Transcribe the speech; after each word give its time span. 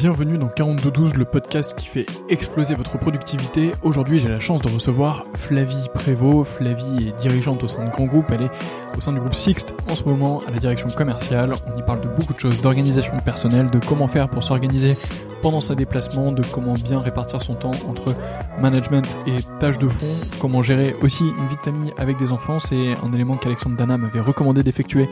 Bienvenue 0.00 0.38
dans 0.38 0.46
4212, 0.46 1.16
le 1.16 1.24
podcast 1.24 1.76
qui 1.76 1.86
fait 1.86 2.06
exploser 2.28 2.76
votre 2.76 2.98
productivité. 2.98 3.72
Aujourd'hui, 3.82 4.20
j'ai 4.20 4.28
la 4.28 4.38
chance 4.38 4.62
de 4.62 4.68
recevoir 4.68 5.26
Flavie 5.34 5.88
Prévost. 5.92 6.48
Flavie 6.48 7.08
est 7.08 7.20
dirigeante 7.20 7.64
au 7.64 7.68
sein 7.68 7.84
de 7.84 7.90
Grand 7.90 8.04
Groupe. 8.04 8.26
Elle 8.30 8.42
est 8.42 8.50
au 8.96 9.00
sein 9.00 9.12
du 9.12 9.18
groupe 9.18 9.34
Sixt 9.34 9.74
en 9.90 9.96
ce 9.96 10.04
moment 10.04 10.40
à 10.46 10.52
la 10.52 10.58
direction 10.58 10.86
commerciale. 10.86 11.50
On 11.66 11.76
y 11.76 11.82
parle 11.82 12.00
de 12.00 12.06
beaucoup 12.06 12.32
de 12.32 12.38
choses, 12.38 12.62
d'organisation 12.62 13.18
personnelle, 13.18 13.70
de 13.70 13.80
comment 13.80 14.06
faire 14.06 14.28
pour 14.28 14.44
s'organiser 14.44 14.94
pendant 15.42 15.60
sa 15.60 15.74
déplacement, 15.74 16.30
de 16.30 16.44
comment 16.44 16.74
bien 16.74 17.00
répartir 17.00 17.42
son 17.42 17.54
temps 17.54 17.72
entre 17.88 18.14
management 18.60 19.18
et 19.26 19.36
tâches 19.58 19.78
de 19.78 19.88
fond, 19.88 20.06
comment 20.40 20.62
gérer 20.62 20.94
aussi 21.02 21.24
une 21.24 21.48
vie 21.48 21.56
de 21.56 21.62
famille 21.62 21.92
avec 21.96 22.18
des 22.18 22.30
enfants. 22.30 22.60
C'est 22.60 22.94
un 23.04 23.12
élément 23.12 23.34
qu'Alexandre 23.34 23.76
Dana 23.76 23.98
m'avait 23.98 24.20
recommandé 24.20 24.62
d'effectuer 24.62 25.08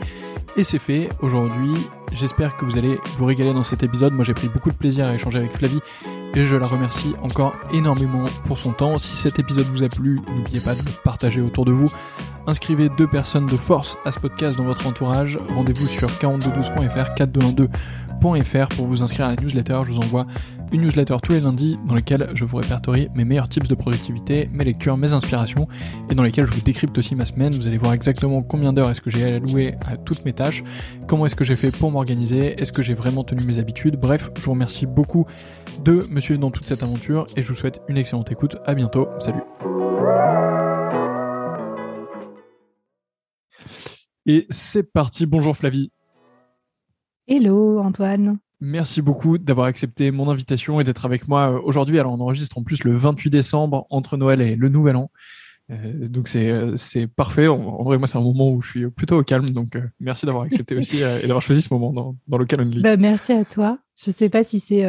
et 0.55 0.63
c'est 0.63 0.79
fait. 0.79 1.09
Aujourd'hui, 1.21 1.73
j'espère 2.11 2.57
que 2.57 2.65
vous 2.65 2.77
allez 2.77 2.97
vous 3.17 3.25
régaler 3.25 3.53
dans 3.53 3.63
cet 3.63 3.83
épisode. 3.83 4.13
Moi, 4.13 4.23
j'ai 4.23 4.33
pris 4.33 4.49
beaucoup 4.49 4.71
de 4.71 4.75
plaisir 4.75 5.05
à 5.05 5.13
échanger 5.13 5.39
avec 5.39 5.51
Flavie 5.51 5.79
et 6.35 6.43
je 6.43 6.55
la 6.55 6.67
remercie 6.67 7.15
encore 7.23 7.55
énormément 7.73 8.25
pour 8.45 8.57
son 8.57 8.71
temps. 8.71 8.99
Si 8.99 9.15
cet 9.15 9.39
épisode 9.39 9.65
vous 9.65 9.83
a 9.83 9.89
plu, 9.89 10.19
n'oubliez 10.35 10.59
pas 10.59 10.75
de 10.75 10.79
le 10.79 10.91
partager 11.03 11.41
autour 11.41 11.65
de 11.65 11.71
vous. 11.71 11.91
Inscrivez 12.45 12.89
deux 12.89 13.07
personnes 13.07 13.47
de 13.47 13.57
force 13.57 13.97
à 14.05 14.11
ce 14.11 14.19
podcast 14.19 14.57
dans 14.57 14.63
votre 14.63 14.87
entourage. 14.87 15.39
Rendez-vous 15.49 15.87
sur 15.87 16.09
4212.fr, 16.09 17.15
4212.fr 17.15 18.75
pour 18.75 18.85
vous 18.85 19.03
inscrire 19.03 19.25
à 19.25 19.29
la 19.29 19.35
newsletter. 19.35 19.81
Je 19.83 19.91
vous 19.91 19.97
envoie 19.97 20.27
une 20.71 20.81
newsletter 20.81 21.17
tous 21.23 21.31
les 21.33 21.39
lundis 21.39 21.77
dans 21.87 21.95
laquelle 21.95 22.29
je 22.33 22.45
vous 22.45 22.57
répertorie 22.57 23.07
mes 23.15 23.25
meilleurs 23.25 23.49
tips 23.49 23.67
de 23.67 23.75
productivité, 23.75 24.49
mes 24.51 24.63
lectures, 24.63 24.97
mes 24.97 25.13
inspirations 25.13 25.67
et 26.09 26.15
dans 26.15 26.23
lesquelles 26.23 26.45
je 26.45 26.51
vous 26.51 26.61
décrypte 26.61 26.97
aussi 26.97 27.15
ma 27.15 27.25
semaine. 27.25 27.53
Vous 27.53 27.67
allez 27.67 27.77
voir 27.77 27.93
exactement 27.93 28.41
combien 28.41 28.73
d'heures 28.73 28.89
est-ce 28.89 29.01
que 29.01 29.09
j'ai 29.09 29.35
alloué 29.35 29.75
à 29.85 29.97
toutes 29.97 30.25
mes 30.25 30.33
tâches, 30.33 30.63
comment 31.07 31.25
est-ce 31.25 31.35
que 31.35 31.45
j'ai 31.45 31.55
fait 31.55 31.71
pour 31.71 31.91
m'organiser, 31.91 32.59
est-ce 32.59 32.71
que 32.71 32.81
j'ai 32.81 32.93
vraiment 32.93 33.23
tenu 33.23 33.43
mes 33.45 33.59
habitudes. 33.59 33.97
Bref, 33.97 34.29
je 34.35 34.41
vous 34.41 34.51
remercie 34.51 34.85
beaucoup 34.85 35.25
de 35.83 36.05
me 36.09 36.19
suivre 36.19 36.39
dans 36.39 36.51
toute 36.51 36.65
cette 36.65 36.83
aventure 36.83 37.25
et 37.35 37.41
je 37.41 37.47
vous 37.47 37.55
souhaite 37.55 37.81
une 37.87 37.97
excellente 37.97 38.31
écoute. 38.31 38.57
À 38.65 38.73
bientôt. 38.73 39.07
Salut. 39.19 39.41
Et 44.25 44.45
c'est 44.49 44.91
parti. 44.91 45.25
Bonjour 45.25 45.55
Flavie. 45.55 45.91
Hello 47.27 47.79
Antoine. 47.79 48.39
Merci 48.59 49.01
beaucoup 49.01 49.37
d'avoir 49.37 49.67
accepté 49.67 50.09
mon 50.11 50.29
invitation 50.29 50.79
et 50.79 50.83
d'être 50.83 51.05
avec 51.05 51.27
moi 51.27 51.51
euh, 51.51 51.59
aujourd'hui. 51.63 51.99
Alors 51.99 52.13
on 52.13 52.19
enregistre 52.19 52.57
en 52.57 52.63
plus 52.63 52.83
le 52.83 52.95
28 52.95 53.29
décembre 53.29 53.85
entre 53.89 54.17
Noël 54.17 54.41
et 54.41 54.55
le 54.55 54.69
Nouvel 54.69 54.95
An. 54.95 55.11
Euh, 55.69 56.07
donc 56.07 56.27
c'est 56.27 56.49
euh, 56.49 56.77
c'est 56.77 57.07
parfait. 57.07 57.47
En, 57.47 57.83
vrai, 57.83 57.97
moi, 57.97 58.07
c'est 58.07 58.17
un 58.17 58.21
moment 58.21 58.51
où 58.51 58.61
je 58.61 58.69
suis 58.69 58.89
plutôt 58.89 59.17
au 59.17 59.23
calme. 59.23 59.49
Donc 59.49 59.75
euh, 59.75 59.81
merci 59.99 60.25
d'avoir 60.25 60.45
accepté 60.45 60.75
aussi 60.77 60.97
et 60.97 61.21
d'avoir 61.21 61.41
choisi 61.41 61.61
ce 61.61 61.73
moment 61.73 61.93
dans, 61.93 62.15
dans 62.27 62.37
le 62.37 62.45
calendrier. 62.45 62.83
Bah, 62.83 62.97
merci 62.97 63.33
à 63.33 63.43
toi. 63.45 63.77
Je 63.97 64.11
sais 64.11 64.29
pas 64.29 64.43
si 64.43 64.59
c'est 64.59 64.87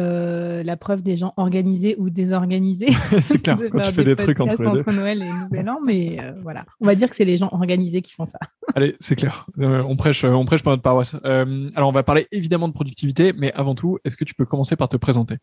la 0.63 0.77
preuve 0.77 1.01
des 1.01 1.17
gens 1.17 1.33
organisés 1.35 1.95
ou 1.97 2.09
désorganisés. 2.09 2.87
c'est 3.21 3.41
clair, 3.41 3.57
quand 3.71 3.81
tu 3.81 3.91
fais 3.91 4.03
des, 4.03 4.15
trucs 4.15 4.39
entre, 4.39 4.63
entre 4.65 4.91
Noël 4.91 5.23
et 5.23 5.31
Nouvel 5.31 5.69
An, 5.69 5.79
mais 5.83 6.17
voilà. 6.43 6.65
On 6.79 6.85
va 6.85 6.93
dire 6.93 7.09
que 7.09 7.15
c'est 7.15 7.25
les 7.25 7.37
gens 7.37 7.49
organisés 7.51 8.01
qui 8.01 8.13
font 8.13 8.27
ça. 8.27 8.39
Allez, 8.75 8.95
c'est 8.99 9.15
clair. 9.15 9.47
on 9.57 9.95
prêche, 9.95 10.23
on 10.23 10.45
prêche 10.45 10.61
pour 10.61 10.71
notre 10.71 10.83
paroisse. 10.83 11.15
alors, 11.23 11.89
on 11.89 11.91
va 11.91 12.03
parler 12.03 12.27
évidemment 12.31 12.67
de 12.67 12.73
productivité, 12.73 13.33
mais 13.33 13.51
avant 13.53 13.73
tout, 13.73 13.97
est-ce 14.05 14.15
que 14.15 14.25
tu 14.25 14.35
peux 14.35 14.45
commencer 14.45 14.75
par 14.75 14.89
te 14.89 14.97
présenter? 14.97 15.37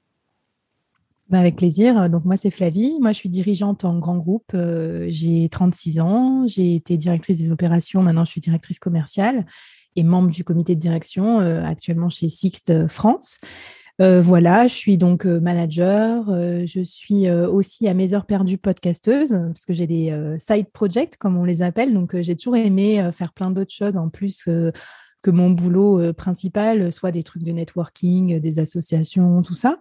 Bah 1.28 1.40
avec 1.40 1.56
plaisir. 1.56 2.08
Donc 2.08 2.24
moi 2.24 2.36
c'est 2.36 2.52
Flavie, 2.52 2.98
moi 3.00 3.10
je 3.10 3.16
suis 3.16 3.28
dirigeante 3.28 3.84
en 3.84 3.98
grand 3.98 4.16
groupe, 4.16 4.52
euh, 4.54 5.06
j'ai 5.08 5.48
36 5.48 5.98
ans, 5.98 6.46
j'ai 6.46 6.76
été 6.76 6.96
directrice 6.96 7.38
des 7.38 7.50
opérations, 7.50 8.00
maintenant 8.00 8.24
je 8.24 8.30
suis 8.30 8.40
directrice 8.40 8.78
commerciale 8.78 9.44
et 9.96 10.02
membre 10.02 10.30
du 10.30 10.44
comité 10.44 10.74
de 10.74 10.80
direction 10.80 11.40
euh, 11.40 11.64
actuellement 11.64 12.08
chez 12.08 12.28
Sixt 12.28 12.86
France. 12.88 13.38
Euh, 14.00 14.20
voilà, 14.20 14.66
je 14.66 14.74
suis 14.74 14.98
donc 14.98 15.24
manager, 15.24 16.26
je 16.66 16.82
suis 16.82 17.30
aussi 17.30 17.88
à 17.88 17.94
mes 17.94 18.12
heures 18.12 18.26
perdues 18.26 18.58
podcasteuse 18.58 19.30
parce 19.30 19.64
que 19.64 19.72
j'ai 19.72 19.86
des 19.86 20.36
side 20.38 20.70
projects 20.70 21.16
comme 21.16 21.38
on 21.38 21.44
les 21.44 21.62
appelle, 21.62 21.94
donc 21.94 22.14
j'ai 22.20 22.36
toujours 22.36 22.56
aimé 22.56 23.10
faire 23.14 23.32
plein 23.32 23.50
d'autres 23.50 23.72
choses 23.72 23.96
en 23.96 24.10
plus 24.10 24.44
que 24.44 25.30
mon 25.30 25.48
boulot 25.48 26.12
principal, 26.12 26.92
soit 26.92 27.10
des 27.10 27.22
trucs 27.22 27.42
de 27.42 27.52
networking, 27.52 28.38
des 28.38 28.58
associations, 28.58 29.40
tout 29.40 29.54
ça. 29.54 29.78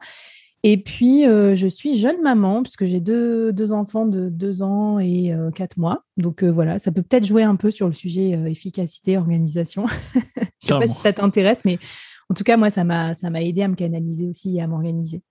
Et 0.68 0.78
puis, 0.78 1.28
euh, 1.28 1.54
je 1.54 1.68
suis 1.68 1.96
jeune 1.96 2.24
maman, 2.24 2.64
puisque 2.64 2.86
j'ai 2.86 3.00
deux, 3.00 3.54
deux, 3.54 3.72
enfants 3.72 4.08
de 4.08 4.30
deux 4.30 4.64
ans 4.64 4.98
et 4.98 5.32
euh, 5.32 5.52
quatre 5.52 5.78
mois. 5.78 6.02
Donc 6.18 6.42
euh, 6.42 6.50
voilà, 6.50 6.80
ça 6.80 6.92
peut 6.92 7.04
peut-être 7.04 7.24
jouer 7.24 7.44
un 7.44 7.56
peu 7.56 7.70
sur 7.70 7.86
le 7.86 7.94
sujet 7.94 8.32
efficacité, 8.50 9.16
organisation. 9.16 9.86
je 10.16 10.74
ne 10.74 10.80
sais 10.80 10.88
pas 10.88 10.88
si 10.88 11.00
ça 11.00 11.14
t'intéresse, 11.14 11.66
mais 11.66 11.78
en 12.32 12.34
tout 12.34 12.44
cas, 12.44 12.58
moi, 12.58 12.72
ça 12.72 12.84
m'a 12.84 13.14
aidé 13.44 13.62
à 13.62 13.68
me 13.68 13.76
canaliser 13.76 14.28
aussi 14.28 14.58
et 14.58 14.62
à 14.64 14.66
m'organiser. 14.66 15.22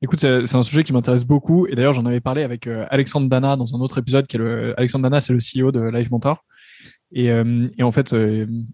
Écoute, 0.00 0.20
c'est 0.20 0.54
un 0.54 0.62
sujet 0.62 0.84
qui 0.84 0.94
m'intéresse 0.94 1.26
beaucoup. 1.26 1.66
Et 1.66 1.74
d'ailleurs, 1.74 1.92
j'en 1.92 2.06
avais 2.06 2.22
parlé 2.22 2.42
avec 2.42 2.66
Alexandre 2.66 3.28
Dana 3.28 3.56
dans 3.56 3.76
un 3.76 3.80
autre 3.80 3.98
épisode. 3.98 4.26
Qui 4.26 4.36
est 4.36 4.40
le... 4.40 4.72
Alexandre 4.78 5.02
Dana, 5.02 5.20
c'est 5.20 5.34
le 5.34 5.38
CEO 5.38 5.70
de 5.70 5.80
Live 5.80 6.10
Mentor. 6.10 6.46
Et, 7.12 7.26
et 7.26 7.82
en 7.82 7.92
fait, 7.92 8.16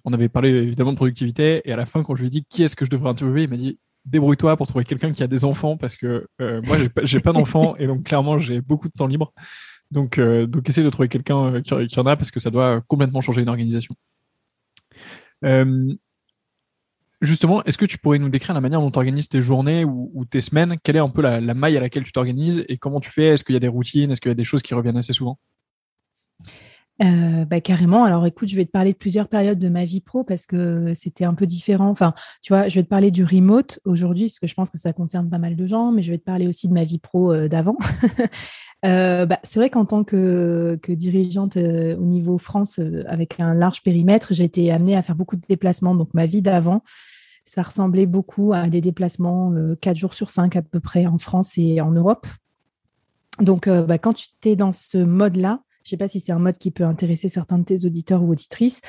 on 0.05 0.13
avait 0.13 0.29
parlé 0.29 0.51
évidemment 0.51 0.93
de 0.93 0.97
productivité. 0.97 1.61
Et 1.65 1.73
à 1.73 1.77
la 1.77 1.87
fin, 1.87 2.05
quand 2.05 2.15
je 2.15 2.21
lui 2.21 2.29
ai 2.29 2.31
dit 2.31 2.47
qui 2.49 2.63
est-ce 2.63 2.77
que 2.77 2.85
je 2.85 2.91
devrais 2.91 3.11
interviewer, 3.11 3.43
il 3.43 3.51
m'a 3.51 3.57
dit 3.57 3.81
débrouille-toi 4.05 4.57
pour 4.57 4.67
trouver 4.67 4.85
quelqu'un 4.85 5.13
qui 5.13 5.23
a 5.23 5.27
des 5.27 5.45
enfants 5.45 5.77
parce 5.77 5.97
que 5.97 6.27
euh, 6.41 6.61
moi 6.63 6.77
j'ai 7.03 7.21
pas, 7.21 7.33
d'enfants 7.33 7.75
et 7.77 7.87
donc 7.87 8.05
clairement 8.05 8.39
j'ai 8.39 8.61
beaucoup 8.61 8.89
de 8.89 8.93
temps 8.93 9.07
libre. 9.07 9.33
Donc, 9.91 10.19
euh, 10.19 10.47
donc 10.47 10.69
essaye 10.69 10.85
de 10.85 10.91
trouver 10.91 11.09
quelqu'un 11.09 11.55
euh, 11.55 11.61
qui, 11.61 12.01
en 12.01 12.07
a 12.07 12.17
parce 12.17 12.31
que 12.31 12.41
ça 12.41 12.51
doit 12.51 12.81
complètement 12.83 13.21
changer 13.21 13.43
une 13.43 13.49
organisation. 13.49 13.95
justement, 17.21 17.63
est-ce 17.65 17.79
que 17.79 17.87
tu 17.87 17.99
pourrais 17.99 18.19
nous 18.19 18.29
décrire 18.29 18.55
la 18.55 18.61
manière 18.61 18.81
dont 18.81 18.91
tu 18.91 18.99
organises 18.99 19.29
tes 19.29 19.41
journées 19.41 19.85
ou, 19.85 20.25
tes 20.29 20.41
semaines? 20.41 20.77
Quelle 20.83 20.97
est 20.97 21.01
un 21.01 21.09
peu 21.09 21.23
la 21.23 21.55
maille 21.55 21.77
à 21.77 21.81
laquelle 21.81 22.05
tu 22.05 22.13
t'organises 22.13 22.65
et 22.69 22.77
comment 22.77 23.01
tu 23.01 23.11
fais? 23.11 23.29
Est-ce 23.29 23.45
qu'il 23.45 23.55
y 23.55 23.57
a 23.57 23.61
des 23.61 23.69
routines? 23.69 24.11
Est-ce 24.11 24.21
qu'il 24.21 24.31
y 24.31 24.33
a 24.33 24.37
des 24.37 24.45
choses 24.45 24.63
qui 24.63 24.75
reviennent 24.75 24.97
assez 24.97 25.13
souvent? 25.13 25.39
Euh, 27.03 27.45
bah, 27.45 27.61
carrément. 27.61 28.05
Alors 28.05 28.25
écoute, 28.27 28.49
je 28.49 28.57
vais 28.57 28.65
te 28.65 28.71
parler 28.71 28.93
de 28.93 28.97
plusieurs 28.97 29.29
périodes 29.29 29.59
de 29.59 29.69
ma 29.69 29.85
vie 29.85 30.01
pro 30.01 30.23
parce 30.23 30.47
que 30.47 30.93
c'était 30.95 31.25
un 31.25 31.35
peu 31.35 31.47
différent. 31.47 31.89
Enfin, 31.89 32.15
tu 32.41 32.53
vois, 32.53 32.69
je 32.69 32.77
vais 32.77 32.85
te 32.85 32.89
parler 32.89 33.11
du 33.11 33.25
remote 33.25 33.81
aujourd'hui 33.85 34.27
parce 34.27 34.39
que 34.39 34.47
je 34.47 34.55
pense 34.55 34.71
que 34.71 34.79
ça 34.79 34.93
concerne 34.93 35.29
pas 35.29 35.39
mal 35.39 35.57
de 35.57 35.67
gens, 35.67 35.91
mais 35.91 36.03
je 36.03 36.13
vais 36.13 36.19
te 36.19 36.25
parler 36.25 36.47
aussi 36.47 36.69
de 36.69 36.73
ma 36.73 36.85
vie 36.85 36.99
pro 36.99 37.33
euh, 37.33 37.49
d'avant. 37.49 37.77
euh, 38.87 39.27
bah, 39.27 39.41
c'est 39.43 39.59
vrai 39.59 39.71
qu'en 39.71 39.85
tant 39.85 40.05
que, 40.05 40.79
dirigeante 40.89 41.57
euh, 41.57 41.97
au 41.97 42.05
niveau 42.05 42.39
France 42.39 42.81
avec 43.07 43.41
un 43.41 43.55
large 43.55 43.83
périmètre, 43.83 44.33
j'ai 44.33 44.45
été 44.45 44.71
amenée 44.71 44.97
à 44.97 45.03
faire 45.03 45.17
beaucoup 45.17 45.37
de 45.37 45.45
déplacements. 45.49 45.97
Donc 45.97 46.15
ma 46.15 46.27
vie 46.27 46.43
d'avant, 46.43 46.83
ça 47.45 47.63
ressemblait 47.63 48.07
beaucoup 48.07 48.53
à 48.53 48.69
des 48.69 48.81
déplacements 48.81 49.53
quatre 49.81 49.97
jours 49.97 50.15
sur 50.15 50.31
cinq 50.31 50.55
à 50.55 50.63
peu 50.63 50.81
près 50.81 51.07
en 51.07 51.19
France 51.19 51.59
et 51.59 51.81
en 51.81 51.91
Europe. 51.91 52.27
Donc 53.41 53.69
bah, 53.69 53.99
quand 53.99 54.15
tu 54.15 54.49
es 54.49 54.55
dans 54.55 54.73
ce 54.73 54.99
mode-là, 54.99 55.64
je 55.85 55.89
ne 55.89 55.91
sais 55.91 55.97
pas 55.99 56.09
si 56.09 56.21
c'est 56.21 56.33
un 56.33 56.39
mode 56.39 56.57
qui 56.57 56.71
peut 56.71 56.85
intéresser 56.85 57.29
certains 57.29 57.59
de 57.59 57.65
tes 57.65 57.85
auditeurs 57.85 58.23
ou 58.23 58.31
auditrices. 58.33 58.81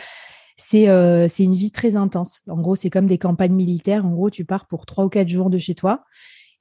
Euh, 0.74 1.28
c'est 1.30 1.44
une 1.44 1.56
vie 1.56 1.72
très 1.72 1.96
intense. 1.96 2.42
En 2.48 2.62
gros, 2.62 2.76
c'est 2.76 2.90
comme 2.90 3.08
des 3.08 3.18
campagnes 3.18 3.54
militaires. 3.54 4.06
En 4.06 4.12
gros, 4.12 4.30
tu 4.30 4.46
pars 4.46 4.68
pour 4.68 4.86
trois 4.86 5.06
ou 5.06 5.10
quatre 5.10 5.28
jours 5.28 5.50
de 5.50 5.58
chez 5.58 5.76
toi. 5.76 6.06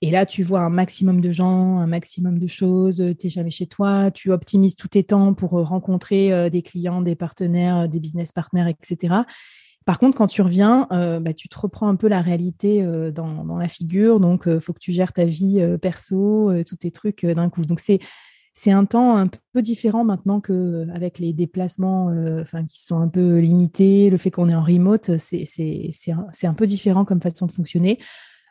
Et 0.02 0.10
là, 0.10 0.26
tu 0.26 0.42
vois 0.42 0.60
un 0.60 0.70
maximum 0.70 1.20
de 1.20 1.30
gens, 1.30 1.78
un 1.78 1.86
maximum 1.86 2.38
de 2.38 2.46
choses. 2.46 2.96
Tu 3.18 3.26
n'es 3.26 3.30
jamais 3.30 3.50
chez 3.50 3.66
toi. 3.66 4.10
Tu 4.10 4.32
optimises 4.32 4.74
tous 4.74 4.88
tes 4.88 5.04
temps 5.04 5.34
pour 5.34 5.58
euh, 5.58 5.62
rencontrer 5.62 6.32
euh, 6.32 6.50
des 6.50 6.62
clients, 6.62 7.00
des 7.00 7.14
partenaires, 7.14 7.88
des 7.88 8.00
business 8.00 8.32
partners, 8.32 8.68
etc. 8.68 9.14
Par 9.86 9.98
contre, 9.98 10.16
quand 10.16 10.26
tu 10.26 10.40
reviens, 10.40 10.88
bah, 10.90 11.34
tu 11.34 11.50
te 11.50 11.58
reprends 11.58 11.88
un 11.88 11.96
peu 11.96 12.08
la 12.08 12.22
réalité 12.22 12.82
dans, 13.12 13.44
dans, 13.44 13.58
la 13.58 13.68
figure. 13.68 14.18
Donc, 14.18 14.44
il 14.46 14.58
faut 14.58 14.72
que 14.72 14.78
tu 14.78 14.92
gères 14.92 15.12
ta 15.12 15.26
vie 15.26 15.62
perso, 15.82 16.50
tous 16.66 16.76
tes 16.76 16.90
trucs 16.90 17.26
d'un 17.26 17.50
coup. 17.50 17.66
Donc, 17.66 17.80
c'est 17.80 17.98
c'est 18.56 18.70
un 18.70 18.84
temps 18.84 19.16
un 19.16 19.28
peu 19.52 19.62
différent 19.62 20.04
maintenant 20.04 20.40
qu'avec 20.40 21.18
les 21.18 21.32
déplacements 21.32 22.10
euh, 22.10 22.44
qui 22.68 22.80
sont 22.80 23.00
un 23.00 23.08
peu 23.08 23.38
limités, 23.38 24.10
le 24.10 24.16
fait 24.16 24.30
qu'on 24.30 24.48
est 24.48 24.54
en 24.54 24.62
remote, 24.62 25.16
c'est 25.18 26.46
un, 26.46 26.54
peu 26.54 26.66
différent 26.66 27.04
comme 27.04 27.20
façon 27.20 27.46
de 27.46 27.52
fonctionner. 27.52 27.98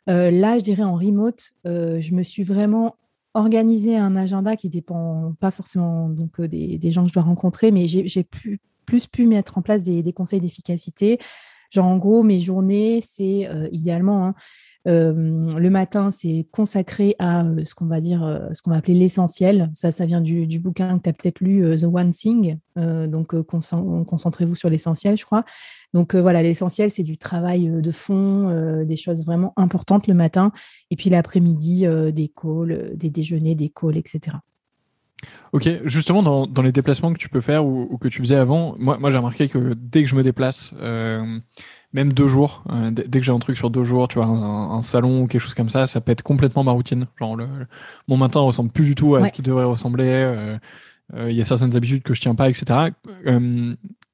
Euh, 0.09 0.29
là, 0.29 0.57
je 0.57 0.63
dirais 0.63 0.83
en 0.83 0.95
remote, 0.95 1.51
euh, 1.65 2.01
je 2.01 2.13
me 2.13 2.23
suis 2.23 2.43
vraiment 2.43 2.97
organisé 3.33 3.97
un 3.97 4.17
agenda 4.17 4.57
qui 4.57 4.67
dépend 4.67 5.33
pas 5.39 5.51
forcément 5.51 6.09
des, 6.09 6.91
gens 6.91 7.03
que 7.03 7.09
je 7.09 7.13
dois 7.13 7.23
rencontrer, 7.23 7.71
mais 7.71 7.87
j'ai 7.87 8.23
plus 8.23 8.59
pu 9.09 9.25
mettre 9.25 9.57
en 9.57 9.61
place 9.61 9.83
des 9.83 10.13
conseils 10.13 10.41
d'efficacité. 10.41 11.17
Genre, 11.73 11.85
en 11.85 11.97
gros, 11.97 12.23
mes 12.23 12.39
journées, 12.39 13.01
c'est 13.01 13.49
idéalement 13.71 14.27
hein, 14.27 14.35
euh, 14.87 15.57
le 15.57 15.69
matin, 15.69 16.11
c'est 16.11 16.45
consacré 16.51 17.15
à 17.17 17.45
euh, 17.45 17.63
ce 17.63 17.73
qu'on 17.73 17.85
va 17.85 18.01
dire, 18.01 18.23
euh, 18.23 18.49
ce 18.51 18.61
qu'on 18.61 18.71
va 18.71 18.77
appeler 18.77 18.95
l'essentiel. 18.95 19.71
Ça, 19.73 19.91
ça 19.91 20.05
vient 20.05 20.19
du, 20.19 20.59
bouquin 20.59 20.97
que 20.97 21.03
tu 21.03 21.09
as 21.09 21.13
peut-être 21.13 21.39
lu, 21.39 21.75
The 21.77 21.85
One 21.85 22.11
Thing. 22.11 22.57
donc, 22.75 23.39
concentrez-vous 23.43 24.55
sur 24.55 24.69
l'essentiel, 24.69 25.17
je 25.17 25.25
crois. 25.25 25.43
Donc 25.93 26.15
voilà, 26.15 26.41
l'essentiel, 26.41 26.89
c'est 26.89 27.03
du 27.03 27.17
travail 27.17 27.69
de 27.69 27.91
fond, 27.91 28.83
des 28.83 28.95
choses 28.95 29.25
vraiment 29.25 29.53
importantes 29.57 30.07
le 30.07 30.13
matin, 30.13 30.51
et 30.89 30.95
puis 30.95 31.09
l'après-midi, 31.09 31.85
des 32.13 32.29
calls, 32.29 32.93
des 32.95 33.09
déjeuners, 33.09 33.55
des 33.55 33.69
calls, 33.69 33.97
etc. 33.97 34.37
Ok, 35.51 35.69
justement 35.85 36.23
dans, 36.23 36.47
dans, 36.47 36.61
les 36.61 36.71
déplacements 36.71 37.13
que 37.13 37.17
tu 37.17 37.29
peux 37.29 37.41
faire 37.41 37.65
ou, 37.65 37.97
que 37.97 38.07
tu 38.07 38.19
faisais 38.19 38.35
avant, 38.35 38.75
moi, 38.79 38.97
moi 38.97 39.11
j'ai 39.11 39.17
remarqué 39.17 39.47
que 39.47 39.75
dès 39.77 40.03
que 40.03 40.09
je 40.09 40.15
me 40.15 40.23
déplace, 40.23 40.71
euh, 40.81 41.39
même 41.93 42.11
deux 42.11 42.27
jours, 42.27 42.63
euh, 42.71 42.91
dès 42.91 43.19
que 43.19 43.25
j'ai 43.25 43.31
un 43.31 43.39
truc 43.39 43.55
sur 43.55 43.69
deux 43.69 43.83
jours, 43.83 44.07
tu 44.07 44.15
vois, 44.15 44.25
un, 44.25 44.81
salon 44.81 45.21
ou 45.21 45.27
quelque 45.27 45.41
chose 45.41 45.53
comme 45.53 45.69
ça, 45.69 45.85
ça 45.85 46.01
peut 46.01 46.11
être 46.11 46.23
complètement 46.23 46.63
ma 46.63 46.71
routine. 46.71 47.05
Genre 47.19 47.35
le, 47.35 47.47
mon 48.07 48.17
matin 48.17 48.39
ressemble 48.39 48.71
plus 48.71 48.85
du 48.85 48.95
tout 48.95 49.15
à 49.15 49.27
ce 49.27 49.31
qu'il 49.31 49.45
devrait 49.45 49.65
ressembler. 49.65 50.05
Euh, 51.13 51.29
il 51.29 51.35
y 51.35 51.41
a 51.41 51.45
certaines 51.45 51.75
habitudes 51.75 52.01
que 52.01 52.13
je 52.13 52.21
tiens 52.21 52.33
pas, 52.33 52.49
etc. 52.49 52.91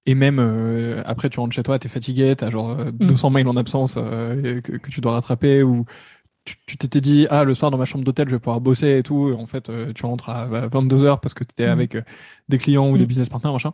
et 0.05 0.15
même 0.15 1.03
après, 1.05 1.29
tu 1.29 1.39
rentres 1.39 1.55
chez 1.55 1.63
toi, 1.63 1.79
tu 1.79 1.87
es 1.87 1.89
fatigué, 1.89 2.35
tu 2.35 2.43
as 2.43 2.49
genre 2.49 2.75
200 2.91 3.29
mm. 3.29 3.33
mails 3.33 3.47
en 3.47 3.55
absence 3.55 3.93
que, 3.93 4.59
que, 4.59 4.89
tu 4.89 4.99
dois 4.99 5.13
rattraper 5.13 5.63
ou 5.63 5.85
tu 6.65 6.77
t'étais 6.77 7.01
dit, 7.01 7.27
ah, 7.29 7.43
le 7.43 7.53
soir 7.53 7.71
dans 7.71 7.77
ma 7.77 7.85
chambre 7.85 8.03
d'hôtel, 8.03 8.27
je 8.27 8.35
vais 8.35 8.39
pouvoir 8.39 8.61
bosser 8.61 8.97
et 8.97 9.03
tout. 9.03 9.35
En 9.37 9.47
fait, 9.47 9.69
euh, 9.69 9.91
tu 9.93 10.05
rentres 10.05 10.29
à 10.29 10.45
22 10.45 11.03
heures 11.03 11.19
parce 11.19 11.33
que 11.33 11.43
tu 11.43 11.51
étais 11.51 11.67
mm. 11.67 11.71
avec 11.71 11.95
euh, 11.95 12.01
des 12.47 12.57
clients 12.57 12.89
ou 12.89 12.97
des 12.97 13.03
mm. 13.03 13.07
business 13.07 13.29
partners, 13.29 13.51
machin. 13.51 13.73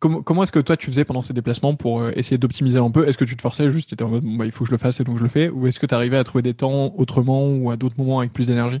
Comment, 0.00 0.22
comment 0.22 0.42
est-ce 0.42 0.52
que 0.52 0.60
toi, 0.60 0.76
tu 0.76 0.86
faisais 0.86 1.04
pendant 1.04 1.22
ces 1.22 1.32
déplacements 1.32 1.74
pour 1.74 2.00
euh, 2.00 2.12
essayer 2.16 2.38
d'optimiser 2.38 2.78
un 2.78 2.90
peu? 2.90 3.08
Est-ce 3.08 3.18
que 3.18 3.24
tu 3.24 3.36
te 3.36 3.42
forçais 3.42 3.70
juste, 3.70 3.88
tu 3.88 3.94
étais 3.94 4.04
en 4.04 4.10
mode, 4.10 4.24
bah, 4.24 4.44
il 4.46 4.52
faut 4.52 4.64
que 4.64 4.68
je 4.68 4.74
le 4.74 4.78
fasse 4.78 5.00
et 5.00 5.04
donc 5.04 5.18
je 5.18 5.22
le 5.22 5.28
fais? 5.28 5.48
Ou 5.48 5.66
est-ce 5.66 5.78
que 5.78 5.86
tu 5.86 5.94
arrivais 5.94 6.16
à 6.16 6.24
trouver 6.24 6.42
des 6.42 6.54
temps 6.54 6.94
autrement 6.96 7.48
ou 7.48 7.70
à 7.70 7.76
d'autres 7.76 7.96
moments 7.98 8.18
avec 8.18 8.32
plus 8.32 8.46
d'énergie? 8.46 8.80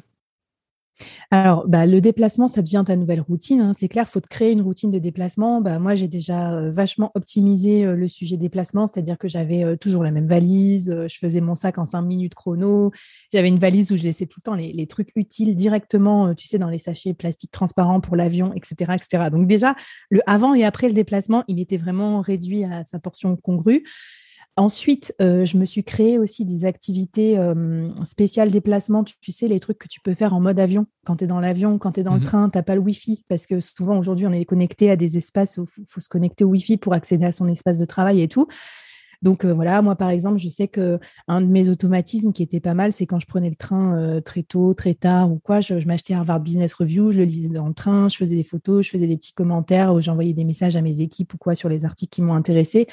Alors, 1.30 1.66
bah, 1.66 1.86
le 1.86 2.00
déplacement, 2.00 2.46
ça 2.46 2.62
devient 2.62 2.84
ta 2.86 2.96
nouvelle 2.96 3.20
routine. 3.20 3.60
Hein. 3.60 3.72
C'est 3.74 3.88
clair, 3.88 4.04
il 4.08 4.10
faut 4.10 4.20
te 4.20 4.28
créer 4.28 4.52
une 4.52 4.62
routine 4.62 4.90
de 4.90 4.98
déplacement. 4.98 5.60
Bah, 5.60 5.78
moi, 5.78 5.94
j'ai 5.94 6.08
déjà 6.08 6.68
vachement 6.70 7.10
optimisé 7.14 7.84
le 7.84 8.08
sujet 8.08 8.36
déplacement, 8.36 8.86
c'est-à-dire 8.86 9.18
que 9.18 9.28
j'avais 9.28 9.76
toujours 9.76 10.02
la 10.02 10.10
même 10.10 10.26
valise, 10.26 10.94
je 11.08 11.18
faisais 11.18 11.40
mon 11.40 11.54
sac 11.54 11.78
en 11.78 11.84
cinq 11.84 12.02
minutes 12.02 12.34
chrono, 12.34 12.92
j'avais 13.32 13.48
une 13.48 13.58
valise 13.58 13.90
où 13.92 13.96
je 13.96 14.02
laissais 14.02 14.26
tout 14.26 14.40
le 14.40 14.44
temps 14.44 14.54
les, 14.54 14.86
trucs 14.86 15.10
utiles 15.16 15.56
directement, 15.56 16.34
tu 16.34 16.46
sais, 16.46 16.58
dans 16.58 16.68
les 16.68 16.78
sachets 16.78 17.14
plastiques 17.14 17.50
transparents 17.50 18.00
pour 18.00 18.16
l'avion, 18.16 18.52
etc., 18.52 18.92
etc. 18.94 19.30
Donc 19.30 19.46
déjà, 19.46 19.74
le 20.10 20.20
avant 20.26 20.54
et 20.54 20.64
après 20.64 20.88
le 20.88 20.94
déplacement, 20.94 21.44
il 21.48 21.60
était 21.60 21.76
vraiment 21.76 22.20
réduit 22.20 22.64
à 22.64 22.84
sa 22.84 22.98
portion 22.98 23.36
congrue. 23.36 23.84
Ensuite, 24.56 25.12
euh, 25.20 25.44
je 25.44 25.56
me 25.56 25.64
suis 25.64 25.82
créé 25.82 26.16
aussi 26.16 26.44
des 26.44 26.64
activités 26.64 27.36
euh, 27.36 27.88
spéciales 28.04 28.52
déplacement. 28.52 29.02
Tu, 29.02 29.32
sais, 29.32 29.48
les 29.48 29.58
trucs 29.58 29.78
que 29.78 29.88
tu 29.88 30.00
peux 30.00 30.14
faire 30.14 30.32
en 30.32 30.40
mode 30.40 30.60
avion. 30.60 30.86
Quand 31.04 31.16
tu 31.16 31.24
es 31.24 31.26
dans 31.26 31.40
l'avion, 31.40 31.76
quand 31.78 31.92
tu 31.92 32.00
es 32.00 32.02
dans 32.04 32.14
le 32.14 32.20
mmh 32.20 32.24
train, 32.24 32.50
tu 32.50 32.58
n'as 32.58 32.62
pas 32.62 32.76
le 32.76 32.80
Wi-Fi. 32.80 33.24
Parce 33.28 33.46
que 33.46 33.58
souvent, 33.58 33.98
aujourd'hui, 33.98 34.28
on 34.28 34.32
est 34.32 34.44
connecté 34.44 34.92
à 34.92 34.96
des 34.96 35.18
espaces 35.18 35.58
où 35.58 35.66
il 35.76 35.84
faut, 35.88 36.00
se 36.00 36.08
connecter 36.08 36.44
au 36.44 36.48
Wi-Fi 36.50 36.76
pour 36.76 36.92
accéder 36.92 37.24
à 37.24 37.32
son 37.32 37.48
espace 37.48 37.78
de 37.78 37.84
travail 37.84 38.22
et 38.22 38.28
tout. 38.28 38.46
Donc 39.22 39.44
euh, 39.44 39.54
voilà, 39.54 39.80
moi 39.80 39.96
par 39.96 40.10
exemple, 40.10 40.38
je 40.38 40.48
sais 40.50 40.68
que 40.68 40.98
un 41.28 41.40
de 41.40 41.46
mes 41.46 41.70
automatismes 41.70 42.32
qui 42.32 42.42
était 42.42 42.60
pas 42.60 42.74
mal, 42.74 42.92
c'est 42.92 43.06
quand 43.06 43.18
je 43.18 43.26
prenais 43.26 43.48
le 43.48 43.56
train 43.56 44.20
très 44.20 44.42
tôt, 44.42 44.74
très 44.74 44.92
tard 44.92 45.32
ou 45.32 45.38
quoi, 45.38 45.62
je, 45.62 45.80
je 45.80 45.86
m'achetais 45.86 46.12
Harvard 46.12 46.40
Business 46.40 46.74
Review, 46.74 47.10
je 47.10 47.18
le 47.18 47.24
lisais 47.24 47.48
dans 47.48 47.68
le 47.68 47.72
train, 47.72 48.10
je 48.10 48.18
faisais 48.18 48.36
des 48.36 48.44
photos, 48.44 48.84
je 48.84 48.90
faisais 48.90 49.06
des 49.06 49.16
petits 49.16 49.32
commentaires, 49.32 49.98
j'envoyais 50.02 50.34
des 50.34 50.44
messages 50.44 50.76
à 50.76 50.82
mes 50.82 51.00
équipes 51.00 51.32
ou 51.32 51.38
quoi 51.38 51.54
sur 51.54 51.70
les 51.70 51.86
articles 51.86 52.14
qui 52.14 52.20
m'ont 52.20 52.34
intéressé 52.34 52.86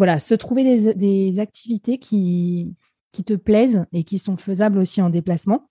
voilà, 0.00 0.18
se 0.18 0.32
trouver 0.32 0.94
des, 0.94 1.40
activités 1.40 1.98
qui, 1.98 2.74
qui 3.12 3.22
te 3.22 3.34
plaisent 3.34 3.84
et 3.92 4.02
qui 4.02 4.18
sont 4.18 4.38
faisables 4.38 4.78
aussi 4.78 5.02
en 5.02 5.10
déplacement. 5.10 5.68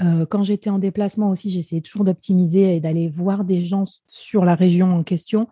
Euh, 0.00 0.24
quand 0.24 0.44
j'étais 0.44 0.70
en 0.70 0.78
déplacement 0.78 1.30
aussi, 1.30 1.50
j'essayais 1.50 1.80
toujours 1.80 2.04
d'optimiser 2.04 2.76
et 2.76 2.80
d'aller 2.80 3.08
voir 3.08 3.44
des 3.44 3.60
gens 3.60 3.86
sur 4.06 4.44
la 4.44 4.54
région 4.54 4.94
en 4.94 5.02
question, 5.02 5.48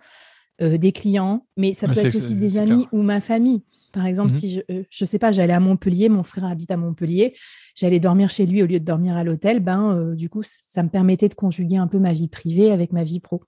euh, 0.63 0.79
des 0.79 0.93
clients, 0.93 1.45
mais 1.57 1.75
ça 1.75 1.89
peut 1.89 1.99
être 1.99 2.15
aussi 2.15 2.37
des 2.37 2.59
amis 2.59 2.87
ou 2.93 3.03
ma 3.03 3.21
famille. 3.21 3.65
Par 3.91 4.07
exemple, 4.07 4.31
mhm. 4.31 4.39
si 4.39 4.49
je 4.49 4.61
ne 4.69 4.79
euh, 4.79 4.85
sais 5.05 5.19
pas, 5.19 5.33
j'allais 5.33 5.53
à 5.53 5.59
Montpellier, 5.59 6.09
mon 6.09 6.23
frère 6.23 6.45
habite 6.45 6.71
à 6.71 6.77
Montpellier, 6.77 7.35
j'allais 7.75 7.99
dormir 7.99 8.31
chez 8.31 8.47
lui 8.47 8.63
au 8.63 8.67
lieu 8.67 8.79
de 8.79 8.85
dormir 8.85 9.17
à 9.17 9.25
l'hôtel, 9.25 9.59
ben 9.59 10.15
du 10.15 10.29
coup, 10.29 10.45
ça 10.45 10.85
me 10.85 10.89
permettait 10.89 11.29
de 11.29 11.35
conjuguer 11.35 11.79
un 11.79 11.89
peu 11.89 11.99
ma 11.99 12.13
vie 12.13 12.29
privée 12.29 12.71
avec 12.71 12.93
ma 12.93 13.03
vie 13.03 13.19
pro. 13.19 13.43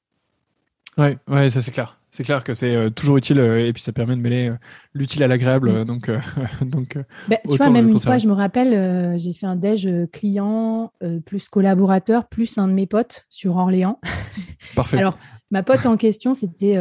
Ouais, 0.99 1.19
ouais, 1.29 1.51
ça 1.51 1.61
c'est 1.61 1.71
clair. 1.71 2.00
C'est 2.13 2.25
clair 2.25 2.43
que 2.43 2.55
c'est 2.55 2.75
euh, 2.75 2.91
toujours 2.91 3.19
utile 3.19 3.39
euh, 3.39 3.67
et 3.67 3.73
puis 3.73 3.83
ça 3.83 3.93
permet 3.93 4.17
de 4.17 4.21
mêler 4.21 4.49
euh, 4.49 4.57
l'utile 4.95 5.23
à 5.23 5.29
l'agréable. 5.29 5.71
Mm. 5.71 5.85
Donc, 5.85 6.11
donc 6.63 6.99
bah, 7.29 7.37
tu 7.49 7.57
vois, 7.57 7.71
même 7.71 7.89
une 7.89 8.01
fois, 8.01 8.19
je 8.19 8.27
me 8.27 8.33
rappelle, 8.33 9.19
j'ai 9.19 9.33
fait 9.33 9.47
un 9.47 9.57
déj 9.57 9.89
client 10.13 10.93
plus 11.25 11.49
collaborateur 11.49 12.29
plus 12.29 12.59
un 12.59 12.69
de 12.69 12.73
mes 12.73 12.87
potes 12.87 13.27
sur 13.29 13.57
Orléans. 13.57 14.01
Parfait. 14.75 14.99
Alors, 14.99 15.19
ma 15.51 15.63
pote 15.63 15.87
en 15.87 15.97
question, 15.97 16.35
c'était 16.35 16.75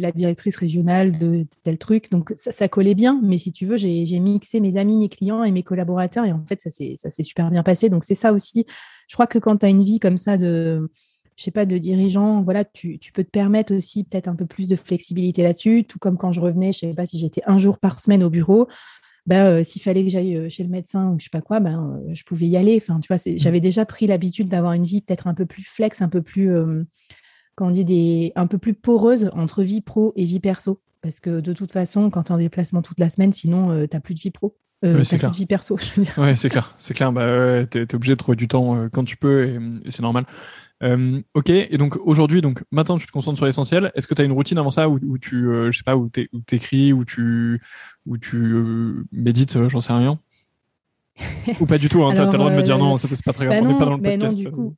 la 0.00 0.12
directrice 0.12 0.56
régionale 0.56 1.18
de 1.18 1.46
tel 1.62 1.78
truc. 1.78 2.10
Donc, 2.10 2.32
ça, 2.34 2.50
ça 2.50 2.68
collait 2.68 2.94
bien. 2.94 3.20
Mais 3.22 3.38
si 3.38 3.52
tu 3.52 3.66
veux, 3.66 3.76
j'ai 3.76 4.20
mixé 4.20 4.60
mes 4.60 4.76
amis, 4.76 4.96
mes 4.96 5.08
clients 5.08 5.44
et 5.44 5.52
mes 5.52 5.62
collaborateurs. 5.62 6.24
Et 6.24 6.32
en 6.32 6.44
fait, 6.46 6.60
ça 6.60 6.70
s'est 6.70 7.22
super 7.22 7.50
bien 7.50 7.62
passé. 7.62 7.88
Donc, 7.88 8.04
c'est 8.04 8.14
ça 8.14 8.32
aussi. 8.32 8.66
Je 9.08 9.14
crois 9.14 9.26
que 9.26 9.38
quand 9.38 9.58
tu 9.58 9.66
as 9.66 9.68
une 9.68 9.84
vie 9.84 10.00
comme 10.00 10.18
ça 10.18 10.36
de 10.36 10.90
je 11.36 11.44
sais 11.44 11.50
pas, 11.50 11.66
de 11.66 11.78
dirigeant, 11.78 12.42
voilà, 12.42 12.64
tu, 12.64 12.98
peux 13.12 13.24
te 13.24 13.30
permettre 13.30 13.74
aussi 13.74 14.04
peut-être 14.04 14.28
un 14.28 14.34
peu 14.34 14.46
plus 14.46 14.68
de 14.68 14.76
flexibilité 14.76 15.42
là-dessus, 15.42 15.84
tout 15.84 15.98
comme 15.98 16.16
quand 16.16 16.32
je 16.32 16.40
revenais, 16.40 16.72
je 16.72 16.78
sais 16.80 16.94
pas 16.94 17.06
si 17.06 17.18
j'étais 17.18 17.42
un 17.46 17.58
jour 17.58 17.78
par 17.78 18.00
semaine 18.00 18.22
au 18.22 18.30
bureau, 18.30 18.68
ben, 19.26 19.44
euh, 19.44 19.62
s'il 19.62 19.82
fallait 19.82 20.04
que 20.04 20.10
j'aille 20.10 20.36
euh, 20.36 20.48
chez 20.48 20.62
le 20.62 20.70
médecin 20.70 21.10
ou 21.10 21.18
je 21.18 21.24
sais 21.24 21.30
pas 21.30 21.42
quoi, 21.42 21.60
ben, 21.60 22.00
euh, 22.08 22.14
je 22.14 22.24
pouvais 22.24 22.46
y 22.46 22.56
aller. 22.56 22.78
Enfin, 22.80 23.00
tu 23.00 23.12
vois, 23.12 23.20
j'avais 23.36 23.60
déjà 23.60 23.84
pris 23.84 24.06
l'habitude 24.06 24.48
d'avoir 24.48 24.72
une 24.72 24.84
vie 24.84 25.02
peut-être 25.02 25.26
un 25.26 25.34
peu 25.34 25.46
plus 25.46 25.64
flex, 25.64 26.00
un 26.00 26.08
peu 26.08 26.22
plus, 26.22 26.50
quand 27.54 27.68
on 27.68 27.70
dit 27.70 27.84
des, 27.84 28.32
un 28.36 28.46
peu 28.46 28.58
plus 28.58 28.74
poreuse 28.74 29.30
entre 29.34 29.62
vie 29.62 29.82
pro 29.82 30.12
et 30.16 30.24
vie 30.24 30.40
perso. 30.40 30.80
Parce 31.02 31.20
que 31.20 31.40
de 31.40 31.52
toute 31.52 31.70
façon, 31.70 32.08
quand 32.08 32.24
tu 32.24 32.32
es 32.32 32.34
en 32.34 32.38
déplacement 32.38 32.82
toute 32.82 32.98
la 32.98 33.10
semaine, 33.10 33.32
sinon, 33.32 33.86
tu 33.86 33.94
n'as 33.94 34.00
plus 34.00 34.14
de 34.14 34.20
vie 34.20 34.30
pro. 34.30 34.56
Euh, 34.84 35.04
c'est 35.04 35.18
clair. 35.18 35.30
Plus 35.30 35.36
de 35.36 35.40
vie 35.40 35.46
perso, 35.46 35.76
je 35.80 35.92
veux 35.94 36.02
dire. 36.02 36.18
Ouais, 36.18 36.36
c'est 36.36 36.48
clair. 36.48 36.74
C'est 36.78 36.94
clair. 36.94 37.12
Bah, 37.12 37.66
tu 37.66 37.78
es, 37.78 37.94
obligé 37.94 38.12
de 38.12 38.18
trouver 38.18 38.36
du 38.36 38.48
temps 38.48 38.88
quand 38.90 39.04
tu 39.04 39.16
peux 39.16 39.46
et 39.46 39.58
c'est 39.90 40.02
normal. 40.02 40.26
Euh, 40.82 41.22
ok, 41.34 41.48
et 41.48 41.78
donc 41.78 41.96
aujourd'hui, 41.96 42.42
donc 42.42 42.62
maintenant 42.70 42.98
tu 42.98 43.06
te 43.06 43.12
concentres 43.12 43.38
sur 43.38 43.46
l'essentiel. 43.46 43.92
Est-ce 43.94 44.06
que 44.06 44.14
tu 44.14 44.22
as 44.22 44.24
une 44.24 44.32
routine 44.32 44.58
avant 44.58 44.70
ça 44.70 44.88
où, 44.88 45.18
tu, 45.18 45.48
euh, 45.48 45.72
je 45.72 45.78
sais 45.78 45.84
pas, 45.84 45.96
où 45.96 46.10
tu 46.10 46.28
écris, 46.52 46.92
où 46.92 47.04
tu, 47.04 47.62
où 48.04 48.18
tu 48.18 48.36
euh, 48.36 49.06
médites, 49.12 49.56
j'en 49.68 49.80
sais 49.80 49.92
rien? 49.92 50.18
Ou 51.60 51.64
pas 51.64 51.78
du 51.78 51.88
tout, 51.88 52.04
hein, 52.04 52.12
tu 52.12 52.20
as, 52.20 52.26
le 52.26 52.30
droit 52.30 52.50
de 52.50 52.56
me 52.56 52.62
dire 52.62 52.76
non, 52.76 52.98
ça 52.98 53.08
c'est 53.08 53.24
pas 53.24 53.32
très 53.32 53.46
grave, 53.46 53.62
bah 53.62 53.66
on 53.66 53.72
n'est 53.72 53.78
pas 53.78 53.86
dans 53.86 53.96
le 53.96 54.02
podcast. 54.02 54.36
Non, 54.36 54.42
du 54.42 54.50
coup, 54.50 54.76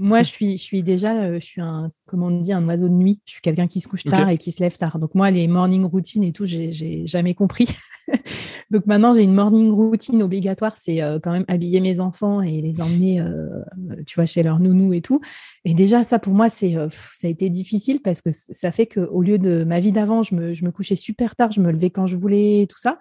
moi, 0.00 0.22
je 0.22 0.28
suis, 0.28 0.56
je 0.56 0.62
suis 0.62 0.82
déjà, 0.82 1.14
euh, 1.22 1.34
je 1.40 1.44
suis 1.44 1.60
un, 1.60 1.90
comment 2.06 2.26
on 2.26 2.40
dit, 2.40 2.52
un 2.52 2.66
oiseau 2.66 2.88
de 2.88 2.94
nuit. 2.94 3.20
Je 3.26 3.32
suis 3.32 3.42
quelqu'un 3.42 3.66
qui 3.66 3.80
se 3.80 3.88
couche 3.88 4.04
tard 4.04 4.28
et 4.30 4.38
qui 4.38 4.50
se 4.50 4.62
lève 4.62 4.76
tard. 4.76 4.98
Donc 4.98 5.14
moi, 5.14 5.30
les 5.30 5.46
morning 5.48 5.84
routines 5.84 6.24
et 6.24 6.32
tout, 6.32 6.46
j'ai 6.46 7.06
jamais 7.06 7.34
compris. 7.34 7.68
Donc 8.70 8.86
maintenant, 8.86 9.14
j'ai 9.14 9.22
une 9.22 9.34
morning 9.34 9.70
routine 9.70 10.22
obligatoire, 10.22 10.76
c'est 10.76 11.00
euh, 11.00 11.20
quand 11.22 11.30
même 11.30 11.44
habiller 11.46 11.80
mes 11.80 12.00
enfants 12.00 12.42
et 12.42 12.60
les 12.60 12.80
emmener, 12.80 13.20
euh, 13.20 13.62
tu 14.06 14.16
vois, 14.16 14.26
chez 14.26 14.42
leur 14.42 14.58
nounou 14.58 14.92
et 14.92 15.00
tout. 15.00 15.20
Et 15.64 15.74
déjà, 15.74 16.02
ça 16.04 16.18
pour 16.18 16.32
moi, 16.32 16.48
c'est, 16.48 16.74
ça 17.12 17.28
a 17.28 17.30
été 17.30 17.48
difficile 17.50 18.00
parce 18.02 18.22
que 18.22 18.30
ça 18.32 18.72
fait 18.72 18.86
que 18.86 19.00
au 19.00 19.22
lieu 19.22 19.38
de 19.38 19.62
ma 19.64 19.78
vie 19.78 19.92
d'avant, 19.92 20.22
je 20.22 20.34
me, 20.34 20.52
je 20.52 20.64
me 20.64 20.72
couchais 20.72 20.96
super 20.96 21.36
tard, 21.36 21.52
je 21.52 21.60
me 21.60 21.70
levais 21.70 21.90
quand 21.90 22.06
je 22.06 22.16
voulais, 22.16 22.62
et 22.62 22.66
tout 22.66 22.78
ça. 22.78 22.98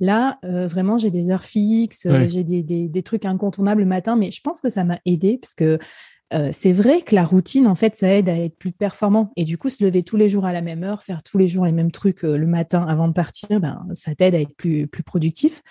Là, 0.00 0.38
vraiment, 0.42 0.98
j'ai 0.98 1.12
des 1.12 1.30
heures 1.30 1.44
fixes, 1.44 2.08
j'ai 2.26 2.42
des, 2.42 2.64
des, 2.64 2.88
des, 2.88 3.02
trucs 3.04 3.24
incontournables 3.24 3.82
le 3.82 3.86
matin, 3.86 4.16
mais 4.16 4.32
je 4.32 4.40
pense 4.42 4.60
que 4.60 4.68
ça 4.68 4.82
m'a 4.82 4.98
aidé 5.06 5.38
parce 5.40 5.54
que 5.54 5.78
euh, 6.34 6.50
c'est 6.52 6.72
vrai 6.72 7.02
que 7.02 7.14
la 7.14 7.24
routine, 7.24 7.66
en 7.66 7.74
fait, 7.74 7.96
ça 7.96 8.08
aide 8.12 8.28
à 8.28 8.36
être 8.36 8.56
plus 8.58 8.72
performant. 8.72 9.32
Et 9.36 9.44
du 9.44 9.56
coup, 9.56 9.68
se 9.70 9.84
lever 9.84 10.02
tous 10.02 10.16
les 10.16 10.28
jours 10.28 10.44
à 10.44 10.52
la 10.52 10.62
même 10.62 10.82
heure, 10.82 11.02
faire 11.02 11.22
tous 11.22 11.38
les 11.38 11.48
jours 11.48 11.64
les 11.64 11.72
mêmes 11.72 11.92
trucs 11.92 12.24
euh, 12.24 12.36
le 12.36 12.46
matin 12.46 12.84
avant 12.86 13.08
de 13.08 13.12
partir, 13.12 13.60
ben, 13.60 13.86
ça 13.94 14.14
t'aide 14.14 14.34
à 14.34 14.40
être 14.40 14.54
plus, 14.56 14.88
productif. 15.04 15.62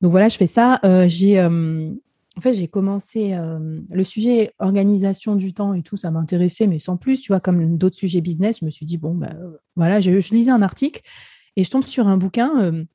Donc 0.00 0.10
voilà, 0.10 0.28
je 0.28 0.36
fais 0.36 0.46
ça. 0.46 0.80
Euh, 0.84 1.06
j'ai, 1.08 1.40
en 1.42 2.40
fait, 2.40 2.54
j'ai 2.54 2.68
commencé 2.68 3.36
le 3.90 4.04
sujet 4.04 4.52
organisation 4.58 5.34
du 5.34 5.52
temps 5.52 5.74
et 5.74 5.82
tout, 5.82 5.96
ça 5.96 6.10
m'intéressait, 6.10 6.66
mais 6.66 6.78
sans 6.78 6.96
plus, 6.96 7.20
tu 7.20 7.32
vois, 7.32 7.40
comme 7.40 7.76
d'autres 7.76 7.96
sujets 7.96 8.20
business, 8.20 8.60
je 8.60 8.64
me 8.64 8.70
suis 8.70 8.86
dit, 8.86 8.96
bon, 8.96 9.14
ben, 9.14 9.36
voilà, 9.76 10.00
je, 10.00 10.20
je, 10.20 10.32
lisais 10.32 10.50
un 10.50 10.62
article 10.62 11.02
et 11.56 11.64
je 11.64 11.70
tombe 11.70 11.84
sur 11.84 12.08
un 12.08 12.16
bouquin 12.16 12.86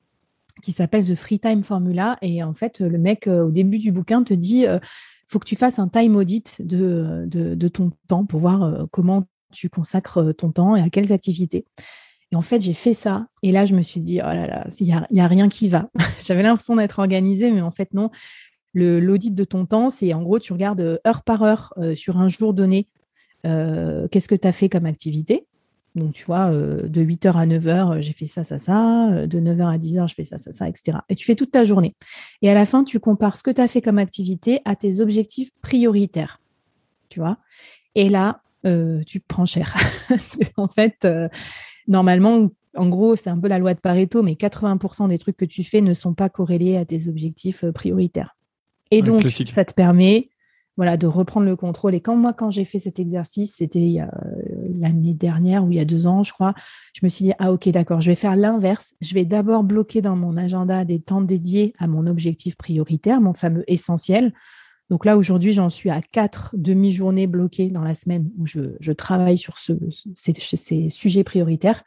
qui 0.62 0.72
s'appelle 0.72 1.06
The 1.06 1.14
Free 1.14 1.38
Time 1.38 1.62
Formula. 1.62 2.18
Et 2.22 2.42
en 2.42 2.54
fait, 2.54 2.80
le 2.80 2.98
mec, 2.98 3.28
au 3.28 3.50
début 3.50 3.78
du 3.78 3.92
bouquin, 3.92 4.24
te 4.24 4.34
dit 4.34 4.66
faut 5.26 5.38
que 5.38 5.46
tu 5.46 5.56
fasses 5.56 5.78
un 5.78 5.88
time 5.88 6.16
audit 6.16 6.62
de, 6.62 7.26
de, 7.26 7.68
ton 7.68 7.90
temps 8.08 8.24
pour 8.24 8.40
voir 8.40 8.62
euh, 8.62 8.84
comment 8.90 9.24
tu 9.52 9.68
consacres 9.68 10.18
euh, 10.18 10.32
ton 10.32 10.50
temps 10.52 10.76
et 10.76 10.82
à 10.82 10.88
quelles 10.88 11.12
activités. 11.12 11.64
Et 12.32 12.36
en 12.36 12.40
fait, 12.40 12.60
j'ai 12.60 12.72
fait 12.72 12.94
ça. 12.94 13.26
Et 13.42 13.52
là, 13.52 13.66
je 13.66 13.74
me 13.74 13.82
suis 13.82 14.00
dit, 14.00 14.20
oh 14.22 14.26
là 14.26 14.46
là, 14.46 14.66
il 14.80 14.86
n'y 15.10 15.20
a, 15.20 15.26
rien 15.26 15.48
qui 15.48 15.68
va. 15.68 15.90
J'avais 16.24 16.42
l'impression 16.42 16.76
d'être 16.76 16.98
organisée, 16.98 17.50
mais 17.50 17.60
en 17.60 17.70
fait, 17.70 17.92
non. 17.92 18.10
L'audit 18.74 19.34
de 19.34 19.44
ton 19.44 19.64
temps, 19.64 19.88
c'est 19.88 20.12
en 20.12 20.22
gros, 20.22 20.38
tu 20.38 20.52
regardes 20.52 20.80
euh, 20.80 20.98
heure 21.06 21.22
par 21.22 21.42
heure 21.42 21.72
sur 21.94 22.18
un 22.18 22.28
jour 22.28 22.52
donné, 22.52 22.88
qu'est-ce 23.42 24.28
que 24.28 24.34
tu 24.34 24.46
as 24.46 24.52
fait 24.52 24.68
comme 24.68 24.86
activité. 24.86 25.46
Donc, 25.96 26.12
tu 26.12 26.24
vois, 26.24 26.50
euh, 26.50 26.86
de 26.86 27.02
8h 27.02 27.32
à 27.36 27.46
9h, 27.46 28.02
j'ai 28.02 28.12
fait 28.12 28.26
ça, 28.26 28.44
ça, 28.44 28.58
ça. 28.58 29.10
Euh, 29.12 29.26
de 29.26 29.40
9h 29.40 29.66
à 29.66 29.78
10h, 29.78 30.08
je 30.08 30.14
fais 30.14 30.24
ça, 30.24 30.36
ça, 30.36 30.52
ça, 30.52 30.68
etc. 30.68 30.98
Et 31.08 31.14
tu 31.14 31.24
fais 31.24 31.34
toute 31.34 31.50
ta 31.50 31.64
journée. 31.64 31.94
Et 32.42 32.50
à 32.50 32.54
la 32.54 32.66
fin, 32.66 32.84
tu 32.84 33.00
compares 33.00 33.38
ce 33.38 33.42
que 33.42 33.50
tu 33.50 33.62
as 33.62 33.66
fait 33.66 33.80
comme 33.80 33.98
activité 33.98 34.60
à 34.66 34.76
tes 34.76 35.00
objectifs 35.00 35.50
prioritaires. 35.62 36.38
Tu 37.08 37.18
vois? 37.18 37.38
Et 37.94 38.10
là, 38.10 38.42
euh, 38.66 39.02
tu 39.06 39.20
prends 39.20 39.46
cher. 39.46 39.74
en 40.58 40.68
fait, 40.68 41.08
normalement, 41.88 42.50
en 42.76 42.88
gros, 42.90 43.16
c'est 43.16 43.30
un 43.30 43.38
peu 43.38 43.48
la 43.48 43.58
loi 43.58 43.72
de 43.72 43.80
Pareto, 43.80 44.22
mais 44.22 44.34
80% 44.34 45.08
des 45.08 45.16
trucs 45.16 45.38
que 45.38 45.46
tu 45.46 45.64
fais 45.64 45.80
ne 45.80 45.94
sont 45.94 46.12
pas 46.12 46.28
corrélés 46.28 46.76
à 46.76 46.84
tes 46.84 47.08
objectifs 47.08 47.64
prioritaires. 47.70 48.36
Et 48.90 49.00
donc, 49.00 49.26
ça 49.30 49.64
te 49.64 49.72
permet 49.72 50.28
voilà, 50.76 50.96
de 50.96 51.06
reprendre 51.06 51.46
le 51.46 51.56
contrôle. 51.56 51.94
Et 51.94 52.00
quand 52.00 52.16
moi, 52.16 52.32
quand 52.32 52.50
j'ai 52.50 52.64
fait 52.64 52.78
cet 52.78 52.98
exercice, 52.98 53.54
c'était 53.56 53.96
euh, 54.00 54.06
l'année 54.76 55.14
dernière 55.14 55.64
ou 55.64 55.72
il 55.72 55.76
y 55.76 55.80
a 55.80 55.84
deux 55.84 56.06
ans, 56.06 56.22
je 56.22 56.32
crois, 56.32 56.54
je 56.94 57.00
me 57.04 57.08
suis 57.08 57.24
dit, 57.24 57.32
ah 57.38 57.52
ok, 57.52 57.68
d'accord, 57.68 58.00
je 58.00 58.10
vais 58.10 58.16
faire 58.16 58.36
l'inverse. 58.36 58.94
Je 59.00 59.14
vais 59.14 59.24
d'abord 59.24 59.64
bloquer 59.64 60.02
dans 60.02 60.16
mon 60.16 60.36
agenda 60.36 60.84
des 60.84 61.00
temps 61.00 61.20
dédiés 61.20 61.74
à 61.78 61.86
mon 61.86 62.06
objectif 62.06 62.56
prioritaire, 62.56 63.20
mon 63.20 63.34
fameux 63.34 63.64
essentiel. 63.66 64.32
Donc 64.88 65.04
là, 65.04 65.16
aujourd'hui, 65.16 65.52
j'en 65.52 65.68
suis 65.68 65.90
à 65.90 66.00
quatre 66.00 66.54
demi-journées 66.56 67.26
bloquées 67.26 67.70
dans 67.70 67.82
la 67.82 67.94
semaine 67.94 68.30
où 68.38 68.46
je, 68.46 68.92
travaille 68.92 69.38
sur 69.38 69.58
ce, 69.58 69.72
ces, 70.14 70.90
sujets 70.90 71.24
prioritaires. 71.24 71.82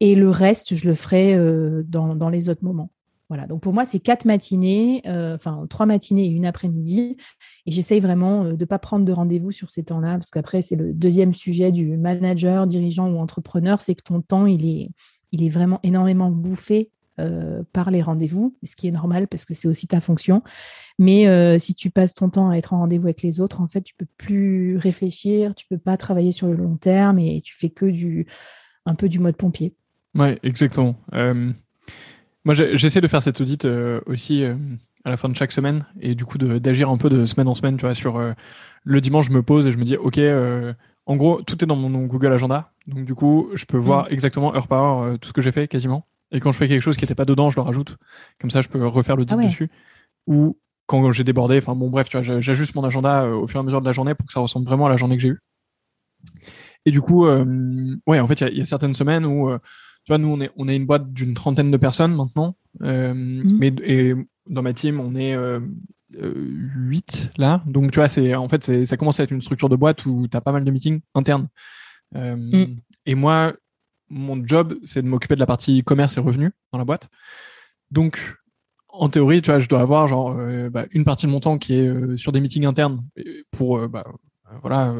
Et 0.00 0.14
le 0.14 0.28
reste, 0.28 0.74
je 0.74 0.88
le 0.88 0.94
ferai 0.94 1.34
euh, 1.34 1.82
dans 1.84 2.28
les 2.28 2.48
autres 2.48 2.64
moments. 2.64 2.90
Voilà, 3.28 3.46
donc 3.48 3.60
pour 3.60 3.72
moi, 3.72 3.84
c'est 3.84 3.98
quatre 3.98 4.24
matinées, 4.24 5.02
euh, 5.06 5.34
enfin 5.34 5.66
trois 5.68 5.86
matinées 5.86 6.26
et 6.26 6.28
une 6.28 6.46
après-midi. 6.46 7.16
Et 7.66 7.70
j'essaye 7.72 7.98
vraiment 7.98 8.44
euh, 8.44 8.52
de 8.52 8.60
ne 8.60 8.64
pas 8.64 8.78
prendre 8.78 9.04
de 9.04 9.12
rendez-vous 9.12 9.50
sur 9.50 9.68
ces 9.68 9.84
temps-là, 9.84 10.12
parce 10.12 10.30
qu'après, 10.30 10.62
c'est 10.62 10.76
le 10.76 10.92
deuxième 10.92 11.34
sujet 11.34 11.72
du 11.72 11.96
manager, 11.96 12.66
dirigeant 12.66 13.10
ou 13.10 13.18
entrepreneur, 13.18 13.80
c'est 13.80 13.96
que 13.96 14.02
ton 14.04 14.20
temps, 14.20 14.46
il 14.46 14.66
est, 14.68 14.90
il 15.32 15.42
est 15.42 15.48
vraiment 15.48 15.80
énormément 15.82 16.30
bouffé 16.30 16.90
euh, 17.18 17.64
par 17.72 17.90
les 17.90 18.00
rendez-vous, 18.00 18.56
ce 18.62 18.76
qui 18.76 18.86
est 18.86 18.92
normal 18.92 19.26
parce 19.26 19.44
que 19.44 19.54
c'est 19.54 19.66
aussi 19.66 19.88
ta 19.88 20.00
fonction. 20.00 20.42
Mais 20.98 21.58
si 21.58 21.74
tu 21.74 21.90
passes 21.90 22.14
ton 22.14 22.30
temps 22.30 22.50
à 22.50 22.56
être 22.56 22.72
en 22.74 22.78
rendez-vous 22.78 23.06
avec 23.06 23.22
les 23.22 23.40
autres, 23.40 23.60
en 23.60 23.68
fait, 23.68 23.82
tu 23.82 23.94
peux 23.94 24.06
plus 24.16 24.76
réfléchir, 24.76 25.54
tu 25.54 25.66
peux 25.66 25.78
pas 25.78 25.96
travailler 25.96 26.32
sur 26.32 26.46
le 26.46 26.54
long 26.54 26.76
terme 26.76 27.18
et 27.18 27.40
tu 27.42 27.54
fais 27.54 27.70
que 27.70 27.86
du 27.86 28.26
un 28.86 28.94
peu 28.94 29.08
du 29.08 29.18
mode 29.18 29.36
pompier. 29.36 29.74
Ouais, 30.14 30.38
exactement. 30.42 30.96
Moi, 32.46 32.54
j'essaie 32.54 33.00
de 33.00 33.08
faire 33.08 33.24
cette 33.24 33.40
audit 33.40 33.64
euh, 33.64 34.00
aussi 34.06 34.44
euh, 34.44 34.54
à 35.04 35.10
la 35.10 35.16
fin 35.16 35.28
de 35.28 35.34
chaque 35.34 35.50
semaine 35.50 35.84
et 36.00 36.14
du 36.14 36.24
coup 36.24 36.38
d'agir 36.38 36.88
un 36.88 36.96
peu 36.96 37.10
de 37.10 37.26
semaine 37.26 37.48
en 37.48 37.56
semaine, 37.56 37.76
tu 37.76 37.84
vois, 37.84 37.94
sur 37.96 38.18
euh, 38.18 38.34
le 38.84 39.00
dimanche, 39.00 39.26
je 39.26 39.32
me 39.32 39.42
pose 39.42 39.66
et 39.66 39.72
je 39.72 39.76
me 39.76 39.82
dis, 39.82 39.96
ok, 39.96 40.20
en 41.06 41.16
gros, 41.16 41.42
tout 41.42 41.64
est 41.64 41.66
dans 41.66 41.74
mon 41.74 42.06
Google 42.06 42.32
Agenda, 42.32 42.70
donc 42.86 43.04
du 43.04 43.16
coup, 43.16 43.50
je 43.54 43.64
peux 43.64 43.76
voir 43.76 44.04
mm. 44.04 44.12
exactement 44.12 44.54
heure 44.54 44.68
par 44.68 44.84
heure 44.84 45.18
tout 45.18 45.28
ce 45.28 45.32
que 45.32 45.40
j'ai 45.40 45.50
fait 45.50 45.66
quasiment. 45.66 46.06
Et 46.30 46.38
quand 46.38 46.52
je 46.52 46.58
fais 46.58 46.68
quelque 46.68 46.82
chose 46.82 46.96
qui 46.96 47.02
n'était 47.02 47.16
pas 47.16 47.24
dedans, 47.24 47.50
je 47.50 47.56
le 47.56 47.62
rajoute. 47.62 47.96
Comme 48.40 48.50
ça, 48.50 48.60
je 48.60 48.68
peux 48.68 48.86
refaire 48.86 49.16
l'audit 49.16 49.34
ah 49.36 49.44
dessus. 49.44 49.68
Ou 50.28 50.56
quand 50.86 51.10
j'ai 51.10 51.24
débordé, 51.24 51.58
enfin 51.58 51.74
bon, 51.74 51.90
bref, 51.90 52.08
tu 52.08 52.16
vois, 52.16 52.40
j'ajuste 52.40 52.76
mon 52.76 52.84
agenda 52.84 53.26
au 53.26 53.48
fur 53.48 53.58
et 53.58 53.62
à 53.62 53.64
mesure 53.64 53.80
de 53.80 53.86
la 53.86 53.92
journée 53.92 54.14
pour 54.14 54.24
que 54.24 54.32
ça 54.32 54.38
ressemble 54.38 54.66
vraiment 54.66 54.86
à 54.86 54.88
la 54.88 54.96
journée 54.96 55.16
que 55.16 55.22
j'ai 55.22 55.30
eue. 55.30 55.40
Et 56.84 56.92
du 56.92 57.00
coup, 57.00 57.26
ouais, 57.26 58.20
en 58.20 58.26
fait, 58.28 58.40
il 58.42 58.54
y, 58.54 58.58
y, 58.58 58.62
a 58.62 58.64
certaines 58.64 58.94
semaines 58.94 59.26
où 59.26 59.50
tu 60.06 60.12
vois, 60.12 60.18
nous, 60.18 60.28
on 60.28 60.40
est, 60.40 60.52
on 60.56 60.68
est 60.68 60.76
une 60.76 60.86
boîte 60.86 61.12
d'une 61.12 61.34
trentaine 61.34 61.72
de 61.72 61.76
personnes 61.76 62.14
maintenant. 62.14 62.54
Euh, 62.82 63.12
mhm. 63.12 63.58
Mais 63.58 63.74
et 63.82 64.14
dans 64.48 64.62
ma 64.62 64.72
team, 64.72 65.00
on 65.00 65.16
est 65.16 65.34
euh, 65.34 65.58
8 66.14 67.32
là. 67.38 67.60
Donc, 67.66 67.90
tu 67.90 67.96
vois, 67.96 68.08
c'est, 68.08 68.36
en 68.36 68.48
fait, 68.48 68.86
ça 68.86 68.96
commence 68.96 69.18
à 69.18 69.24
être 69.24 69.32
une 69.32 69.40
structure 69.40 69.68
de 69.68 69.74
boîte 69.74 70.06
où 70.06 70.28
tu 70.28 70.36
as 70.36 70.40
pas 70.40 70.52
mal 70.52 70.62
de 70.62 70.70
meetings 70.70 71.00
internes. 71.16 71.48
Euh, 72.14 72.36
mhm. 72.36 72.76
Et 73.04 73.16
moi, 73.16 73.52
mon 74.08 74.46
job, 74.46 74.78
c'est 74.84 75.02
de 75.02 75.08
m'occuper 75.08 75.34
de 75.34 75.40
la 75.40 75.46
partie 75.46 75.82
commerce 75.82 76.16
et 76.16 76.20
revenus 76.20 76.52
dans 76.70 76.78
la 76.78 76.84
boîte. 76.84 77.08
Donc, 77.90 78.36
en 78.88 79.08
théorie, 79.08 79.42
tu 79.42 79.50
vois, 79.50 79.58
je 79.58 79.68
dois 79.68 79.80
avoir 79.80 80.06
genre 80.06 80.36
euh, 80.38 80.70
bah, 80.70 80.86
une 80.92 81.04
partie 81.04 81.26
de 81.26 81.32
mon 81.32 81.40
temps 81.40 81.58
qui 81.58 81.74
est 81.74 82.16
sur 82.16 82.30
des 82.30 82.40
meetings 82.40 82.64
internes 82.64 83.04
pour 83.50 83.88
bah, 83.88 84.04
voilà 84.62 84.94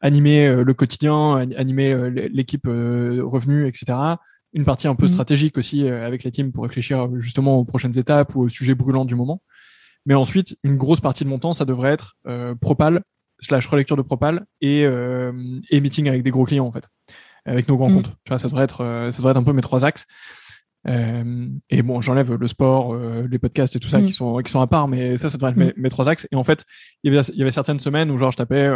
animer 0.00 0.46
euh, 0.46 0.64
le 0.64 0.74
quotidien, 0.74 1.36
animer 1.56 1.92
euh, 1.92 2.08
l'équipe 2.32 2.66
euh, 2.66 3.20
revenu, 3.22 3.66
etc. 3.66 3.98
Une 4.52 4.64
partie 4.64 4.88
un 4.88 4.94
peu 4.94 5.06
mhm. 5.06 5.12
stratégique 5.12 5.58
aussi 5.58 5.86
avec 5.86 6.24
les 6.24 6.30
teams 6.30 6.52
pour 6.52 6.64
réfléchir 6.64 7.08
justement 7.18 7.58
aux 7.58 7.64
prochaines 7.64 7.96
étapes 7.98 8.34
ou 8.34 8.42
aux 8.42 8.48
sujets 8.48 8.74
brûlants 8.74 9.04
du 9.04 9.14
moment. 9.14 9.42
Mais 10.06 10.14
ensuite, 10.14 10.56
une 10.64 10.76
grosse 10.76 11.00
partie 11.00 11.24
de 11.24 11.28
mon 11.28 11.38
temps, 11.38 11.52
ça 11.52 11.64
devrait 11.64 11.92
être 11.92 12.16
propal 12.60 13.02
slash 13.40 13.66
relecture 13.68 13.96
de 13.96 14.02
propal 14.02 14.46
et, 14.60 14.80
et 14.82 15.80
meeting 15.80 16.08
avec 16.08 16.22
des 16.22 16.30
gros 16.30 16.44
clients 16.44 16.66
en 16.66 16.72
fait, 16.72 16.88
avec 17.44 17.68
nos 17.68 17.76
grands 17.76 17.90
mhm. 17.90 17.96
comptes. 17.96 18.12
Tu 18.24 18.30
vois, 18.30 18.38
ça 18.38 18.48
devrait 18.48 18.64
être 18.64 19.08
ça 19.10 19.16
devrait 19.18 19.30
être 19.30 19.36
un 19.36 19.44
peu 19.44 19.52
mes 19.52 19.62
trois 19.62 19.84
axes. 19.84 20.04
et 20.86 21.82
bon, 21.82 22.00
j'enlève 22.00 22.34
le 22.34 22.48
sport, 22.48 22.96
les 22.96 23.38
podcasts 23.38 23.76
et 23.76 23.78
tout 23.78 23.88
ça 23.88 24.00
mhm. 24.00 24.06
qui 24.06 24.12
sont 24.12 24.38
qui 24.38 24.50
sont 24.50 24.60
à 24.60 24.66
part, 24.66 24.88
mais 24.88 25.16
ça, 25.16 25.28
ça 25.28 25.38
devrait 25.38 25.52
être 25.52 25.76
mes, 25.76 25.90
trois 25.90 26.08
axes. 26.08 26.26
Et 26.32 26.36
en 26.36 26.44
fait, 26.44 26.64
il 27.04 27.12
y 27.12 27.16
avait, 27.16 27.24
il 27.32 27.38
y 27.38 27.42
avait 27.42 27.52
certaines 27.52 27.80
semaines 27.80 28.10
où 28.10 28.18
genre 28.18 28.32
je 28.32 28.38
tapais 28.38 28.68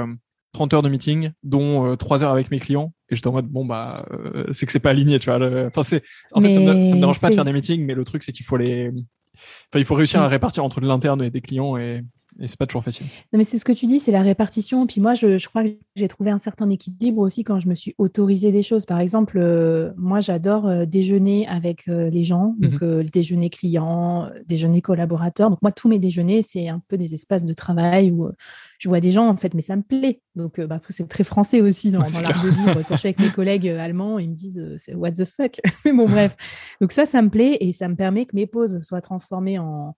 30 0.55 0.73
heures 0.73 0.83
de 0.83 0.89
meeting, 0.89 1.33
dont 1.43 1.97
3 1.97 2.23
euh, 2.23 2.27
heures 2.27 2.33
avec 2.33 2.51
mes 2.51 2.59
clients. 2.59 2.95
Et 3.11 3.17
j'étais 3.17 3.29
en 3.29 3.33
mode, 3.33 3.47
bon, 3.47 3.67
bah, 3.67 4.07
euh, 4.13 4.47
c'est 4.53 4.65
que 4.65 4.73
c'est 4.73 4.81
pas 4.81 4.91
aligné, 4.91 5.19
tu 5.19 5.31
vois. 5.31 5.67
Enfin, 5.67 5.83
c'est, 5.83 6.03
en 6.33 6.41
fait, 6.41 6.55
ça 6.55 6.61
me, 6.61 6.73
me 6.75 6.99
dérange 6.99 7.21
pas 7.21 7.29
de 7.29 7.35
faire 7.35 7.45
des 7.45 7.53
meetings, 7.53 7.85
mais 7.85 7.95
le 7.95 8.05
truc, 8.05 8.23
c'est 8.23 8.33
qu'il 8.33 8.47
faut 8.47 8.57
les, 8.57 8.89
enfin, 8.89 9.79
il 9.79 9.85
faut 9.85 9.95
réussir 9.95 10.23
à 10.23 10.27
mm. 10.29 10.31
répartir 10.31 10.65
entre 10.65 10.81
l'interne 10.81 11.23
et 11.23 11.31
des 11.31 11.43
clients 11.43 11.77
et, 11.77 12.03
et 12.41 12.49
c'est 12.49 12.59
pas 12.59 12.67
toujours 12.67 12.83
facile. 12.83 13.07
Non, 13.33 13.39
mais 13.39 13.45
c'est 13.45 13.59
ce 13.59 13.65
que 13.65 13.73
tu 13.73 13.87
dis, 13.87 14.01
c'est 14.01 14.11
la 14.11 14.23
répartition. 14.23 14.87
Puis 14.87 15.01
moi, 15.01 15.15
je, 15.15 15.39
je 15.39 15.49
crois 15.49 15.63
que 15.63 15.71
j'ai 15.95 16.09
trouvé 16.09 16.31
un 16.31 16.39
certain 16.39 16.69
équilibre 16.69 17.21
aussi 17.21 17.45
quand 17.45 17.61
je 17.61 17.69
me 17.69 17.75
suis 17.75 17.95
autorisé 17.97 18.51
des 18.51 18.63
choses. 18.63 18.87
Par 18.87 18.99
exemple, 18.99 19.39
euh, 19.39 19.93
moi, 19.97 20.21
j'adore 20.21 20.67
euh, 20.67 20.85
déjeuner 20.85 21.47
avec 21.47 21.89
euh, 21.89 22.11
les 22.11 22.25
gens, 22.25 22.57
donc 22.59 22.81
mhm. 22.81 22.99
le 22.99 23.05
déjeuner 23.05 23.51
client, 23.51 24.29
déjeuner 24.47 24.83
collaborateur. 24.83 25.51
Donc 25.51 25.63
moi, 25.63 25.71
tous 25.71 25.89
mes 25.89 26.01
déjeuners, 26.01 26.43
c'est 26.43 26.69
un 26.69 26.83
peu 26.89 26.97
des 26.97 27.15
espaces 27.15 27.45
de 27.45 27.53
travail 27.53 28.11
où 28.11 28.31
je 28.79 28.89
vois 28.89 29.01
des 29.01 29.13
gens 29.13 29.29
en 29.29 29.37
fait, 29.37 29.55
mais 29.55 29.63
ça 29.63 29.77
me 29.77 29.83
plaît. 29.83 30.21
Donc 30.35 30.61
bah, 30.61 30.77
après, 30.77 30.93
c'est 30.93 31.09
très 31.09 31.25
français 31.25 31.61
aussi 31.61 31.93
dans, 31.93 32.01
l'art 32.01 32.45
de 32.45 32.51
vivre. 32.51 32.83
Quand 32.89 32.97
je 32.97 33.01
suis 33.01 33.09
avec 33.09 33.21
mes 33.21 33.31
collègues 33.33 33.69
allemands, 33.69 34.19
ils 34.19 34.31
me 34.31 34.35
disent 34.35 34.61
what 34.95 35.13
the 35.13 35.25
fuck. 35.25 35.61
mais 35.85 35.93
bon, 35.93 36.09
bref. 36.09 36.37
Donc 36.81 36.91
ça, 36.91 37.07
ça 37.07 37.23
me 37.23 37.31
plaît 37.31 37.59
et 37.61 37.73
ça 37.73 37.87
me 37.89 37.95
permet 37.95 38.27
que 38.27 38.35
mes 38.35 38.47
pauses 38.47 38.81
soient 38.83 39.01
transformées 39.01 39.59
en 39.59 39.95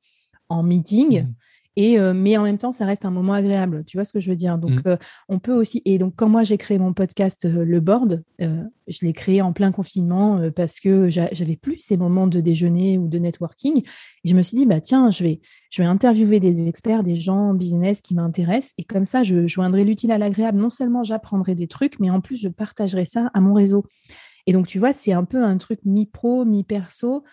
en 0.49 0.63
meeting. 0.63 1.23
Mhm. 1.23 1.35
Et, 1.77 1.99
euh, 1.99 2.15
mais 2.15 2.37
en 2.39 2.43
même 2.43 2.57
temps, 2.57 2.73
ça 2.73 2.87
reste 2.87 3.05
un 3.05 3.11
moment 3.11 3.35
agréable. 3.35 3.85
Tu 3.87 3.99
vois 3.99 4.07
ce 4.07 4.13
que 4.13 4.19
je 4.19 4.31
veux 4.31 4.37
dire? 4.37 4.57
Donc, 4.57 4.85
mmh. 4.85 4.89
euh, 4.89 4.97
on 5.29 5.39
peut 5.39 5.53
aussi. 5.53 5.83
Et 5.85 5.99
donc, 5.99 6.15
quand 6.17 6.29
moi 6.29 6.43
j'ai 6.43 6.57
créé 6.57 6.79
mon 6.79 6.95
podcast 6.95 7.45
euh, 7.45 7.65
Le 7.65 7.81
Board, 7.81 8.23
je 8.39 9.05
l'ai 9.05 9.13
créé 9.13 9.43
en 9.43 9.53
plein 9.53 9.73
confinement 9.73 10.41
parce 10.55 10.79
que 10.79 11.09
j'avais 11.09 11.57
plus 11.57 11.79
ces 11.81 11.97
moments 11.97 12.29
de 12.29 12.41
déjeuner 12.41 12.99
ou 12.99 13.09
de 13.09 13.19
networking. 13.19 13.83
Et 14.25 14.29
je 14.29 14.35
me 14.35 14.43
suis 14.43 14.57
dit, 14.57 14.65
bah 14.65 14.81
tiens, 14.81 15.11
je 15.11 15.25
vais, 15.25 15.41
je 15.71 15.83
vais 15.83 15.89
interviewer 15.89 16.39
des 16.39 16.69
experts, 16.69 17.03
des 17.03 17.17
gens 17.17 17.53
business 17.53 18.01
qui 18.01 18.15
m'intéressent. 18.15 18.75
Et 18.79 18.85
comme 18.85 19.05
ça, 19.05 19.25
je 19.25 19.47
joindrai 19.49 19.85
l'utile 19.85 20.13
à 20.13 20.19
l'agréable. 20.19 20.59
Non 20.59 20.71
seulement 20.71 21.03
j'apprendrai 21.03 21.57
des 21.57 21.67
trucs, 21.67 21.99
mais 21.99 22.11
en 22.11 22.21
plus, 22.21 22.37
je 22.37 22.49
partagerai 22.49 23.05
ça 23.05 23.31
à 23.35 23.41
mon 23.41 23.55
réseau. 23.55 23.85
Et 24.47 24.53
donc, 24.53 24.69
tu 24.69 24.79
vois, 24.79 24.93
c'est 24.93 25.13
un 25.13 25.25
peu 25.25 25.43
un 25.43 25.59
truc 25.59 25.81
mi-pro, 25.85 26.45
mi-perso. 26.45 27.25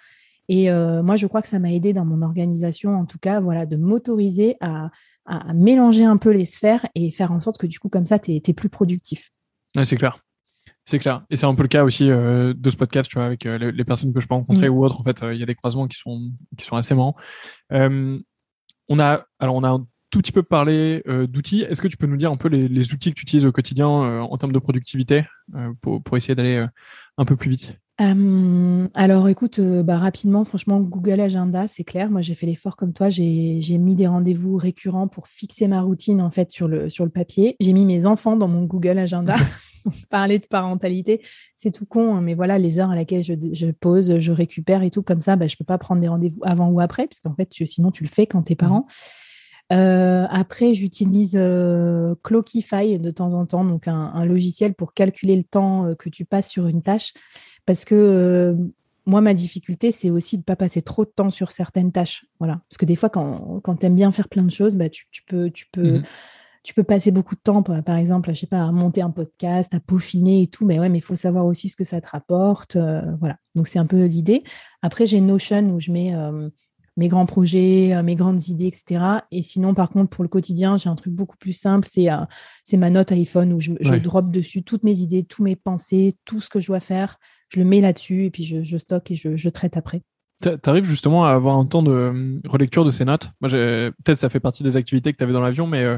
Et 0.50 0.70
euh, 0.70 1.04
moi, 1.04 1.16
je 1.16 1.28
crois 1.28 1.42
que 1.42 1.48
ça 1.48 1.60
m'a 1.60 1.72
aidé 1.72 1.94
dans 1.94 2.06
mon 2.06 2.22
organisation, 2.22 2.96
en 2.96 3.06
tout 3.06 3.20
cas, 3.20 3.40
voilà, 3.40 3.66
de 3.66 3.76
m'autoriser 3.76 4.58
à, 4.62 4.90
mélanger 5.54 6.04
un 6.04 6.18
peu 6.18 6.32
les 6.32 6.44
sphères 6.44 6.86
et 6.96 7.10
faire 7.10 7.32
en 7.32 7.40
sorte 7.40 7.58
que 7.58 7.66
du 7.66 7.80
coup, 7.80 7.88
comme 7.88 8.06
ça, 8.06 8.20
tu 8.20 8.34
es, 8.34 8.54
plus 8.54 8.68
productif. 8.68 9.32
c'est 9.86 9.96
clair. 9.96 10.20
C'est 10.86 11.00
clair. 11.00 11.24
Et 11.30 11.38
c'est 11.38 11.46
un 11.46 11.56
peu 11.56 11.62
le 11.62 11.70
cas 11.70 11.86
aussi 11.86 12.12
euh, 12.12 12.54
de 12.54 12.70
ce 12.70 12.76
podcast, 12.76 13.10
tu 13.10 13.16
vois, 13.16 13.28
avec 13.28 13.46
euh, 13.46 13.72
les, 13.72 13.84
personnes 13.86 14.14
que 14.14 14.20
je 14.20 14.28
peux 14.28 14.34
rencontrer 14.34 14.68
mm. 14.68 14.74
ou 14.74 14.84
autres. 14.84 15.00
En 15.00 15.04
fait, 15.04 15.22
il 15.32 15.38
y 15.38 15.44
a 15.44 15.46
des 15.46 15.56
croisements 15.56 15.88
qui 15.88 15.98
sont, 15.98 16.30
qui 16.58 16.66
sont 16.66 16.76
assez 16.76 16.94
marrants. 16.94 17.16
on 17.72 19.00
a, 19.00 19.26
alors, 19.40 19.56
on 19.56 19.64
a 19.64 19.70
un 19.70 19.88
tout 20.10 20.20
petit 20.20 20.34
peu 20.34 20.44
parlé 20.44 21.02
d'outils. 21.30 21.62
Est-ce 21.62 21.82
que 21.82 21.88
tu 21.88 21.96
peux 21.96 22.06
nous 22.06 22.18
dire 22.18 22.30
un 22.30 22.38
peu 22.38 22.50
les, 22.50 22.94
outils 22.94 23.12
que 23.12 23.16
tu 23.16 23.24
utilises 23.24 23.46
au 23.46 23.54
quotidien 23.54 23.88
en 23.88 24.38
termes 24.38 24.52
de 24.52 24.60
productivité 24.60 25.24
pour, 25.80 26.04
pour 26.04 26.18
essayer 26.18 26.36
d'aller 26.36 26.66
un 27.18 27.26
peu 27.26 27.38
plus 27.38 27.50
vite? 27.50 27.78
Alors 28.94 29.30
écoute, 29.30 29.60
bah, 29.60 29.98
rapidement, 29.98 30.44
franchement, 30.46 30.80
Google 30.80 31.20
Agenda, 31.20 31.68
c'est 31.68 31.84
clair. 31.84 32.10
Moi, 32.10 32.22
j'ai 32.22 32.36
fait 32.36 32.46
l'effort 32.46 32.76
comme 32.76 32.94
toi. 32.94 33.10
J'ai 33.10 33.78
mis 33.78 33.96
des 33.96 34.08
rendez-vous 34.08 34.58
récurrents 34.58 35.08
pour 35.08 35.28
fixer 35.28 35.68
ma 35.68 35.82
routine 35.82 36.22
en 36.22 36.30
fait 36.30 36.52
sur 36.52 36.68
le, 36.68 36.90
sur 36.90 37.06
le 37.06 37.12
papier. 37.12 37.56
J'ai 37.60 37.74
mis 37.74 37.86
mes 37.86 38.06
enfants 38.06 38.36
dans 38.36 38.48
mon 38.48 38.64
Google 38.64 39.00
Agenda. 39.00 39.36
Parler 40.10 40.40
de 40.40 40.46
parentalité, 40.46 41.22
c'est 41.56 41.72
tout 41.72 41.86
con, 41.86 42.16
hein, 42.16 42.22
mais 42.22 42.34
voilà, 42.34 42.58
les 42.58 42.80
heures 42.80 42.92
à 42.92 42.96
laquelle 42.96 43.24
je, 43.24 43.72
pose, 43.72 44.20
je 44.20 44.32
récupère 44.32 44.84
et 44.84 44.92
tout, 44.92 45.04
comme 45.04 45.22
ça, 45.22 45.36
bah, 45.36 45.48
je 45.48 45.56
ne 45.56 45.58
peux 45.58 45.66
pas 45.66 45.78
prendre 45.78 46.02
des 46.02 46.08
rendez-vous 46.08 46.42
avant 46.44 46.70
ou 46.70 46.80
après, 46.80 47.08
parce 47.08 47.20
qu'en 47.20 47.36
fait, 47.36 47.50
sinon, 47.66 47.92
tu 47.92 48.04
le 48.04 48.10
fais 48.10 48.28
quand 48.28 48.44
tu 48.44 48.54
es 48.54 48.56
mmh. 48.56 48.58
parent. 48.58 48.88
après, 49.70 50.74
j'utilise 50.74 51.40
Clockify 52.24 53.00
de 53.00 53.12
temps 53.12 53.34
en 53.34 53.46
temps, 53.46 53.66
donc 53.66 53.88
un, 53.88 54.26
logiciel 54.26 54.74
pour 54.74 54.94
calculer 54.94 55.36
le 55.36 55.44
temps 55.44 55.94
que 55.98 56.10
tu 56.10 56.26
passes 56.26 56.50
sur 56.50 56.68
une 56.68 56.82
tâche. 56.82 57.14
Parce 57.66 57.86
que 57.86 57.96
euh, 57.96 58.56
moi, 59.06 59.22
ma 59.22 59.34
difficulté, 59.34 59.92
c'est 59.92 60.10
aussi 60.10 60.38
de 60.38 60.42
ne 60.42 60.46
pas 60.46 60.56
passer 60.56 60.82
trop 60.82 61.06
de 61.06 61.10
temps 61.10 61.30
sur 61.30 61.52
certaines 61.52 61.92
tâches. 61.92 62.26
Voilà. 62.40 62.62
Parce 62.70 62.78
que 62.78 62.86
des 62.86 62.96
fois, 62.96 63.10
quand, 63.10 63.60
quand 63.62 63.76
tu 63.78 63.86
aimes 63.86 63.96
bien 63.96 64.12
faire 64.12 64.30
plein 64.30 64.44
de 64.44 64.52
choses, 64.52 64.76
bah, 64.76 64.90
tu, 64.90 65.06
peux, 65.28 65.50
tu, 65.50 65.68
peux, 65.72 66.00
mmh 66.00 66.04
tu 66.64 66.74
peux 66.74 66.84
passer 66.84 67.12
beaucoup 67.12 67.36
de 67.36 67.42
temps, 67.42 67.62
par 67.62 67.98
exemple, 67.98 68.30
à, 68.30 68.34
je 68.34 68.40
sais 68.40 68.48
pas, 68.48 68.64
à 68.64 68.72
monter 68.72 69.02
un 69.02 69.10
podcast, 69.10 69.74
à 69.74 69.82
peaufiner 69.82 70.44
et 70.44 70.48
tout. 70.48 70.66
Mais 70.66 70.80
ouais, 70.80 70.88
mais 70.88 71.00
il 71.00 71.04
faut 71.04 71.18
savoir 71.18 71.46
aussi 71.46 71.68
ce 71.68 71.76
que 71.76 71.84
ça 71.84 72.00
te 72.00 72.08
rapporte. 72.08 72.78
Euh, 72.78 73.02
voilà. 73.20 73.38
Donc, 73.54 73.68
c'est 73.68 73.80
un 73.80 73.86
peu 73.86 74.06
l'idée. 74.06 74.44
Après, 74.82 75.06
j'ai 75.06 75.20
Notion 75.20 75.72
où 75.72 75.82
je 75.82 75.92
mets 75.92 76.16
euh, 76.16 76.50
mes 76.96 77.10
grands 77.10 77.26
projets, 77.26 78.02
mes 78.02 78.16
grandes 78.16 78.48
idées, 78.48 78.68
etc. 78.68 79.04
Et 79.32 79.42
sinon, 79.42 79.74
par 79.74 79.90
contre, 79.90 80.10
pour 80.10 80.24
le 80.24 80.30
quotidien, 80.30 80.78
j'ai 80.78 80.88
un 80.88 80.96
truc 80.96 81.12
beaucoup 81.12 81.36
plus 81.36 81.52
simple. 81.52 81.86
C'est 81.92 82.78
ma 82.78 82.90
note 82.90 83.12
iPhone 83.12 83.52
où 83.52 83.60
je, 83.60 83.74
je 83.82 83.96
drop 83.96 84.32
dessus 84.32 84.64
toutes 84.64 84.84
mes 84.84 85.00
idées, 85.00 85.26
toutes 85.26 85.44
mes 85.44 85.58
pensées, 85.58 86.16
tout 86.24 86.40
ce 86.40 86.50
que 86.50 86.62
je 86.62 86.68
dois 86.68 86.80
faire 86.80 87.20
je 87.54 87.60
le 87.60 87.66
mets 87.66 87.82
là-dessus 87.82 88.26
et 88.26 88.32
puis 88.32 88.44
je, 88.44 88.78
stocke 88.78 89.12
et 89.12 89.16
je, 89.16 89.50
traite 89.50 89.78
après. 89.78 90.02
Tu 90.42 90.50
arrives 90.66 90.86
justement 90.86 91.26
à 91.26 91.32
avoir 91.32 91.58
un 91.58 91.66
temps 91.66 91.84
de 91.84 91.92
euh, 91.92 92.40
relecture 92.46 92.84
de 92.84 92.92
ces 92.92 93.06
notes? 93.06 93.30
Moi, 93.42 93.50
peut-être 93.50 94.18
ça 94.18 94.30
fait 94.30 94.40
partie 94.40 94.64
des 94.64 94.76
activités 94.76 95.14
que 95.14 95.18
tu 95.18 95.24
avais 95.24 95.34
dans 95.34 95.42
l'avion, 95.42 95.68
mais 95.68 95.84
euh, 95.84 95.98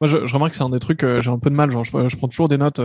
Moi, 0.00 0.08
je, 0.08 0.16
remarque 0.32 0.50
que 0.50 0.56
c'est 0.56 0.62
un 0.62 0.70
des 0.70 0.78
trucs, 0.78 1.00
j'ai 1.00 1.30
un 1.30 1.38
peu 1.38 1.50
de 1.50 1.54
mal. 1.54 1.70
Genre, 1.70 1.84
je, 1.84 2.16
prends 2.16 2.28
toujours 2.28 2.48
des 2.48 2.58
notes 2.58 2.80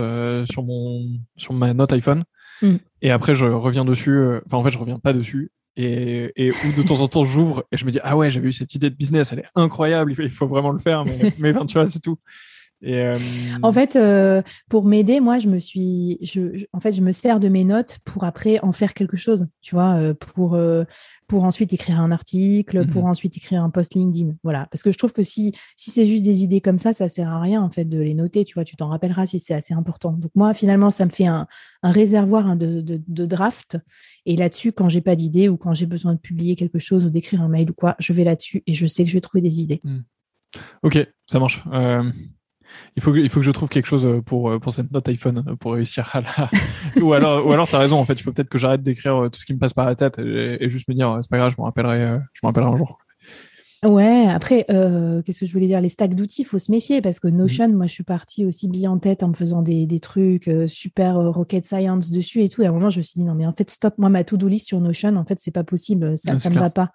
sur 0.50 0.62
mon 0.62 1.02
sur 1.36 1.52
ma 1.52 1.74
note 1.74 1.92
iPhone, 1.92 2.24
mm. 2.62 2.76
et 3.02 3.10
après 3.10 3.34
je 3.34 3.46
reviens 3.46 3.84
dessus. 3.84 4.18
Enfin, 4.46 4.56
en 4.56 4.64
fait, 4.64 4.70
je 4.70 4.78
reviens 4.78 4.98
pas 4.98 5.12
dessus. 5.12 5.50
Et, 5.78 6.32
et 6.36 6.52
ou 6.52 6.72
de 6.74 6.82
temps 6.82 7.02
en 7.02 7.08
temps, 7.08 7.24
j'ouvre 7.24 7.64
et 7.70 7.76
je 7.76 7.84
me 7.84 7.90
dis 7.90 8.00
ah 8.02 8.16
ouais, 8.16 8.30
j'avais 8.30 8.48
eu 8.48 8.52
cette 8.54 8.74
idée 8.74 8.88
de 8.88 8.94
business, 8.94 9.30
elle 9.32 9.40
est 9.40 9.48
incroyable, 9.54 10.14
il 10.18 10.30
faut, 10.30 10.46
vraiment 10.46 10.70
le 10.70 10.78
faire. 10.78 11.04
Mais, 11.04 11.32
mais 11.38 11.52
tu 11.66 11.74
vois, 11.74 11.86
c'est 11.86 12.00
tout. 12.00 12.18
Euh, 12.84 13.18
en 13.62 13.72
fait, 13.72 13.96
euh, 13.96 14.42
pour 14.68 14.84
m'aider, 14.84 15.20
moi, 15.20 15.38
je 15.38 15.48
me 15.48 15.58
suis, 15.58 16.18
je, 16.20 16.64
en 16.72 16.80
fait, 16.80 16.92
je 16.92 17.00
me 17.00 17.12
sers 17.12 17.40
de 17.40 17.48
mes 17.48 17.64
notes 17.64 17.98
pour 18.04 18.24
après 18.24 18.60
en 18.60 18.70
faire 18.70 18.92
quelque 18.92 19.16
chose, 19.16 19.46
tu 19.62 19.74
vois, 19.74 19.94
euh, 19.94 20.14
pour 20.14 20.58
pour 21.26 21.44
ensuite 21.44 21.72
écrire 21.72 22.00
un 22.00 22.12
article, 22.12 22.86
pour 22.88 23.04
mhm. 23.04 23.10
ensuite 23.10 23.36
écrire 23.36 23.62
un 23.62 23.70
post 23.70 23.94
LinkedIn, 23.94 24.34
voilà. 24.44 24.66
Parce 24.70 24.82
que 24.82 24.92
je 24.92 24.98
trouve 24.98 25.12
que 25.12 25.22
si 25.22 25.52
si 25.76 25.90
c'est 25.90 26.06
juste 26.06 26.22
des 26.22 26.44
idées 26.44 26.60
comme 26.60 26.78
ça, 26.78 26.92
ça 26.92 27.08
sert 27.08 27.28
à 27.28 27.40
rien 27.40 27.62
en 27.62 27.70
fait 27.70 27.84
de 27.84 27.98
les 27.98 28.14
noter, 28.14 28.44
tu 28.44 28.54
vois. 28.54 28.64
Tu 28.64 28.76
t'en 28.76 28.88
rappelleras 28.88 29.26
si 29.26 29.40
c'est 29.40 29.54
assez 29.54 29.74
important. 29.74 30.12
Donc 30.12 30.30
moi, 30.34 30.52
finalement, 30.54 30.90
ça 30.90 31.06
me 31.06 31.10
fait 31.10 31.26
un, 31.26 31.46
un 31.82 31.90
réservoir 31.90 32.46
hein, 32.46 32.56
de, 32.56 32.80
de, 32.80 33.00
de, 33.06 33.26
draft. 33.26 33.78
Et 34.26 34.36
là-dessus, 34.36 34.72
quand 34.72 34.88
j'ai 34.88 35.00
pas 35.00 35.16
d'idée 35.16 35.48
ou 35.48 35.56
quand 35.56 35.72
j'ai 35.72 35.86
besoin 35.86 36.14
de 36.14 36.20
publier 36.20 36.56
quelque 36.56 36.78
chose 36.78 37.04
ou 37.06 37.10
d'écrire 37.10 37.40
un 37.42 37.48
mail 37.48 37.70
ou 37.70 37.74
quoi, 37.74 37.96
je 37.98 38.12
vais 38.12 38.24
là-dessus 38.24 38.62
et 38.66 38.74
je 38.74 38.86
sais 38.86 39.02
que 39.04 39.10
je 39.10 39.14
vais 39.14 39.20
trouver 39.20 39.40
des 39.40 39.60
idées. 39.60 39.80
Hmm. 39.82 40.00
Ok, 40.82 40.98
ça 41.26 41.40
marche. 41.40 41.62
Il 42.96 43.02
faut, 43.02 43.12
que, 43.12 43.18
il 43.18 43.28
faut 43.28 43.40
que 43.40 43.46
je 43.46 43.50
trouve 43.50 43.68
quelque 43.68 43.86
chose 43.86 44.06
euh, 44.06 44.22
pour, 44.22 44.50
euh, 44.50 44.58
pour 44.58 44.72
cette 44.72 44.90
note 44.90 45.06
iPhone 45.08 45.44
euh, 45.46 45.54
pour 45.54 45.74
réussir 45.74 46.08
à 46.14 46.22
la. 46.22 46.50
ou 47.00 47.12
alors, 47.12 47.46
ou 47.46 47.52
alors 47.52 47.68
t'as 47.68 47.78
raison, 47.78 47.98
en 47.98 48.04
fait, 48.06 48.14
il 48.14 48.22
faut 48.22 48.32
peut-être 48.32 48.48
que 48.48 48.58
j'arrête 48.58 48.82
d'écrire 48.82 49.28
tout 49.30 49.38
ce 49.38 49.44
qui 49.44 49.52
me 49.52 49.58
passe 49.58 49.74
par 49.74 49.84
la 49.84 49.94
tête 49.94 50.18
et, 50.18 50.68
juste 50.70 50.88
me 50.88 50.94
dire, 50.94 51.18
c'est 51.20 51.30
pas 51.30 51.36
grave, 51.36 51.52
je 51.54 51.60
me 51.60 51.64
rappellerai, 51.64 52.18
je 52.32 52.40
rappellerai 52.42 52.72
un 52.72 52.76
jour. 52.76 52.98
Ouais, 53.84 54.26
après, 54.26 54.64
qu'est-ce 54.66 55.40
que 55.40 55.46
je 55.46 55.52
voulais 55.52 55.66
dire? 55.66 55.80
Les 55.80 55.90
stacks 55.90 56.14
d'outils, 56.14 56.42
il 56.42 56.46
faut 56.46 56.58
se 56.58 56.72
méfier 56.72 57.02
parce 57.02 57.20
que 57.20 57.28
Notion, 57.28 57.68
moi, 57.68 57.86
je 57.86 57.92
suis 57.92 58.04
partie 58.04 58.46
aussi 58.46 58.68
bien 58.68 58.90
en 58.90 58.98
tête 58.98 59.22
en 59.22 59.28
me 59.28 59.34
faisant 59.34 59.62
des, 59.62 59.86
des 59.86 60.00
trucs 60.00 60.50
super 60.66 61.16
rocket 61.16 61.64
science 61.64 62.10
dessus 62.10 62.42
et 62.42 62.48
tout. 62.48 62.62
Et 62.62 62.66
à 62.66 62.70
un 62.70 62.72
moment, 62.72 62.90
je 62.90 62.98
me 62.98 63.02
suis 63.02 63.20
dit, 63.20 63.24
non, 63.24 63.34
mais 63.34 63.46
en 63.46 63.52
fait, 63.52 63.70
stop, 63.70 63.94
moi, 63.98 64.08
ma 64.08 64.24
to-do 64.24 64.48
list 64.48 64.66
sur 64.66 64.80
Notion, 64.80 65.14
en 65.16 65.24
fait, 65.24 65.38
c'est 65.40 65.52
pas 65.52 65.64
possible, 65.64 66.16
ça 66.16 66.32
ne 66.32 66.54
me 66.54 66.58
va 66.58 66.70
pas. 66.70 66.90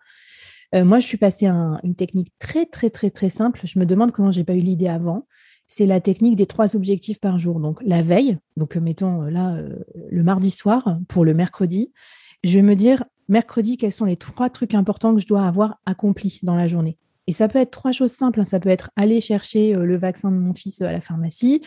moi, 0.73 0.99
je 0.99 1.05
suis 1.05 1.17
passée 1.17 1.45
à 1.45 1.79
une 1.83 1.95
technique 1.95 2.33
très, 2.39 2.65
très, 2.65 2.89
très, 2.89 3.11
très 3.11 3.29
simple. 3.29 3.61
Je 3.63 3.77
me 3.77 3.85
demande 3.85 4.11
comment 4.11 4.31
j'ai 4.31 4.43
pas 4.43 4.55
eu 4.55 4.61
l'idée 4.61 4.87
avant 4.87 5.27
c'est 5.73 5.85
la 5.85 6.01
technique 6.01 6.35
des 6.35 6.47
trois 6.47 6.75
objectifs 6.75 7.21
par 7.21 7.37
jour. 7.37 7.61
Donc 7.61 7.79
la 7.85 8.01
veille, 8.01 8.37
donc 8.57 8.75
euh, 8.75 8.81
mettons 8.81 9.23
euh, 9.23 9.29
là 9.29 9.55
euh, 9.55 9.79
le 10.09 10.21
mardi 10.21 10.51
soir 10.51 10.97
pour 11.07 11.23
le 11.23 11.33
mercredi, 11.33 11.93
je 12.43 12.55
vais 12.55 12.61
me 12.61 12.75
dire 12.75 13.05
mercredi 13.29 13.77
quels 13.77 13.93
sont 13.93 14.03
les 14.03 14.17
trois 14.17 14.49
trucs 14.49 14.73
importants 14.73 15.15
que 15.15 15.21
je 15.21 15.27
dois 15.27 15.45
avoir 15.45 15.79
accomplis 15.85 16.41
dans 16.43 16.55
la 16.55 16.67
journée. 16.67 16.97
Et 17.27 17.31
ça 17.31 17.47
peut 17.47 17.59
être 17.59 17.71
trois 17.71 17.93
choses 17.93 18.11
simples. 18.11 18.41
Hein. 18.41 18.45
Ça 18.45 18.59
peut 18.59 18.67
être 18.67 18.91
aller 18.97 19.21
chercher 19.21 19.71
le 19.71 19.97
vaccin 19.97 20.29
de 20.29 20.35
mon 20.35 20.53
fils 20.53 20.81
à 20.81 20.91
la 20.91 20.99
pharmacie, 20.99 21.61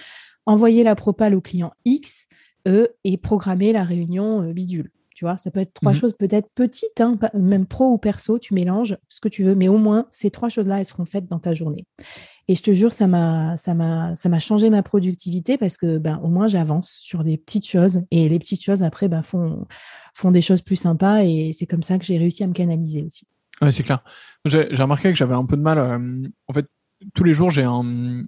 envoyer 0.44 0.84
la 0.84 0.96
propale 0.96 1.34
au 1.34 1.40
client 1.40 1.72
X 1.86 2.26
et 2.66 3.16
programmer 3.16 3.72
la 3.72 3.84
réunion 3.84 4.50
bidule. 4.52 4.90
Tu 5.14 5.24
vois, 5.24 5.38
ça 5.38 5.50
peut 5.50 5.60
être 5.60 5.72
trois 5.72 5.92
mmh 5.92 5.94
choses 5.94 6.14
peut-être 6.18 6.48
petites, 6.54 7.00
hein, 7.00 7.16
même 7.34 7.66
pro 7.66 7.86
ou 7.86 7.98
perso, 7.98 8.38
tu 8.38 8.52
mélanges 8.52 8.98
ce 9.08 9.20
que 9.20 9.28
tu 9.28 9.44
veux, 9.44 9.54
mais 9.54 9.68
au 9.68 9.78
moins 9.78 10.06
ces 10.10 10.30
trois 10.30 10.48
choses-là, 10.48 10.80
elles 10.80 10.86
seront 10.86 11.04
faites 11.04 11.28
dans 11.28 11.38
ta 11.38 11.54
journée. 11.54 11.86
Et 12.48 12.54
je 12.54 12.62
te 12.62 12.72
jure, 12.72 12.92
ça 12.92 13.06
m'a, 13.06 13.56
ça 13.56 13.74
m'a, 13.74 14.14
ça 14.16 14.28
m'a 14.28 14.38
changé 14.38 14.68
ma 14.68 14.82
productivité 14.82 15.56
parce 15.56 15.76
que, 15.76 15.98
ben, 15.98 16.20
au 16.22 16.28
moins, 16.28 16.46
j'avance 16.46 16.98
sur 17.00 17.24
des 17.24 17.38
petites 17.38 17.66
choses 17.66 18.02
et 18.10 18.28
les 18.28 18.38
petites 18.38 18.62
choses 18.62 18.82
après, 18.82 19.08
ben, 19.08 19.22
font, 19.22 19.66
font 20.14 20.30
des 20.30 20.42
choses 20.42 20.60
plus 20.60 20.76
sympas 20.76 21.22
et 21.22 21.52
c'est 21.52 21.66
comme 21.66 21.82
ça 21.82 21.98
que 21.98 22.04
j'ai 22.04 22.18
réussi 22.18 22.44
à 22.44 22.46
me 22.46 22.52
canaliser 22.52 23.02
aussi. 23.02 23.26
Oui, 23.62 23.72
c'est 23.72 23.82
clair. 23.82 24.02
J'ai, 24.44 24.68
remarqué 24.74 25.10
que 25.10 25.18
j'avais 25.18 25.34
un 25.34 25.46
peu 25.46 25.56
de 25.56 25.62
mal. 25.62 25.78
Euh, 25.78 26.28
en 26.48 26.52
fait, 26.52 26.66
tous 27.14 27.24
les 27.24 27.34
jours, 27.34 27.50
j'ai 27.50 27.64
un, 27.64 28.24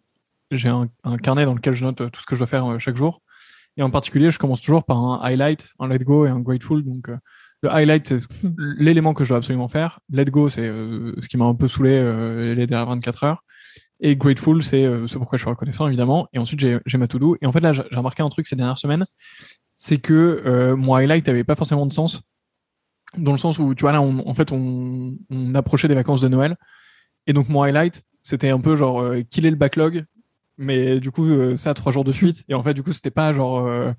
j'ai 0.51 0.69
un, 0.69 0.89
carnet 1.23 1.45
dans 1.45 1.55
lequel 1.55 1.75
je 1.75 1.85
note 1.85 2.11
tout 2.11 2.21
ce 2.21 2.27
que 2.27 2.35
je 2.35 2.41
dois 2.41 2.47
faire 2.47 2.67
euh, 2.67 2.79
chaque 2.79 2.97
jour. 2.97 3.23
Et 3.77 3.83
en 3.83 3.91
particulier, 3.91 4.31
je 4.31 4.39
commence 4.39 4.61
toujours 4.61 4.85
par 4.85 4.99
un 4.99 5.21
highlight, 5.23 5.69
un 5.79 5.89
let 5.89 5.99
go 5.99 6.27
et 6.27 6.31
un 6.31 6.41
grateful. 6.41 6.83
Donc, 6.83 7.09
euh, 7.09 7.17
le 7.63 7.71
highlight, 7.71 8.07
c'est 8.07 8.45
hmm. 8.45 8.55
l'élément 8.79 9.15
que 9.15 9.25
je 9.25 9.31
dois 9.31 9.39
absolument 9.39 9.69
faire. 9.69 10.01
Let 10.11 10.27
go, 10.27 10.49
c'est 10.49 10.67
ce 10.67 11.29
qui 11.29 11.37
m'a 11.37 11.47
un 11.47 11.55
peu 11.55 11.69
saoulé 11.69 12.55
les 12.55 12.67
dernières 12.67 12.89
24 12.89 13.25
heures. 13.25 13.45
Et 14.01 14.17
grateful, 14.17 14.63
c'est 14.63 14.85
euh, 14.85 15.07
ce 15.07 15.17
pourquoi 15.17 15.39
je 15.39 15.43
suis 15.43 15.51
reconnaissant, 15.51 15.87
évidemment. 15.87 16.29
Et 16.33 16.39
ensuite, 16.39 16.61
j'ai 16.61 16.99
ma 16.99 17.09
to-do. 17.09 17.37
Et 17.41 17.47
en 17.47 17.53
fait, 17.53 17.61
là, 17.61 17.73
j'ai 17.73 17.83
remarqué 17.93 18.23
un 18.23 18.29
truc 18.29 18.47
ces 18.47 18.57
dernières 18.57 18.79
semaines, 18.79 19.05
c'est 19.75 19.99
que 19.99 20.43
euh, 20.47 20.77
mon 20.77 20.95
highlight 20.95 21.27
n'avait 21.27 21.45
pas 21.45 21.55
forcément 21.55 21.87
de 21.87 21.93
sens. 21.93 22.23
Dans 23.17 23.33
le 23.33 23.39
sens 23.39 23.59
où, 23.59 23.75
tu 23.75 23.83
vois, 23.83 23.93
là, 23.93 24.03
on, 24.03 24.27
en 24.29 24.35
fait, 24.35 24.53
on, 24.53 25.17
on, 25.31 25.55
approchait 25.55 25.89
des 25.89 25.95
vacances 25.95 26.21
de 26.21 26.29
Noël. 26.29 26.57
Et 27.27 27.33
donc, 27.33 27.49
mon 27.49 27.63
highlight, 27.63 28.03
c'était 28.23 28.51
un 28.51 28.61
peu 28.61 28.77
genre, 28.77 29.01
euh, 29.01 29.19
est 29.19 29.41
le 29.41 29.57
backlog. 29.57 30.05
Mais 30.59 30.99
du 30.99 31.11
coup, 31.11 31.29
euh, 31.29 31.57
ça, 31.57 31.75
trois 31.75 31.93
jours 31.93 32.05
de 32.05 32.13
suite. 32.13 32.43
Et 32.49 32.55
en 32.55 32.63
fait, 32.63 32.75
du 32.75 32.83
coup, 32.83 32.93
c'était 32.93 33.11
pas 33.11 33.33
genre, 33.33 33.67
euh, 33.67 33.93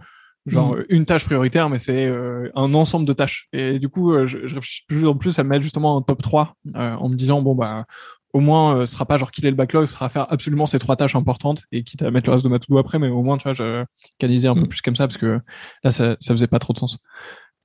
genre 0.45 0.75
mm. 0.75 0.85
une 0.89 1.05
tâche 1.05 1.25
prioritaire, 1.25 1.69
mais 1.69 1.79
c'est 1.79 2.11
un 2.55 2.73
ensemble 2.73 3.05
de 3.05 3.13
tâches. 3.13 3.47
Et 3.53 3.79
du 3.79 3.89
coup, 3.89 4.13
je, 4.25 4.47
je 4.47 4.55
réfléchis 4.55 4.83
plus 4.87 5.07
en 5.07 5.15
plus 5.15 5.39
à 5.39 5.43
mettre 5.43 5.63
justement 5.63 5.97
un 5.97 6.01
top 6.01 6.21
3 6.21 6.55
en 6.75 7.09
me 7.09 7.15
disant, 7.15 7.41
bon, 7.41 7.55
bah, 7.55 7.85
au 8.33 8.39
moins, 8.39 8.77
euh, 8.77 8.85
ce 8.85 8.93
sera 8.93 9.05
pas 9.05 9.17
genre 9.17 9.31
qu'il 9.31 9.45
est 9.45 9.49
le 9.49 9.55
backlog, 9.55 9.85
ce 9.85 9.93
sera 9.93 10.09
faire 10.09 10.31
absolument 10.31 10.65
ces 10.65 10.79
trois 10.79 10.95
tâches 10.95 11.15
importantes 11.15 11.63
et 11.71 11.83
quitte 11.83 12.01
à 12.01 12.11
mettre 12.11 12.29
le 12.29 12.33
reste 12.33 12.45
de 12.45 12.49
ma 12.49 12.59
to-do 12.59 12.77
après, 12.77 12.99
mais 12.99 13.09
au 13.09 13.23
moins, 13.23 13.37
tu 13.37 13.43
vois, 13.43 13.53
je 13.53 13.85
canalisais 14.19 14.47
un 14.47 14.55
peu 14.55 14.61
mm. 14.61 14.67
plus 14.67 14.81
comme 14.81 14.95
ça 14.95 15.07
parce 15.07 15.17
que 15.17 15.39
là, 15.83 15.91
ça, 15.91 16.17
ça 16.19 16.33
faisait 16.33 16.47
pas 16.47 16.59
trop 16.59 16.73
de 16.73 16.79
sens. 16.79 16.99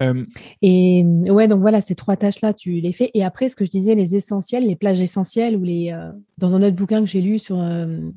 Euh, 0.00 0.24
et 0.62 1.04
ouais, 1.04 1.46
donc 1.46 1.60
voilà, 1.60 1.80
ces 1.80 1.94
trois 1.94 2.16
tâches-là, 2.16 2.54
tu 2.54 2.80
les 2.80 2.92
fais. 2.92 3.10
Et 3.14 3.22
après, 3.22 3.48
ce 3.48 3.54
que 3.54 3.64
je 3.64 3.70
disais, 3.70 3.94
les 3.94 4.16
essentiels, 4.16 4.66
les 4.66 4.74
plages 4.74 5.00
essentielles, 5.00 5.56
ou 5.56 5.62
les. 5.62 5.92
Euh, 5.92 6.10
dans 6.38 6.56
un 6.56 6.62
autre 6.62 6.74
bouquin 6.74 7.00
que 7.00 7.06
j'ai 7.06 7.20
lu 7.20 7.38
sur 7.38 7.62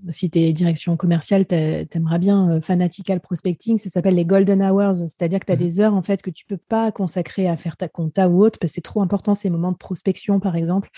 si 0.10 0.32
tu 0.32 0.40
es 0.40 0.54
direction 0.54 0.98
commerciale, 0.98 1.46
t'aimeras 1.46 2.18
bien 2.18 2.60
fanatical 2.62 3.20
prospecting, 3.20 3.78
ça 3.78 3.90
s'appelle 3.90 4.16
les 4.16 4.26
golden 4.26 4.64
hours, 4.64 4.96
c'est-à-dire 4.96 5.40
que 5.40 5.46
tu 5.46 5.52
as 5.52 5.56
mm-hmm. 5.56 5.60
des 5.60 5.82
heures 5.82 5.94
en 5.94 6.02
fait 6.02 6.24
que 6.24 6.32
tu 6.32 6.46
peux 6.46 6.58
pas 6.58 6.92
consacrer 6.92 7.48
à 7.48 7.56
faire 7.56 7.78
ta 7.78 7.88
compta 7.88 8.28
ou 8.30 8.44
autre, 8.44 8.58
parce 8.58 8.72
que 8.72 8.76
c'est 8.76 8.82
trop 8.82 9.02
important 9.02 9.36
ces 9.36 9.52
moments 9.52 9.72
de 9.72 9.78
prospection, 9.78 10.40
par 10.40 10.56
exemple 10.56 10.90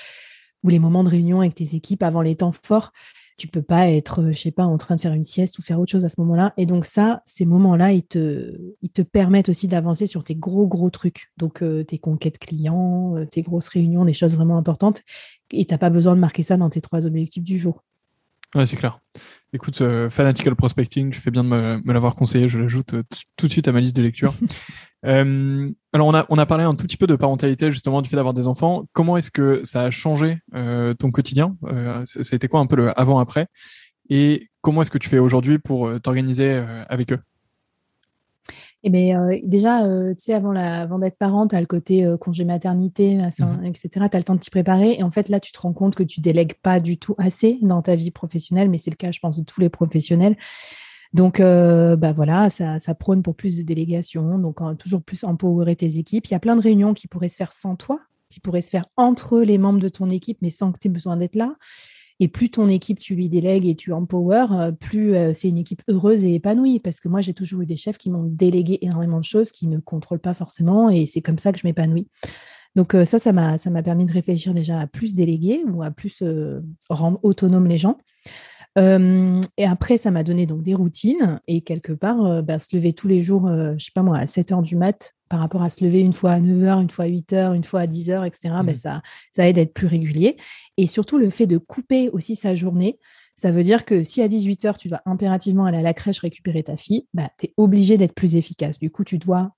ou 0.64 0.70
les 0.70 0.80
moments 0.80 1.04
de 1.04 1.10
réunion 1.10 1.42
avec 1.42 1.56
tes 1.56 1.76
équipes 1.76 2.04
avant 2.04 2.22
les 2.22 2.36
temps 2.36 2.52
forts. 2.52 2.92
Tu 3.38 3.48
peux 3.48 3.62
pas 3.62 3.90
être, 3.90 4.22
euh, 4.22 4.32
je 4.32 4.40
sais 4.40 4.52
pas, 4.52 4.66
en 4.66 4.78
train 4.78 4.96
de 4.96 5.02
faire 5.02 5.14
une 5.14 5.24
sieste 5.24 5.60
ou 5.60 5.62
faire 5.62 5.80
autre 5.80 5.92
chose 5.92 6.06
à 6.06 6.10
ce 6.10 6.16
moment-là. 6.20 6.54
Et 6.58 6.66
donc 6.66 6.86
ça, 6.86 7.22
ces 7.26 7.46
moments-là, 7.46 7.94
ils 7.94 8.04
te, 8.04 8.58
ils 8.82 8.90
te 8.90 9.04
permettent 9.04 9.50
aussi 9.50 9.68
d'avancer 9.68 10.08
sur 10.08 10.24
tes 10.24 10.36
gros, 10.36 10.66
gros 10.66 10.90
trucs. 10.90 11.28
Donc 11.38 11.62
euh, 11.62 11.84
tes 11.84 12.00
conquêtes 12.00 12.40
clients, 12.40 13.16
euh, 13.16 13.26
tes 13.26 13.44
grosses 13.44 13.68
réunions, 13.68 14.06
des 14.06 14.14
choses 14.14 14.36
vraiment 14.36 14.58
importantes. 14.58 15.04
Et 15.52 15.66
tu 15.66 15.74
n'as 15.74 15.78
pas 15.78 15.92
besoin 15.92 16.16
de 16.16 16.20
marquer 16.20 16.42
ça 16.42 16.58
dans 16.58 16.70
tes 16.70 16.82
trois 16.82 17.06
objectifs 17.06 17.44
du 17.44 17.58
jour. 17.58 17.84
Ouais, 18.56 18.66
c'est 18.66 18.78
clair. 18.78 19.00
Écoute, 19.54 19.84
Fanatical 20.10 20.56
Prospecting, 20.56 21.12
tu 21.12 21.20
fais 21.20 21.32
bien 21.32 21.44
de 21.44 21.50
me, 21.50 21.82
me 21.84 21.94
l'avoir 21.94 22.16
conseillé. 22.16 22.48
Je 22.48 22.60
l'ajoute 22.60 22.96
tout 23.36 23.48
de 23.48 23.52
suite 23.52 23.68
à 23.68 23.72
ma 23.72 23.82
liste 23.82 23.96
de 23.96 24.02
lecture. 24.02 24.34
Euh, 25.06 25.70
alors 25.94 26.08
on 26.08 26.14
a, 26.14 26.26
on 26.30 26.38
a 26.38 26.46
parlé 26.46 26.64
un 26.64 26.74
tout 26.74 26.86
petit 26.86 26.98
peu 26.98 27.08
de 27.08 27.16
parentalité 27.16 27.70
justement 27.70 28.02
du 28.02 28.10
fait 28.10 28.16
d'avoir 28.16 28.34
des 28.34 28.48
enfants. 28.48 28.86
Comment 28.94 29.18
est-ce 29.18 29.32
que 29.32 29.62
ça 29.64 29.84
a 29.84 29.92
changé 29.92 30.40
euh, 30.56 30.94
ton 30.94 31.12
quotidien? 31.12 31.56
Euh, 31.66 32.04
Ça 32.06 32.22
a 32.32 32.36
été 32.36 32.48
quoi 32.48 32.60
un 32.60 32.66
peu 32.66 32.76
le 32.76 33.00
avant-après? 33.00 33.48
Et 34.10 34.50
comment 34.62 34.82
est-ce 34.82 34.92
que 34.92 34.98
tu 34.98 35.10
fais 35.10 35.20
aujourd'hui 35.20 35.60
pour 35.60 35.88
euh, 35.88 36.00
t'organiser 36.00 36.64
avec 36.90 37.14
eux? 37.14 37.20
Eh 38.84 38.90
bien, 38.90 39.28
déjà, 39.44 39.82
tu 39.82 40.16
sais, 40.20 40.34
avant, 40.34 40.54
la, 40.54 40.82
avant 40.82 41.00
d'être 41.00 41.18
parent, 41.18 41.48
tu 41.48 41.56
as 41.56 41.60
le 41.60 41.66
côté 41.66 42.08
congé 42.22 42.46
maternité, 42.46 43.16
mmh 43.16 43.66
etc. 43.66 43.90
Tu 44.10 44.16
as 44.16 44.20
le 44.20 44.24
temps 44.24 44.36
de 44.36 44.40
t'y 44.40 44.52
préparer. 44.52 44.94
Et 44.94 45.04
en 45.04 45.12
fait, 45.12 45.30
là, 45.30 45.40
tu 45.40 45.52
te 45.52 45.60
rends 45.60 45.74
compte 45.74 45.96
que 45.96 46.04
tu 46.04 46.22
délègues 46.22 46.54
pas 46.62 46.80
du 46.80 46.98
tout 46.98 47.16
assez 47.18 47.58
dans 47.62 47.82
ta 47.82 47.96
vie 47.96 48.12
professionnelle, 48.12 48.70
mais 48.70 48.78
c'est 48.78 48.92
le 48.92 48.96
cas, 48.96 49.12
je 49.12 49.20
pense, 49.20 49.38
de 49.40 49.44
tous 49.44 49.60
les 49.60 49.70
professionnels. 49.70 50.38
Donc, 51.14 51.40
euh, 51.40 51.96
bah 51.96 52.12
voilà, 52.12 52.50
ça, 52.50 52.78
prône 52.96 53.24
pour 53.24 53.36
plus 53.36 53.58
de 53.58 53.64
délégation, 53.64 54.38
donc 54.38 54.60
toujours 54.78 55.02
plus 55.02 55.24
empowerer 55.24 55.76
tes 55.76 55.98
équipes. 55.98 56.28
Il 56.28 56.32
y 56.32 56.36
a 56.36 56.40
plein 56.40 56.56
de 56.56 56.62
réunions 56.62 56.94
qui 56.94 57.08
pourraient 57.08 57.30
se 57.30 57.38
faire 57.38 57.54
sans 57.54 57.76
toi, 57.76 58.00
qui 58.30 58.40
pourraient 58.40 58.62
se 58.62 58.70
faire 58.70 58.86
entre 58.98 59.42
les 59.42 59.58
membres 59.58 59.80
de 59.80 59.90
ton 59.90 60.10
équipe, 60.10 60.40
mais 60.42 60.50
sans 60.50 60.72
que 60.72 60.80
tu 60.80 60.88
aies 60.88 60.92
besoin 60.92 61.18
d'être 61.18 61.36
là. 61.36 61.56
Et 62.20 62.28
plus 62.28 62.50
ton 62.50 62.68
équipe, 62.68 62.98
tu 62.98 63.14
lui 63.14 63.30
délègues 63.30 63.68
et 63.68 63.76
tu 63.76 63.94
empower, 63.94 64.46
euh, 64.52 64.72
plus 64.72 65.16
euh, 65.16 65.34
c'est 65.34 65.50
une 65.50 65.60
équipe 65.60 65.84
heureuse 65.88 66.24
et 66.24 66.34
épanouie. 66.34 66.80
Parce 66.80 67.00
que 67.00 67.08
moi, 67.08 67.22
j'ai 67.22 67.34
toujours 67.34 67.62
eu 67.62 67.66
des 67.68 67.78
chefs 67.78 67.98
qui 67.98 68.10
m'ont 68.10 68.24
délégué 68.24 68.80
énormément 68.82 69.20
de 69.20 69.26
choses 69.26 69.52
qui 69.52 69.68
ne 69.68 69.80
contrôlent 69.80 70.20
pas 70.20 70.34
forcément, 70.34 70.90
et 70.90 71.06
c'est 71.06 71.22
comme 71.22 71.38
ça 71.38 71.52
que 71.52 71.60
je 71.60 71.68
m'épanouis. 71.68 72.08
Donc 72.76 72.96
ça, 73.06 73.18
ça 73.18 73.32
m'a 73.34 73.84
permis 73.84 74.06
de 74.06 74.14
réfléchir 74.14 74.54
déjà 74.54 74.80
à 74.80 74.86
plus 74.86 75.16
déléguer 75.16 75.64
ou 75.68 75.82
à 75.82 75.90
plus 75.90 76.24
rendre 76.90 77.20
autonomes 77.24 77.66
les 77.66 77.80
gens. 77.80 77.98
Euh, 78.78 79.42
et 79.58 79.66
après, 79.66 79.98
ça 79.98 80.12
m'a 80.12 80.24
donné 80.24 80.46
donc 80.46 80.62
des 80.62 80.76
routines 80.76 81.40
et 81.48 81.62
quelque 81.62 81.94
part, 81.94 82.24
euh, 82.26 82.42
bah, 82.42 82.60
se 82.60 82.76
lever 82.76 82.94
tous 82.94 83.08
les 83.08 83.22
jours, 83.22 83.48
je 83.48 83.54
euh, 83.54 83.76
je 83.78 83.86
sais 83.86 83.92
pas 83.94 84.04
moi, 84.04 84.18
à 84.18 84.28
7 84.28 84.52
heures 84.52 84.62
du 84.62 84.76
mat 84.76 85.16
par 85.30 85.40
rapport 85.40 85.64
à 85.64 85.70
se 85.70 85.84
lever 85.84 86.00
une 86.00 86.14
fois 86.14 86.32
à 86.32 86.40
9 86.40 86.64
heures, 86.64 86.80
une 86.80 86.90
fois 86.90 87.06
à 87.06 87.08
8 87.08 87.34
heures, 87.34 87.54
une 87.54 87.64
fois 87.64 87.82
à 87.82 87.88
10 87.88 88.12
heures, 88.12 88.26
etc. 88.26 88.50
Bah, 88.64 88.64
mmh. 88.64 88.76
ça, 88.76 89.02
ça 89.32 89.48
aide 89.48 89.58
à 89.58 89.62
être 89.62 89.74
plus 89.74 89.88
régulier. 89.88 90.38
Et 90.78 90.86
surtout, 90.88 91.18
le 91.18 91.30
fait 91.30 91.48
de 91.48 91.58
couper 91.58 92.10
aussi 92.10 92.36
sa 92.36 92.54
journée, 92.54 93.00
ça 93.36 93.52
veut 93.52 93.64
dire 93.64 93.86
que 93.86 94.04
si 94.04 94.22
à 94.22 94.28
18 94.28 94.66
heures, 94.66 94.78
tu 94.78 94.88
dois 94.88 95.02
impérativement 95.06 95.66
aller 95.66 95.78
à 95.78 95.84
la 95.84 95.94
crèche 95.94 96.20
récupérer 96.20 96.64
ta 96.64 96.78
fille, 96.78 97.08
bah, 97.14 97.30
tu 97.40 97.48
es 97.48 97.54
obligé 97.58 97.98
d'être 97.98 98.14
plus 98.14 98.36
efficace. 98.36 98.80
Du 98.80 98.90
coup, 98.92 99.04
tu 99.04 99.18
dois 99.18 99.52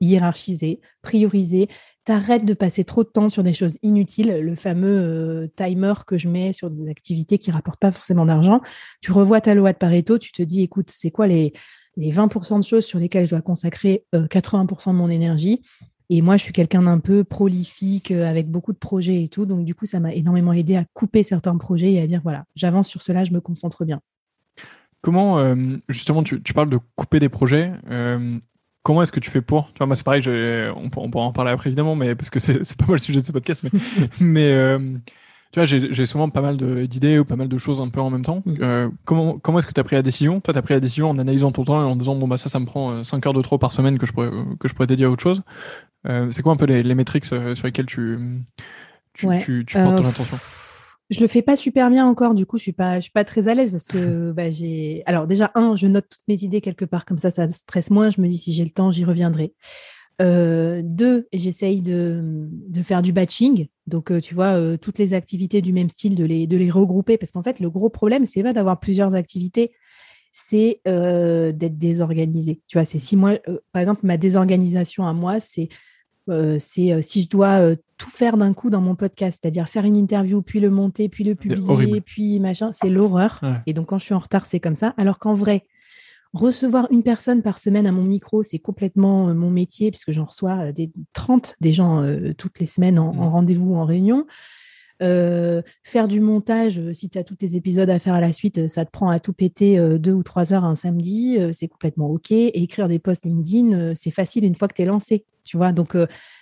hiérarchiser, 0.00 0.80
prioriser, 1.02 1.68
t'arrêtes 2.10 2.44
de 2.44 2.54
passer 2.54 2.82
trop 2.82 3.04
de 3.04 3.08
temps 3.08 3.28
sur 3.28 3.44
des 3.44 3.54
choses 3.54 3.78
inutiles, 3.84 4.40
le 4.40 4.56
fameux 4.56 5.48
timer 5.54 5.94
que 6.08 6.18
je 6.18 6.28
mets 6.28 6.52
sur 6.52 6.68
des 6.68 6.88
activités 6.88 7.38
qui 7.38 7.52
rapportent 7.52 7.78
pas 7.78 7.92
forcément 7.92 8.26
d'argent. 8.26 8.60
Tu 9.00 9.12
revois 9.12 9.40
ta 9.40 9.54
loi 9.54 9.72
de 9.72 9.78
Pareto, 9.78 10.18
tu 10.18 10.32
te 10.32 10.42
dis, 10.42 10.60
écoute, 10.60 10.90
c'est 10.90 11.12
quoi 11.12 11.28
les, 11.28 11.52
les 11.96 12.10
20% 12.10 12.58
de 12.58 12.64
choses 12.64 12.84
sur 12.84 12.98
lesquelles 12.98 13.26
je 13.26 13.30
dois 13.30 13.42
consacrer 13.42 14.06
80% 14.12 14.88
de 14.88 14.96
mon 14.96 15.08
énergie? 15.08 15.62
Et 16.08 16.20
moi, 16.20 16.36
je 16.36 16.42
suis 16.42 16.52
quelqu'un 16.52 16.82
d'un 16.82 16.98
peu 16.98 17.22
prolifique, 17.22 18.10
euh, 18.10 18.28
avec 18.28 18.50
beaucoup 18.50 18.72
de 18.72 18.78
projets 18.78 19.22
et 19.22 19.28
tout. 19.28 19.46
Donc, 19.46 19.64
du 19.64 19.76
coup, 19.76 19.86
ça 19.86 20.00
m'a 20.00 20.12
énormément 20.12 20.52
aidé 20.52 20.74
à 20.74 20.84
couper 20.92 21.22
certains 21.22 21.56
projets 21.58 21.92
et 21.92 22.00
à 22.00 22.08
dire, 22.08 22.22
voilà, 22.24 22.44
j'avance 22.56 22.88
sur 22.88 23.02
cela, 23.02 23.22
je 23.22 23.30
me 23.30 23.40
concentre 23.40 23.84
bien. 23.84 24.00
Comment, 25.00 25.38
euh, 25.38 25.54
justement, 25.88 26.24
tu, 26.24 26.40
parles 26.52 26.70
de 26.70 26.80
couper 26.96 27.20
des 27.20 27.28
projets. 27.28 27.70
Euh, 27.88 28.40
comment 28.82 29.02
est-ce 29.02 29.12
que 29.12 29.20
tu 29.20 29.30
fais 29.30 29.42
pour 29.42 29.68
Tu 29.72 29.78
vois, 29.78 29.86
moi, 29.86 29.96
c'est 29.96 30.04
pareil, 30.04 30.22
on, 30.26 30.90
on, 30.96 31.10
pourra 31.10 31.24
en 31.24 31.32
parler 31.32 31.50
après, 31.50 31.68
évidemment, 31.68 31.94
mais 31.94 32.14
parce 32.14 32.30
que 32.30 32.40
c'est 32.40 32.76
pas 32.76 32.86
mal 32.86 32.94
le 32.94 32.98
sujet 32.98 33.20
de 33.20 33.26
ce 33.26 33.32
podcast. 33.32 33.64
Mais, 33.64 33.70
mais 34.20 34.78
tu 35.52 35.58
vois, 35.58 35.64
j'ai 35.64 36.06
souvent 36.06 36.28
pas 36.30 36.40
mal 36.40 36.56
d'idées 36.86 37.18
ou 37.18 37.24
pas 37.24 37.36
mal 37.36 37.48
de 37.48 37.58
choses 37.58 37.80
un 37.80 37.88
peu 37.88 38.00
en 38.00 38.10
même 38.10 38.24
temps. 38.24 38.42
Mm. 38.46 38.90
comment 39.04 39.38
comment 39.38 39.58
est-ce 39.58 39.66
que 39.66 39.72
tu 39.72 39.80
as 39.80 39.84
pris 39.84 39.96
la 39.96 40.02
décision? 40.02 40.40
Toi, 40.40 40.54
tu 40.54 40.58
as 40.58 40.62
pris 40.62 40.74
la 40.74 40.80
décision 40.80 41.10
en 41.10 41.18
analysant 41.18 41.52
ton 41.52 41.64
temps 41.64 41.80
et 41.80 41.84
en 41.84 41.96
disant, 41.96 42.14
bon, 42.14 42.28
bah 42.28 42.38
ça, 42.38 42.48
ça 42.48 42.60
me 42.60 42.66
prend 42.66 43.02
5 43.02 43.26
heures 43.26 43.34
de 43.34 43.42
trop 43.42 43.58
par 43.58 43.72
semaine 43.72 43.98
que 43.98 44.06
je 44.06 44.12
pourrais, 44.12 44.30
que 44.58 44.68
je 44.68 44.74
pourrais 44.74 44.86
dédier 44.86 45.06
à 45.06 45.10
autre 45.10 45.22
chose. 45.22 45.42
Euh, 46.08 46.30
c'est 46.30 46.42
quoi 46.42 46.52
un 46.52 46.56
peu 46.56 46.66
les, 46.66 46.82
les 46.82 46.94
métriques 46.94 47.30
euh, 47.32 47.54
sur 47.54 47.66
lesquelles 47.66 47.86
tu, 47.86 48.18
tu, 49.14 49.26
tu, 49.66 49.74
portes 49.74 49.96
ton 49.96 50.04
euh, 50.04 50.08
attention? 50.08 50.38
Je 51.10 51.20
le 51.20 51.26
fais 51.26 51.42
pas 51.42 51.56
super 51.56 51.90
bien 51.90 52.06
encore, 52.06 52.34
du 52.34 52.46
coup, 52.46 52.56
je 52.56 52.62
suis 52.62 52.72
pas, 52.72 52.96
je 52.96 53.02
suis 53.02 53.12
pas 53.12 53.24
très 53.24 53.48
à 53.48 53.54
l'aise 53.54 53.70
parce 53.70 53.86
que 53.86 54.32
bah, 54.36 54.50
j'ai. 54.50 55.02
Alors 55.06 55.26
déjà, 55.26 55.50
un, 55.54 55.74
je 55.76 55.86
note 55.86 56.08
toutes 56.08 56.22
mes 56.28 56.42
idées 56.44 56.60
quelque 56.60 56.84
part, 56.84 57.04
comme 57.04 57.18
ça, 57.18 57.30
ça 57.30 57.46
me 57.46 57.52
stresse 57.52 57.90
moins. 57.90 58.10
Je 58.10 58.20
me 58.20 58.28
dis 58.28 58.38
si 58.38 58.52
j'ai 58.52 58.64
le 58.64 58.70
temps, 58.70 58.90
j'y 58.90 59.04
reviendrai. 59.04 59.52
deux, 60.20 61.28
j'essaye 61.32 61.82
de, 61.82 62.48
de, 62.68 62.82
faire 62.82 63.02
du 63.02 63.12
batching. 63.12 63.66
Donc, 63.86 64.12
tu 64.20 64.34
vois, 64.34 64.76
toutes 64.78 64.98
les 64.98 65.14
activités 65.14 65.62
du 65.62 65.72
même 65.72 65.90
style, 65.90 66.14
de 66.14 66.24
les, 66.24 66.46
de 66.46 66.56
les 66.56 66.70
regrouper. 66.70 67.18
Parce 67.18 67.32
qu'en 67.32 67.42
fait, 67.42 67.60
le 67.60 67.70
gros 67.70 67.90
problème, 67.90 68.26
c'est 68.26 68.42
pas 68.42 68.52
d'avoir 68.52 68.78
plusieurs 68.78 69.14
activités 69.14 69.72
c'est 70.32 70.80
d'être 70.84 71.78
désorganisé. 71.78 72.60
Tu 72.68 72.78
vois, 72.78 72.84
c'est 72.84 72.98
si 72.98 73.16
moi, 73.16 73.38
par 73.72 73.80
exemple, 73.80 74.00
ma 74.04 74.16
désorganisation 74.16 75.06
à 75.06 75.12
moi, 75.12 75.40
c'est 75.40 75.68
c'est 76.58 77.02
si 77.02 77.22
je 77.22 77.28
dois 77.28 77.76
tout 77.98 78.10
faire 78.10 78.36
d'un 78.36 78.52
coup 78.52 78.70
dans 78.70 78.80
mon 78.80 78.94
podcast, 78.94 79.40
c'est-à-dire 79.40 79.68
faire 79.68 79.84
une 79.84 79.96
interview, 79.96 80.42
puis 80.42 80.60
le 80.60 80.70
monter, 80.70 81.08
puis 81.08 81.24
le 81.24 81.34
publier, 81.34 82.00
puis 82.00 82.40
machin, 82.40 82.70
c'est 82.72 82.90
l'horreur. 82.90 83.40
Et 83.66 83.72
donc 83.72 83.86
quand 83.86 83.98
je 83.98 84.04
suis 84.04 84.14
en 84.14 84.18
retard, 84.18 84.46
c'est 84.46 84.60
comme 84.60 84.76
ça. 84.76 84.94
Alors 84.96 85.18
qu'en 85.18 85.34
vrai, 85.34 85.66
recevoir 86.32 86.86
une 86.90 87.02
personne 87.02 87.42
par 87.42 87.58
semaine 87.58 87.86
à 87.86 87.92
mon 87.92 88.04
micro, 88.04 88.42
c'est 88.42 88.58
complètement 88.58 89.34
mon 89.34 89.50
métier, 89.50 89.90
puisque 89.90 90.12
j'en 90.12 90.24
reçois 90.24 90.72
des 90.72 90.90
30 91.12 91.56
des 91.60 91.72
gens 91.72 92.04
toutes 92.38 92.60
les 92.60 92.66
semaines 92.66 92.98
en, 92.98 93.10
en 93.10 93.26
mmh. 93.26 93.28
rendez-vous, 93.28 93.74
en 93.74 93.84
réunion. 93.84 94.26
Euh, 95.02 95.62
faire 95.82 96.08
du 96.08 96.20
montage, 96.20 96.78
euh, 96.78 96.92
si 96.92 97.08
tu 97.08 97.18
as 97.18 97.24
tous 97.24 97.36
tes 97.36 97.56
épisodes 97.56 97.88
à 97.88 97.98
faire 97.98 98.14
à 98.14 98.20
la 98.20 98.32
suite, 98.32 98.58
euh, 98.58 98.68
ça 98.68 98.84
te 98.84 98.90
prend 98.90 99.08
à 99.08 99.18
tout 99.18 99.32
péter 99.32 99.80
deux 99.98 100.12
ou 100.12 100.22
trois 100.22 100.52
heures 100.52 100.64
un 100.64 100.74
samedi, 100.74 101.38
c'est 101.52 101.68
complètement 101.68 102.10
OK. 102.10 102.30
Écrire 102.30 102.88
des 102.88 102.98
posts 102.98 103.24
LinkedIn, 103.24 103.94
c'est 103.94 104.10
facile 104.10 104.44
une 104.44 104.54
fois 104.54 104.68
que 104.68 104.74
tu 104.74 104.82
es 104.82 104.84
lancé. 104.84 105.24
Tu 105.44 105.56
vois, 105.56 105.72
donc 105.72 105.96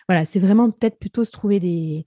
voilà, 0.09 0.25
c'est 0.25 0.39
vraiment 0.39 0.71
peut-être 0.71 0.99
plutôt 0.99 1.25
se 1.25 1.31
trouver 1.31 1.61
des, 1.61 2.05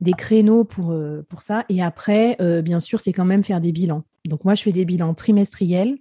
des 0.00 0.12
créneaux 0.12 0.64
pour, 0.64 0.94
pour 1.28 1.42
ça. 1.42 1.64
Et 1.68 1.82
après, 1.82 2.36
bien 2.62 2.80
sûr, 2.80 3.00
c'est 3.00 3.12
quand 3.12 3.24
même 3.24 3.44
faire 3.44 3.60
des 3.60 3.72
bilans. 3.72 4.04
Donc 4.26 4.44
moi, 4.44 4.54
je 4.54 4.62
fais 4.62 4.72
des 4.72 4.84
bilans 4.84 5.14
trimestriels 5.14 5.98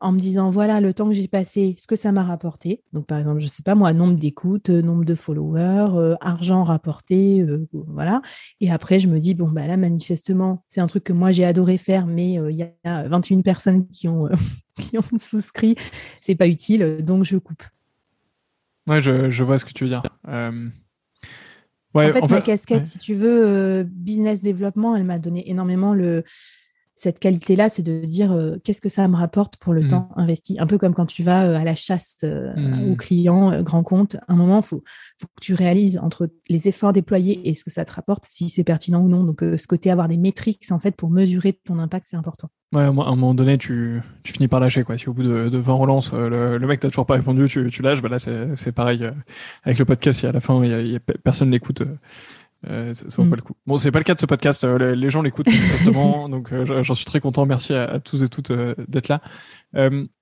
en 0.00 0.12
me 0.12 0.18
disant 0.18 0.50
voilà 0.50 0.80
le 0.80 0.92
temps 0.92 1.08
que 1.08 1.14
j'ai 1.14 1.28
passé, 1.28 1.74
ce 1.78 1.86
que 1.86 1.96
ça 1.96 2.12
m'a 2.12 2.22
rapporté. 2.22 2.82
Donc 2.92 3.06
par 3.06 3.18
exemple, 3.18 3.40
je 3.40 3.46
sais 3.46 3.62
pas 3.62 3.74
moi, 3.74 3.92
nombre 3.92 4.18
d'écoutes, 4.18 4.70
euh, 4.70 4.82
nombre 4.82 5.04
de 5.04 5.14
followers, 5.14 5.96
euh, 5.96 6.14
argent 6.20 6.62
rapporté, 6.64 7.40
euh, 7.40 7.66
voilà. 7.72 8.20
Et 8.60 8.70
après 8.70 9.00
je 9.00 9.08
me 9.08 9.18
dis 9.18 9.34
bon 9.34 9.48
bah 9.48 9.66
là 9.66 9.76
manifestement, 9.76 10.64
c'est 10.68 10.80
un 10.80 10.86
truc 10.86 11.04
que 11.04 11.12
moi 11.12 11.32
j'ai 11.32 11.44
adoré 11.44 11.78
faire 11.78 12.06
mais 12.06 12.34
il 12.34 12.56
y 12.56 12.88
a 12.88 13.08
21 13.08 13.40
personnes 13.40 13.88
qui 13.88 14.08
ont 14.08 14.28
qui 14.78 14.98
ont 14.98 15.18
souscrit, 15.18 15.76
c'est 16.20 16.34
pas 16.34 16.46
utile 16.46 16.98
donc 17.02 17.24
je 17.24 17.36
coupe. 17.38 17.62
Ouais, 18.86 19.00
je, 19.00 19.30
je 19.30 19.44
vois 19.44 19.58
ce 19.58 19.64
que 19.64 19.72
tu 19.72 19.84
veux 19.84 19.90
dire. 19.90 20.02
Ouais, 21.94 22.10
en 22.10 22.12
fait, 22.12 22.30
ma 22.30 22.42
casquette, 22.42 22.84
si 22.84 22.98
tu 22.98 23.14
veux, 23.14 23.84
business 23.84 24.42
développement, 24.42 24.94
elle 24.94 25.04
m'a 25.04 25.18
donné 25.18 25.48
énormément 25.50 25.94
le, 25.94 26.24
cette 26.96 27.18
qualité-là, 27.18 27.68
c'est 27.68 27.82
de 27.82 28.00
dire 28.06 28.32
euh, 28.32 28.56
qu'est-ce 28.64 28.80
que 28.80 28.88
ça 28.88 29.06
me 29.06 29.16
rapporte 29.16 29.58
pour 29.58 29.74
le 29.74 29.82
mmh. 29.82 29.88
temps 29.88 30.08
investi? 30.16 30.56
Un 30.58 30.66
peu 30.66 30.78
comme 30.78 30.94
quand 30.94 31.04
tu 31.04 31.22
vas 31.22 31.44
euh, 31.44 31.56
à 31.56 31.62
la 31.62 31.74
chasse 31.74 32.16
euh, 32.24 32.54
mmh. 32.56 32.90
aux 32.90 32.96
clients, 32.96 33.62
grand 33.62 33.82
compte. 33.82 34.16
À 34.28 34.32
un 34.32 34.36
moment, 34.36 34.60
il 34.60 34.66
faut, 34.66 34.80
que 34.80 35.40
tu 35.42 35.52
réalises 35.52 35.98
entre 35.98 36.30
les 36.48 36.68
efforts 36.68 36.94
déployés 36.94 37.46
et 37.46 37.52
ce 37.52 37.64
que 37.64 37.70
ça 37.70 37.84
te 37.84 37.92
rapporte, 37.92 38.24
si 38.24 38.48
c'est 38.48 38.64
pertinent 38.64 39.02
ou 39.02 39.08
non. 39.08 39.24
Donc, 39.24 39.40
ce 39.42 39.66
côté 39.66 39.90
avoir 39.90 40.08
des 40.08 40.16
métriques, 40.16 40.64
en 40.70 40.78
fait, 40.78 40.96
pour 40.96 41.10
mesurer 41.10 41.52
ton 41.52 41.78
impact, 41.78 42.06
c'est 42.08 42.16
important. 42.16 42.48
Ouais, 42.72 42.82
à 42.82 42.88
un 42.88 42.92
moment 42.92 43.34
donné, 43.34 43.58
tu, 43.58 44.00
finis 44.24 44.48
par 44.48 44.60
lâcher. 44.60 44.82
Quoi. 44.82 44.96
Si 44.96 45.08
au 45.08 45.12
bout 45.12 45.22
de, 45.22 45.58
20 45.58 45.74
relances, 45.74 46.12
le, 46.14 46.56
le 46.56 46.66
mec 46.66 46.80
t'a 46.80 46.88
toujours 46.88 47.06
pas 47.06 47.14
répondu, 47.14 47.46
tu, 47.46 47.82
lâches. 47.82 48.00
Bah 48.00 48.08
là, 48.08 48.18
c'est 48.18 48.72
pareil 48.72 49.06
avec 49.64 49.78
le 49.78 49.84
podcast. 49.84 50.20
Si 50.20 50.26
à 50.26 50.32
la 50.32 50.40
fin, 50.40 50.64
y 50.64 50.96
a, 50.96 51.00
personne 51.22 51.50
n'écoute 51.50 51.82
euh, 52.68 52.94
ça, 52.94 53.04
vaut 53.16 53.24
mm. 53.24 53.30
pas 53.30 53.36
le 53.36 53.42
coup. 53.42 53.54
Bon, 53.66 53.76
c'est 53.76 53.90
pas 53.90 53.98
le 53.98 54.04
cas 54.04 54.14
de 54.14 54.18
ce 54.18 54.26
podcast. 54.26 54.64
Euh, 54.64 54.94
les, 54.94 55.10
gens 55.10 55.22
l'écoutent 55.22 55.46
manifestement, 55.52 56.28
donc 56.28 56.52
euh, 56.52 56.82
j'en 56.82 56.94
suis 56.94 57.04
très 57.04 57.20
content. 57.20 57.46
Merci 57.46 57.74
à, 57.74 58.00
tous 58.00 58.22
et 58.22 58.28
toutes 58.28 58.52
d'être 58.88 59.08
là. 59.08 59.20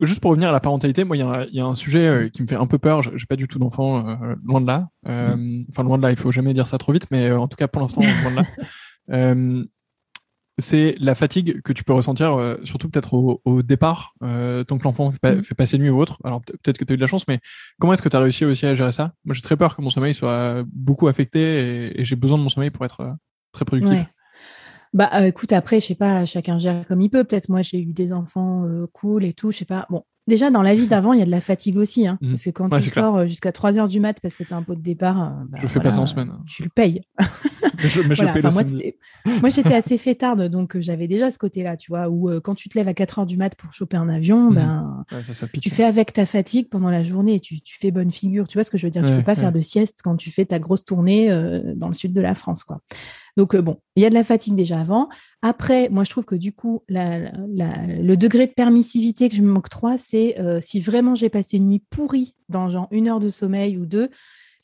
juste 0.01 0.21
pour 0.21 0.31
revenir 0.31 0.49
à 0.49 0.53
la 0.53 0.61
parentalité, 0.61 1.05
moi, 1.05 1.17
il 1.17 1.21
y, 1.53 1.57
y, 1.57 1.61
a 1.61 1.67
un 1.67 1.75
sujet 1.75 2.31
qui 2.33 2.43
me 2.43 2.47
fait 2.47 2.57
un 2.57 2.67
peu 2.67 2.79
peur. 2.79 3.03
J'ai 3.03 3.27
pas 3.27 3.37
du 3.37 3.49
tout 3.49 3.59
d'enfant, 3.59 4.19
loin 4.45 4.61
de 4.61 4.67
là. 4.67 4.89
Mm. 5.07 5.65
Enfin, 5.71 5.83
loin 5.83 5.99
de 5.99 6.03
là. 6.03 6.11
Il 6.11 6.17
faut 6.17 6.33
jamais 6.33 6.55
dire 6.55 6.67
ça 6.67 6.79
trop 6.79 6.93
vite, 6.93 7.07
mais 7.11 7.31
en 7.33 7.49
tout 7.49 7.57
cas, 7.57 7.69
pour 7.69 7.83
l'instant, 7.83 8.03
loin 8.03 8.31
de 8.31 8.37
là. 8.37 8.45
c'est 10.59 10.95
la 10.99 11.15
fatigue 11.15 11.63
que 11.63 11.73
tu 11.73 11.85
peux 11.85 11.93
ressentir, 11.93 12.35
euh, 12.35 12.57
surtout 12.65 12.89
peut-être 12.89 13.15
au, 13.15 13.63
départ, 13.63 14.15
euh, 14.23 14.63
tant 14.65 14.79
que 14.79 14.85
l'enfant 14.85 15.11
fait, 15.11 15.43
fait, 15.43 15.55
passer 15.55 15.79
nuit 15.79 15.91
ou 15.91 16.01
autre. 16.01 16.19
Alors 16.25 16.41
peut-être 16.43 16.79
que 16.79 16.85
tu 16.85 16.93
as 16.93 16.95
eu 16.95 16.97
de 16.97 17.03
la 17.03 17.09
chance, 17.09 17.27
mais 17.27 17.41
comment 17.81 17.93
est-ce 17.93 18.03
que 18.03 18.09
tu 18.09 18.17
as 18.17 18.21
réussi 18.21 18.45
aussi 18.45 18.67
à 18.67 18.75
gérer 18.75 18.93
ça? 18.93 19.13
Moi, 19.25 19.35
j'ai 19.35 19.43
très 19.43 19.57
peur 19.57 19.77
que 19.77 19.83
mon 19.83 19.91
sommeil 19.91 20.15
soit 20.15 20.65
beaucoup 20.73 21.09
affecté 21.09 21.99
et, 21.99 22.05
j'ai 22.05 22.17
besoin 22.17 22.39
de 22.39 22.43
mon 22.43 22.49
sommeil 22.49 22.71
pour 22.71 22.85
être 22.85 23.01
euh, 23.01 23.13
très 23.53 23.65
productif. 23.65 24.07
Bah 24.93 25.27
écoute, 25.27 25.53
après, 25.53 25.81
je 25.81 25.87
sais 25.87 25.97
pas, 25.97 26.25
chacun 26.25 26.57
gère 26.59 26.87
comme 26.87 27.01
il 27.01 27.11
peut. 27.11 27.25
Peut-être 27.25 27.49
moi, 27.49 27.63
j'ai 27.63 27.81
eu 27.81 27.93
des 27.93 28.13
enfants 28.13 28.65
cool 28.93 29.25
et 29.25 29.33
tout, 29.33 29.51
je 29.51 29.59
sais 29.59 29.65
pas. 29.65 29.87
Bon, 29.91 30.05
Déjà, 30.27 30.51
dans 30.51 30.63
la 30.63 30.75
vie 30.75 30.87
d'avant, 30.87 31.13
il 31.13 31.19
y 31.19 31.23
a 31.23 31.27
de 31.27 31.31
la 31.31 31.43
fatigue 31.43 31.77
aussi. 31.77 32.07
Hein, 32.07 32.19
mmh. 32.23 32.29
Parce 32.31 32.45
que 32.45 32.51
quand 32.51 32.81
tu 32.81 32.89
sors 32.89 33.17
euh, 33.17 33.27
jusqu'à 33.27 33.53
3 33.53 33.79
heures 33.79 33.89
du 33.89 34.01
mat 34.01 34.19
parce 34.23 34.37
que 34.37 34.45
tu 34.45 34.55
as 34.55 34.57
un 34.57 34.63
pot 34.63 34.75
de 34.75 34.81
départ, 34.81 35.23
euh, 35.23 35.31
bah, 35.49 35.59
je 35.61 35.67
fais 35.67 35.81
pas 35.81 35.91
ça 35.91 36.01
en 36.01 36.07
semaine. 36.07 36.33
Tu 36.47 36.63
le 36.63 36.71
payes. 36.71 37.03
moi, 39.41 39.49
j'étais 39.51 39.75
assez 39.75 39.99
fêtarde, 39.99 40.49
donc 40.49 40.77
euh, 40.77 40.81
j'avais 40.81 41.09
déjà 41.09 41.31
ce 41.31 41.39
côté-là, 41.39 41.77
tu 41.77 41.91
vois, 41.91 42.09
où 42.09 42.31
quand 42.41 42.55
tu 42.55 42.69
te 42.69 42.79
lèves 42.79 42.89
à 42.89 42.95
4 42.95 43.21
heures 43.21 43.27
du 43.27 43.37
mat 43.37 43.55
pour 43.55 43.73
choper 43.73 43.97
un 43.97 44.09
avion, 44.09 44.51
mmh. 44.51 44.55
ben, 44.55 45.05
tu 45.61 45.71
fais 45.71 45.85
avec 45.85 46.13
ta 46.13 46.27
fatigue 46.27 46.69
pendant 46.69 46.91
la 46.91 47.05
journée 47.05 47.35
et 47.35 47.41
tu, 47.41 47.61
tu, 47.61 47.79
fais 47.79 47.91
bonne 47.91 48.13
figure. 48.13 48.49
Tu 48.49 48.59
vois 48.59 48.65
ce 48.65 48.71
que 48.71 48.79
je 48.79 48.87
veux 48.87 48.91
dire 48.91 49.05
Tu 49.05 49.15
peux 49.15 49.23
pas 49.23 49.35
faire 49.35 49.53
de 49.53 49.61
sieste 49.61 50.01
quand 50.03 50.17
tu 50.17 50.31
fais 50.31 50.45
ta 50.45 50.59
grosse 50.59 50.85
tournée 50.85 51.29
dans 51.77 51.89
le 51.89 51.95
sud 51.95 52.13
de 52.13 52.21
la 52.21 52.35
France, 52.35 52.65
quoi. 52.65 52.81
Donc, 53.37 53.55
euh, 53.55 53.63
bon, 53.63 53.79
il 53.97 54.03
y 54.03 54.07
a 54.07 54.11
de 54.11 54.15
la 54.15 54.25
fatigue 54.25 54.55
déjà 54.55 54.81
avant. 54.81 55.09
Après, 55.43 55.89
moi, 55.89 56.05
je 56.05 56.11
trouve 56.11 56.25
que 56.25 56.35
du 56.35 56.53
coup, 56.53 56.85
le 56.89 58.15
degré 58.15 58.47
de 58.47 58.53
permissivité 58.53 59.29
que 59.29 59.35
je 59.35 59.43
me 59.43 59.51
manque 59.51 59.69
trois, 59.69 59.99
c'est 59.99 60.39
euh, 60.39 60.61
si 60.63 60.81
vraiment 60.81 61.15
j'ai 61.15 61.29
passé 61.29 61.57
une 61.57 61.69
nuit 61.69 61.83
pourrie 61.91 62.35
dans 62.49 62.69
genre 62.69 62.89
une 62.91 63.09
heure 63.09 63.21
de 63.21 63.29
sommeil 63.29 63.77
ou 63.77 63.87
deux, 63.87 64.11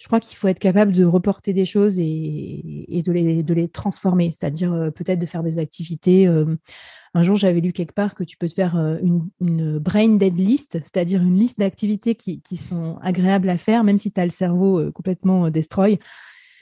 je 0.00 0.06
crois 0.06 0.18
qu'il 0.18 0.36
faut 0.36 0.48
être 0.48 0.58
capable 0.58 0.92
de 0.92 1.04
reporter 1.04 1.52
des 1.52 1.66
choses 1.66 1.98
et, 1.98 3.02
de, 3.04 3.12
les, 3.12 3.42
de, 3.42 3.54
les, 3.54 3.68
transformer, 3.68 4.32
c'est-à-dire 4.32 4.72
euh, 4.72 4.90
peut-être 4.90 5.18
de 5.18 5.26
faire 5.26 5.42
des 5.42 5.58
activités. 5.58 6.26
un 6.26 7.22
jour, 7.22 7.36
j'avais 7.36 7.60
lu 7.60 7.72
quelque 7.72 7.92
part 7.92 8.14
que 8.14 8.24
tu 8.24 8.36
peux 8.36 8.48
te 8.48 8.54
faire 8.54 8.76
une, 9.02 9.78
brain 9.78 10.16
dead 10.16 10.38
list, 10.38 10.78
c'est-à-dire 10.82 11.22
une 11.22 11.38
liste 11.38 11.58
d'activités 11.58 12.14
qui, 12.14 12.40
qui, 12.40 12.56
sont 12.56 12.98
agréables 13.02 13.50
à 13.50 13.58
faire, 13.58 13.84
même 13.84 13.98
si 13.98 14.10
tu 14.10 14.20
as 14.20 14.24
le 14.24 14.30
cerveau 14.30 14.90
complètement 14.92 15.50
destroy. 15.50 15.98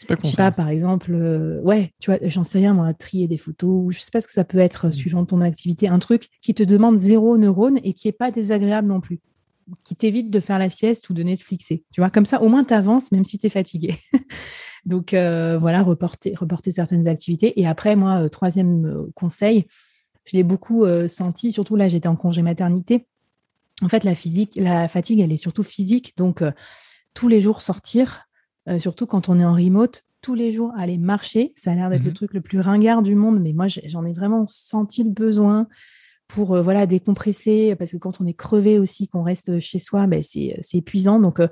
Pas 0.06 0.16
je 0.22 0.28
sais 0.28 0.36
pas, 0.36 0.52
par 0.52 0.68
exemple, 0.68 1.12
euh, 1.12 1.60
ouais, 1.62 1.92
tu 1.98 2.10
vois, 2.10 2.20
j'en 2.22 2.44
sais 2.44 2.58
rien, 2.58 2.72
moi, 2.72 2.94
trier 2.94 3.26
des 3.26 3.36
photos, 3.36 3.70
ou 3.70 3.90
je 3.90 3.98
sais 3.98 4.10
pas 4.12 4.20
ce 4.20 4.26
que 4.26 4.32
ça 4.32 4.44
peut 4.44 4.58
être, 4.58 4.88
mm. 4.88 4.92
suivant 4.92 5.24
ton 5.24 5.40
activité, 5.40 5.88
un 5.88 5.98
truc 5.98 6.28
qui 6.40 6.54
te 6.54 6.62
demande 6.62 6.96
zéro 6.96 7.36
neurone 7.36 7.80
et 7.82 7.94
qui 7.94 8.06
est 8.06 8.12
pas 8.12 8.30
désagréable 8.30 8.86
non 8.86 9.00
plus, 9.00 9.20
qui 9.84 9.96
t'évite 9.96 10.30
de 10.30 10.40
faire 10.40 10.58
la 10.58 10.70
sieste 10.70 11.08
ou 11.10 11.14
de 11.14 11.22
Netflixer. 11.22 11.84
Tu 11.92 12.00
vois, 12.00 12.10
comme 12.10 12.26
ça, 12.26 12.42
au 12.42 12.48
moins, 12.48 12.64
tu 12.64 12.74
avances, 12.74 13.12
même 13.12 13.24
si 13.24 13.38
tu 13.38 13.46
es 13.46 13.50
fatigué. 13.50 13.94
Donc, 14.86 15.12
euh, 15.14 15.58
voilà, 15.58 15.82
reporter, 15.82 16.34
reporter 16.34 16.70
certaines 16.70 17.08
activités. 17.08 17.60
Et 17.60 17.66
après, 17.66 17.96
moi, 17.96 18.22
euh, 18.22 18.28
troisième 18.28 19.08
conseil, 19.14 19.66
je 20.24 20.36
l'ai 20.36 20.42
beaucoup 20.42 20.84
senti, 21.06 21.52
surtout 21.52 21.74
là, 21.74 21.88
j'étais 21.88 22.08
en 22.08 22.16
congé 22.16 22.42
maternité. 22.42 23.06
En 23.80 23.88
fait, 23.88 24.04
la 24.04 24.14
physique, 24.14 24.56
la 24.56 24.86
fatigue, 24.86 25.20
elle 25.20 25.32
est 25.32 25.38
surtout 25.38 25.62
physique. 25.62 26.12
Donc, 26.18 26.42
tous 27.14 27.26
les 27.26 27.40
jours 27.40 27.62
sortir, 27.62 28.28
euh, 28.68 28.78
surtout 28.78 29.06
quand 29.06 29.28
on 29.28 29.38
est 29.38 29.44
en 29.44 29.54
remote, 29.54 30.04
tous 30.20 30.34
les 30.34 30.52
jours 30.52 30.72
aller 30.76 30.98
marcher. 30.98 31.52
Ça 31.56 31.72
a 31.72 31.74
l'air 31.74 31.90
d'être 31.90 32.04
le 32.04 32.10
mhm. 32.10 32.14
truc 32.14 32.34
le 32.34 32.40
plus 32.40 32.60
ringard 32.60 33.02
du 33.02 33.14
monde, 33.14 33.40
mais 33.40 33.52
moi 33.52 33.66
j'en 33.68 34.04
ai 34.04 34.12
vraiment 34.12 34.46
senti 34.46 35.02
le 35.04 35.10
besoin 35.10 35.66
pour 36.28 36.54
euh, 36.54 36.62
voilà 36.62 36.86
décompresser 36.86 37.74
parce 37.76 37.92
que 37.92 37.96
quand 37.96 38.20
on 38.20 38.26
est 38.26 38.34
crevé 38.34 38.78
aussi 38.78 39.08
qu'on 39.08 39.22
reste 39.22 39.58
chez 39.58 39.78
soi 39.78 40.06
ben 40.06 40.22
c'est 40.22 40.60
épuisant 40.74 41.18
donc 41.18 41.40
euh, 41.40 41.48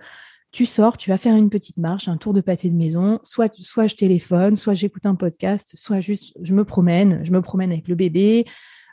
tu 0.53 0.65
sors, 0.65 0.97
tu 0.97 1.11
vas 1.11 1.19
faire 1.19 1.37
une 1.37 1.51
petite 1.51 1.77
marche, 1.77 2.09
un 2.09 2.17
tour 2.17 2.33
de 2.33 2.41
pâté 2.41 2.71
de 2.71 2.77
maison, 2.77 3.21
soit, 3.23 3.53
soit 3.55 3.89
je 3.89 3.95
téléphone, 3.95 4.57
soit 4.57 4.73
j'écoute 4.73 5.05
un 5.05 5.15
podcast, 5.15 5.73
soit 5.75 6.01
juste 6.01 6.35
je 6.41 6.55
me 6.55 6.65
promène, 6.65 7.23
je 7.25 7.33
me 7.33 7.43
promène 7.43 7.73
avec 7.73 7.89
le 7.89 7.95
bébé, 7.95 8.47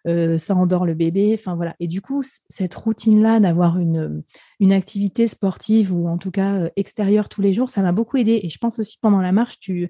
euh, 0.06 0.38
ça 0.38 0.56
endort 0.56 0.86
le 0.86 0.94
bébé, 0.94 1.32
enfin 1.34 1.56
voilà. 1.56 1.76
Et 1.80 1.88
du 1.88 2.02
coup, 2.02 2.22
cette 2.50 2.76
routine-là 2.76 3.40
d'avoir 3.40 3.80
une, 3.80 4.24
une 4.60 4.74
activité 4.74 5.28
sportive 5.28 5.94
ou 5.94 6.10
en 6.10 6.18
tout 6.18 6.32
cas 6.32 6.56
euh, 6.56 6.70
extérieure 6.76 7.30
tous 7.30 7.42
les 7.42 7.54
jours, 7.54 7.70
ça 7.70 7.82
m'a 7.82 7.94
beaucoup 7.94 8.18
aidé. 8.18 8.42
Et 8.44 8.50
je 8.50 8.58
pense 8.58 8.80
aussi 8.80 8.98
pendant 9.02 9.22
la 9.22 9.32
marche, 9.32 9.60
tu, 9.60 9.90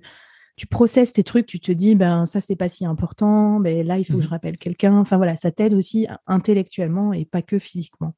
tu 0.56 0.68
processes 0.68 1.14
tes 1.14 1.24
trucs, 1.24 1.48
tu 1.48 1.60
te 1.60 1.72
dis, 1.72 1.96
ben 1.96 2.26
ça 2.26 2.40
c'est 2.40 2.56
pas 2.56 2.70
si 2.70 2.86
important, 2.86 3.60
ben 3.60 3.86
là 3.86 3.98
il 3.98 4.06
faut 4.06 4.18
que 4.18 4.22
je 4.22 4.28
mmh 4.28 4.30
rappelle 4.30 4.58
quelqu'un. 4.58 4.98
Enfin 4.98 5.18
voilà, 5.18 5.36
ça 5.36 5.52
t'aide 5.52 5.74
aussi 5.74 6.08
intellectuellement 6.28 7.14
et 7.14 7.26
pas 7.26 7.42
que 7.42 7.60
physiquement. 7.60 8.14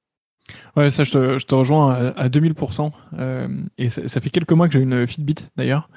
Ouais, 0.75 0.89
ça, 0.89 1.03
je 1.03 1.11
te, 1.11 1.39
je 1.39 1.45
te 1.45 1.55
rejoins 1.55 2.13
à, 2.15 2.29
2000%. 2.29 2.91
Euh, 3.17 3.47
et 3.77 3.89
ça, 3.89 4.21
fait 4.21 4.29
quelques 4.29 4.51
mois 4.51 4.67
que 4.67 4.73
j'ai 4.73 4.81
une 4.81 5.07
Fitbit 5.07 5.35
d'ailleurs. 5.55 5.89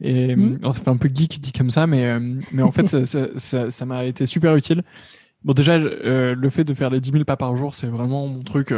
Et 0.00 0.36
mmh. 0.36 0.60
ça 0.72 0.80
fait 0.80 0.90
un 0.90 0.96
peu 0.96 1.10
geek 1.12 1.40
dit 1.40 1.52
comme 1.52 1.70
ça, 1.70 1.86
mais, 1.86 2.06
euh, 2.06 2.20
mais 2.52 2.62
en 2.62 2.70
fait, 2.70 3.04
ça 3.36 3.86
m'a 3.86 4.04
été 4.04 4.26
super 4.26 4.54
utile. 4.56 4.82
Bon, 5.44 5.52
déjà, 5.52 5.74
euh, 5.74 6.34
le 6.34 6.50
fait 6.50 6.64
de 6.64 6.74
faire 6.74 6.90
les 6.90 7.00
10 7.00 7.12
000 7.12 7.24
pas 7.24 7.36
par 7.36 7.56
jour, 7.56 7.74
c'est 7.74 7.86
vraiment 7.86 8.26
mon 8.26 8.42
truc. 8.42 8.72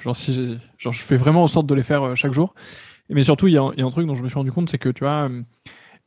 genre, 0.00 0.16
si 0.16 0.58
genre, 0.78 0.92
je 0.92 1.02
fais 1.02 1.16
vraiment 1.16 1.42
en 1.42 1.48
sorte 1.48 1.66
de 1.66 1.74
les 1.74 1.82
faire 1.82 2.16
chaque 2.16 2.32
jour. 2.32 2.54
Mais 3.08 3.22
surtout, 3.22 3.46
il 3.46 3.54
y, 3.54 3.58
a, 3.58 3.70
y 3.76 3.82
a 3.82 3.84
un 3.84 3.90
truc 3.90 4.06
dont 4.06 4.16
je 4.16 4.22
me 4.22 4.28
suis 4.28 4.36
rendu 4.36 4.50
compte, 4.52 4.68
c'est 4.68 4.78
que 4.78 4.88
tu 4.88 5.04
vois, 5.04 5.30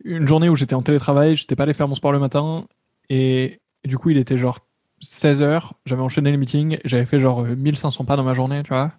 une 0.04 0.28
journée 0.28 0.50
où 0.50 0.56
j'étais 0.56 0.76
en 0.76 0.82
télétravail, 0.82 1.36
j'étais 1.36 1.56
pas 1.56 1.64
allé 1.64 1.74
faire 1.74 1.88
mon 1.88 1.96
sport 1.96 2.12
le 2.12 2.20
matin, 2.20 2.66
et, 3.10 3.60
du 3.86 3.98
coup, 3.98 4.10
il 4.10 4.18
était 4.18 4.38
genre 4.38 4.60
16 5.02 5.42
heures, 5.42 5.74
j'avais 5.86 6.02
enchaîné 6.02 6.32
les 6.32 6.38
meetings, 6.38 6.78
j'avais 6.86 7.06
fait 7.06 7.20
genre 7.20 7.44
1500 7.44 8.06
pas 8.06 8.16
dans 8.16 8.24
ma 8.24 8.34
journée, 8.34 8.62
tu 8.64 8.70
vois. 8.70 8.94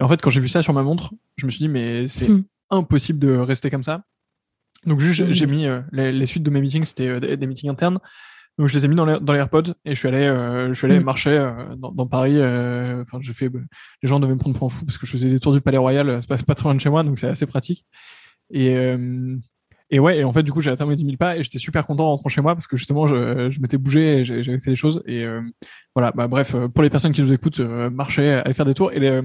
Et 0.00 0.04
en 0.04 0.08
fait, 0.08 0.20
quand 0.20 0.30
j'ai 0.30 0.40
vu 0.40 0.48
ça 0.48 0.62
sur 0.62 0.72
ma 0.72 0.82
montre, 0.82 1.12
je 1.36 1.46
me 1.46 1.50
suis 1.50 1.58
dit, 1.58 1.68
mais 1.68 2.08
c'est 2.08 2.28
hmm. 2.28 2.44
impossible 2.70 3.18
de 3.18 3.36
rester 3.36 3.70
comme 3.70 3.82
ça. 3.82 4.02
Donc, 4.86 5.00
juste, 5.00 5.30
j'ai 5.30 5.46
hmm. 5.46 5.50
mis 5.50 5.66
euh, 5.66 5.80
les, 5.92 6.26
suites 6.26 6.42
de 6.42 6.50
mes 6.50 6.60
meetings, 6.60 6.84
c'était 6.84 7.08
euh, 7.08 7.36
des, 7.36 7.46
meetings 7.46 7.70
internes. 7.70 7.98
Donc, 8.58 8.68
je 8.68 8.74
les 8.74 8.84
ai 8.84 8.88
mis 8.88 8.94
dans 8.94 9.04
les, 9.04 9.18
dans 9.20 9.32
les 9.32 9.40
AirPods 9.40 9.74
et 9.84 9.94
je 9.94 9.98
suis 9.98 10.08
allé, 10.08 10.18
euh, 10.18 10.68
je 10.68 10.74
suis 10.74 10.86
allé 10.86 11.00
hmm. 11.00 11.04
marcher 11.04 11.52
dans, 11.76 12.06
Paris. 12.06 12.36
Enfin, 12.36 13.18
j'ai 13.20 13.32
fait, 13.32 13.50
les 14.02 14.08
gens 14.08 14.20
devaient 14.20 14.34
me 14.34 14.38
prendre 14.38 14.56
pour 14.56 14.66
un 14.66 14.70
fou 14.70 14.84
parce 14.84 14.98
que 14.98 15.06
je 15.06 15.12
faisais 15.12 15.28
des 15.28 15.40
tours 15.40 15.52
du 15.52 15.60
Palais 15.60 15.78
Royal, 15.78 16.18
c'est 16.20 16.28
pas, 16.28 16.36
pas 16.38 16.54
très 16.54 16.64
loin 16.64 16.74
de 16.74 16.80
chez 16.80 16.90
moi, 16.90 17.02
donc 17.02 17.18
c'est 17.18 17.28
assez 17.28 17.46
pratique. 17.46 17.84
Et, 18.50 18.76
et 19.90 19.98
ouais, 19.98 20.18
et 20.18 20.24
en 20.24 20.32
fait, 20.32 20.42
du 20.42 20.52
coup, 20.52 20.60
j'ai 20.60 20.70
atteint 20.70 20.86
mes 20.86 20.96
10 20.96 21.04
000 21.04 21.16
pas 21.16 21.36
et 21.36 21.42
j'étais 21.42 21.58
super 21.58 21.86
content 21.86 22.06
en 22.06 22.10
rentrant 22.10 22.28
chez 22.28 22.40
moi 22.40 22.54
parce 22.54 22.66
que 22.66 22.76
justement, 22.76 23.06
je, 23.06 23.50
je 23.50 23.60
m'étais 23.60 23.78
bougé 23.78 24.20
et 24.20 24.24
j'avais 24.24 24.60
fait 24.60 24.70
des 24.70 24.76
choses. 24.76 25.02
Et 25.06 25.24
euh, 25.24 25.42
voilà, 25.94 26.10
bah, 26.12 26.26
bref, 26.26 26.54
euh, 26.54 26.68
pour 26.68 26.82
les 26.82 26.90
personnes 26.90 27.12
qui 27.12 27.22
nous 27.22 27.32
écoutent, 27.32 27.60
euh, 27.60 27.90
marcher, 27.90 28.30
aller 28.30 28.54
faire 28.54 28.64
des 28.64 28.74
tours. 28.74 28.92
Et 28.92 28.98
les, 28.98 29.20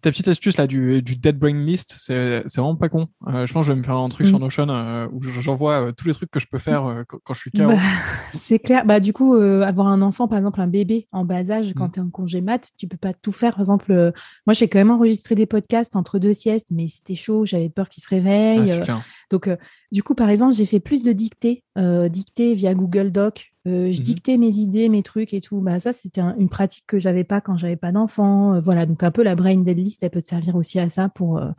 ta 0.00 0.10
petite 0.10 0.28
astuce 0.28 0.56
là 0.56 0.66
du, 0.66 1.02
du 1.02 1.16
dead 1.16 1.38
brain 1.38 1.64
list, 1.64 1.94
c'est 1.98 2.42
vraiment 2.56 2.76
pas 2.76 2.88
con. 2.88 3.08
Euh, 3.28 3.46
je 3.46 3.52
pense 3.52 3.66
que 3.66 3.68
je 3.68 3.72
vais 3.72 3.78
me 3.78 3.84
faire 3.84 3.96
un 3.96 4.08
truc 4.08 4.26
sur 4.26 4.38
mm. 4.38 4.42
Notion 4.42 4.66
euh, 4.68 5.06
où 5.12 5.22
j'envoie 5.22 5.88
euh, 5.88 5.92
tous 5.92 6.06
les 6.06 6.14
trucs 6.14 6.30
que 6.30 6.40
je 6.40 6.46
peux 6.46 6.58
faire 6.58 7.04
quand, 7.06 7.34
je 7.34 7.40
suis 7.40 7.50
KO. 7.50 7.66
Bah, 7.66 7.76
c'est 8.32 8.58
clair. 8.58 8.84
Bah 8.86 9.00
du 9.00 9.12
coup, 9.12 9.34
avoir 9.34 9.88
un 9.88 10.02
enfant, 10.02 10.28
par 10.28 10.38
exemple 10.38 10.60
un 10.60 10.66
bébé 10.66 11.08
en 11.12 11.24
bas 11.24 11.50
âge, 11.50 11.74
quand 11.76 11.88
mm. 11.88 11.92
tu 11.92 12.00
es 12.00 12.02
en 12.02 12.10
congé 12.10 12.40
mat, 12.40 12.70
tu 12.78 12.88
peux 12.88 12.96
pas 12.96 13.12
tout 13.12 13.32
faire. 13.32 13.52
Par 13.52 13.60
exemple, 13.60 14.12
moi 14.46 14.54
j'ai 14.54 14.68
quand 14.68 14.78
même 14.78 14.90
enregistré 14.90 15.34
des 15.34 15.46
podcasts 15.46 15.96
entre 15.96 16.18
deux 16.18 16.32
siestes, 16.34 16.68
mais 16.70 16.88
c'était 16.88 17.14
chaud, 17.14 17.44
j'avais 17.44 17.68
peur 17.68 17.88
qu'il 17.88 18.02
se 18.02 18.08
réveille. 18.08 18.72
Ah, 18.88 19.00
donc 19.30 19.48
du 19.92 20.02
coup, 20.02 20.14
par 20.14 20.28
exemple, 20.28 20.54
j'ai 20.54 20.66
fait 20.66 20.80
plus 20.80 21.02
de 21.02 21.12
dictées, 21.12 21.62
dictées 22.10 22.54
via 22.54 22.74
Google 22.74 23.12
Doc 23.12 23.50
euh, 23.68 23.92
je 23.92 24.00
mmh 24.00 24.02
dictais 24.02 24.38
mes 24.38 24.54
idées, 24.54 24.88
mes 24.88 25.02
trucs 25.02 25.34
et 25.34 25.40
tout. 25.40 25.60
Bah, 25.60 25.78
ça, 25.80 25.92
c'était 25.92 26.22
une 26.38 26.48
pratique 26.48 26.84
que 26.86 26.98
j'avais 26.98 27.24
pas 27.24 27.40
quand 27.40 27.56
j'avais 27.56 27.76
pas 27.76 27.92
d'enfant. 27.92 28.54
Euh, 28.54 28.60
voilà, 28.60 28.86
donc 28.86 29.02
un 29.02 29.10
peu 29.10 29.22
la 29.22 29.34
brain 29.34 29.56
dead 29.56 29.78
list, 29.78 30.02
elle 30.02 30.10
peut 30.10 30.22
te 30.22 30.26
servir 30.26 30.56
aussi 30.56 30.80
à 30.80 30.88
ça 30.88 31.10
pour, 31.10 31.38
euh, 31.38 31.50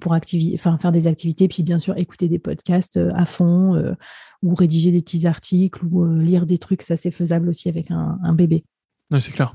pour 0.00 0.12
enfin, 0.12 0.78
faire 0.78 0.92
des 0.92 1.06
activités, 1.06 1.46
puis 1.46 1.62
bien 1.62 1.78
sûr 1.78 1.96
écouter 1.96 2.28
des 2.28 2.40
podcasts 2.40 2.98
à 3.14 3.26
fond 3.26 3.94
ou 4.42 4.54
rédiger 4.54 4.90
des 4.90 5.00
petits 5.00 5.26
articles 5.26 5.84
ou 5.84 6.04
lire 6.16 6.46
des 6.46 6.58
trucs. 6.58 6.82
Ça, 6.82 6.96
c'est 6.96 7.12
faisable 7.12 7.48
aussi 7.48 7.68
avec 7.68 7.92
un, 7.92 8.32
bébé. 8.32 8.64
Oui, 9.12 9.20
c'est 9.20 9.30
clair. 9.30 9.54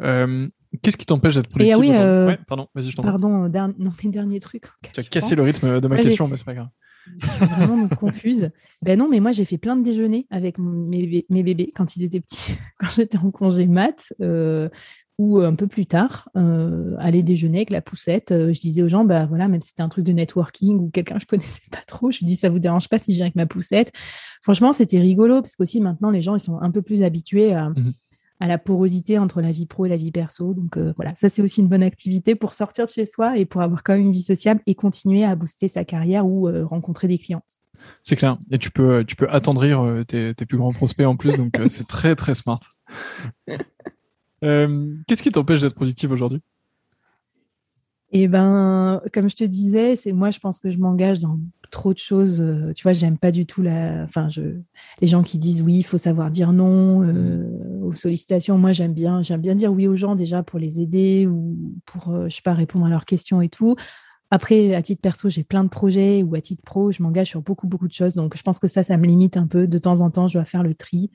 Qu'est-ce 0.00 0.96
qui 0.96 1.06
t'empêche 1.06 1.36
d'être 1.36 1.48
productif 1.48 1.76
ah 1.76 1.78
oui, 1.78 2.36
Pardon, 2.48 2.66
vas-y, 2.74 2.90
je 2.90 2.96
t'en 2.96 3.04
Pardon, 3.04 3.48
non, 3.78 3.92
mes 4.02 4.10
derniers 4.10 4.40
trucs. 4.40 4.64
Tu 4.92 4.98
as 4.98 5.04
cassé 5.04 5.36
le 5.36 5.42
rythme 5.42 5.80
de 5.80 5.86
ma 5.86 5.96
question, 6.02 6.26
mais 6.26 6.36
c'est 6.36 6.44
pas 6.44 6.54
grave. 6.54 6.68
Je 7.16 7.26
suis 7.26 7.44
vraiment 7.44 7.88
confuse. 7.88 8.50
Ben 8.82 8.98
non, 8.98 9.08
mais 9.08 9.20
moi, 9.20 9.32
j'ai 9.32 9.44
fait 9.44 9.58
plein 9.58 9.76
de 9.76 9.82
déjeuners 9.82 10.26
avec 10.30 10.58
mes, 10.58 11.24
bébés 11.30 11.72
quand 11.74 11.96
ils 11.96 12.04
étaient 12.04 12.20
petits, 12.20 12.54
quand 12.78 12.88
j'étais 12.90 13.18
en 13.18 13.30
congé 13.30 13.66
mat. 13.66 14.12
Euh, 14.20 14.68
ou 15.18 15.40
un 15.40 15.56
peu 15.56 15.66
plus 15.66 15.84
tard, 15.84 16.28
euh, 16.36 16.94
aller 17.00 17.24
déjeuner 17.24 17.58
avec 17.58 17.70
la 17.70 17.80
poussette. 17.80 18.30
Euh, 18.30 18.52
je 18.52 18.60
disais 18.60 18.82
aux 18.82 18.88
gens, 18.88 19.04
bah 19.04 19.26
voilà, 19.26 19.48
même 19.48 19.60
si 19.60 19.70
c'était 19.70 19.82
un 19.82 19.88
truc 19.88 20.04
de 20.04 20.12
networking 20.12 20.78
ou 20.78 20.90
quelqu'un 20.90 21.16
que 21.16 21.22
je 21.22 21.26
connaissais 21.26 21.62
pas 21.72 21.82
trop, 21.88 22.12
je 22.12 22.24
dis 22.24 22.36
ça 22.36 22.48
vous 22.48 22.60
dérange 22.60 22.88
pas 22.88 23.00
si 23.00 23.10
je 23.10 23.16
viens 23.16 23.24
avec 23.24 23.34
ma 23.34 23.46
poussette. 23.46 23.90
Franchement, 24.42 24.72
c'était 24.72 25.00
rigolo 25.00 25.42
parce 25.42 25.56
qu'aussi 25.56 25.80
maintenant 25.80 26.10
les 26.10 26.22
gens 26.22 26.36
ils 26.36 26.40
sont 26.40 26.60
un 26.60 26.70
peu 26.70 26.82
plus 26.82 27.02
habitués 27.02 27.52
à, 27.52 27.70
mmh 27.70 27.92
à 28.40 28.46
la 28.46 28.58
porosité 28.58 29.18
entre 29.18 29.40
la 29.40 29.52
vie 29.52 29.66
pro 29.66 29.86
et 29.86 29.88
la 29.88 29.96
vie 29.96 30.12
perso. 30.12 30.54
Donc 30.54 30.76
euh, 30.76 30.92
voilà, 30.96 31.14
ça 31.14 31.28
c'est 31.28 31.42
aussi 31.42 31.60
une 31.60 31.68
bonne 31.68 31.82
activité 31.82 32.34
pour 32.34 32.54
sortir 32.54 32.86
de 32.86 32.90
chez 32.90 33.06
soi 33.06 33.36
et 33.36 33.44
pour 33.44 33.62
avoir 33.62 33.82
quand 33.82 33.94
même 33.94 34.02
une 34.02 34.12
vie 34.12 34.22
sociable 34.22 34.60
et 34.66 34.74
continuer 34.74 35.24
à 35.24 35.34
booster 35.34 35.68
sa 35.68 35.84
carrière 35.84 36.26
ou 36.26 36.48
euh, 36.48 36.64
rencontrer 36.64 37.08
des 37.08 37.18
clients. 37.18 37.42
C'est 38.02 38.16
clair. 38.16 38.38
Et 38.50 38.58
tu 38.58 38.70
peux, 38.70 39.04
tu 39.04 39.16
peux 39.16 39.28
attendrir 39.30 39.80
euh, 39.80 40.04
tes, 40.04 40.34
plus 40.34 40.58
grands 40.58 40.72
prospects 40.72 41.06
en 41.06 41.16
plus, 41.16 41.36
donc 41.36 41.52
c'est 41.68 41.86
très 41.86 42.16
très 42.16 42.34
smart. 42.34 42.60
Qu'est-ce 44.40 45.22
qui 45.22 45.32
t'empêche 45.32 45.60
d'être 45.60 45.74
productif 45.74 46.10
aujourd'hui? 46.10 46.40
Et 48.10 48.22
eh 48.22 48.28
ben, 48.28 49.02
comme 49.12 49.28
je 49.28 49.36
te 49.36 49.44
disais, 49.44 49.94
c'est 49.94 50.12
moi, 50.12 50.30
je 50.30 50.38
pense 50.38 50.60
que 50.60 50.70
je 50.70 50.78
m'engage 50.78 51.20
dans 51.20 51.38
trop 51.70 51.92
de 51.92 51.98
choses. 51.98 52.40
Euh, 52.40 52.72
tu 52.74 52.82
vois, 52.82 52.94
j'aime 52.94 53.18
pas 53.18 53.30
du 53.30 53.44
tout 53.44 53.60
la. 53.60 54.04
Enfin, 54.04 54.28
je 54.30 54.42
les 55.02 55.06
gens 55.06 55.22
qui 55.22 55.36
disent 55.36 55.60
oui, 55.60 55.74
il 55.78 55.82
faut 55.82 55.98
savoir 55.98 56.30
dire 56.30 56.52
non 56.52 57.02
euh, 57.02 57.82
aux 57.82 57.92
sollicitations. 57.92 58.56
Moi, 58.56 58.72
j'aime 58.72 58.94
bien, 58.94 59.22
j'aime 59.22 59.42
bien 59.42 59.54
dire 59.54 59.72
oui 59.72 59.86
aux 59.86 59.94
gens 59.94 60.14
déjà 60.14 60.42
pour 60.42 60.58
les 60.58 60.80
aider 60.80 61.26
ou 61.26 61.58
pour, 61.84 62.14
euh, 62.14 62.28
je 62.30 62.36
sais 62.36 62.42
pas, 62.42 62.54
répondre 62.54 62.86
à 62.86 62.90
leurs 62.90 63.04
questions 63.04 63.42
et 63.42 63.50
tout. 63.50 63.76
Après, 64.30 64.74
à 64.74 64.80
titre 64.80 65.02
perso, 65.02 65.28
j'ai 65.28 65.44
plein 65.44 65.64
de 65.64 65.68
projets 65.68 66.22
ou 66.22 66.34
à 66.34 66.40
titre 66.40 66.62
pro, 66.64 66.90
je 66.90 67.02
m'engage 67.02 67.28
sur 67.28 67.42
beaucoup, 67.42 67.66
beaucoup 67.66 67.88
de 67.88 67.92
choses. 67.92 68.14
Donc, 68.14 68.36
je 68.36 68.42
pense 68.42 68.58
que 68.58 68.68
ça, 68.68 68.82
ça 68.82 68.96
me 68.96 69.06
limite 69.06 69.36
un 69.36 69.46
peu. 69.46 69.66
De 69.66 69.78
temps 69.78 70.00
en 70.00 70.10
temps, 70.10 70.28
je 70.28 70.34
dois 70.34 70.44
faire 70.46 70.62
le 70.62 70.74
tri. 70.74 71.10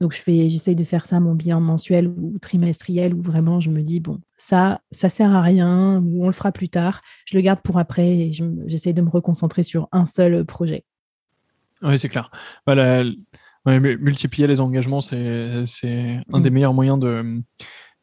Donc, 0.00 0.14
je 0.14 0.22
fais, 0.22 0.48
j'essaye 0.48 0.74
de 0.74 0.84
faire 0.84 1.04
ça, 1.04 1.20
mon 1.20 1.34
bilan 1.34 1.60
mensuel 1.60 2.08
ou 2.08 2.38
trimestriel, 2.40 3.14
où 3.14 3.20
vraiment 3.22 3.60
je 3.60 3.68
me 3.70 3.82
dis, 3.82 4.00
bon, 4.00 4.18
ça, 4.36 4.80
ça 4.90 5.10
sert 5.10 5.34
à 5.34 5.42
rien, 5.42 6.00
ou 6.02 6.24
on 6.24 6.26
le 6.26 6.32
fera 6.32 6.52
plus 6.52 6.70
tard. 6.70 7.02
Je 7.26 7.36
le 7.36 7.42
garde 7.42 7.60
pour 7.60 7.78
après 7.78 8.08
et 8.08 8.32
j'essaye 8.66 8.94
de 8.94 9.02
me 9.02 9.10
reconcentrer 9.10 9.62
sur 9.62 9.88
un 9.92 10.06
seul 10.06 10.44
projet. 10.46 10.84
Oui, 11.82 11.98
c'est 11.98 12.08
clair. 12.08 12.30
Voilà, 12.66 13.04
multiplier 13.66 14.46
les 14.46 14.60
engagements, 14.60 15.00
c'est, 15.00 15.64
c'est 15.66 16.20
un 16.32 16.40
des 16.40 16.50
mm. 16.50 16.54
meilleurs 16.54 16.74
moyens 16.74 16.98
de, 16.98 17.42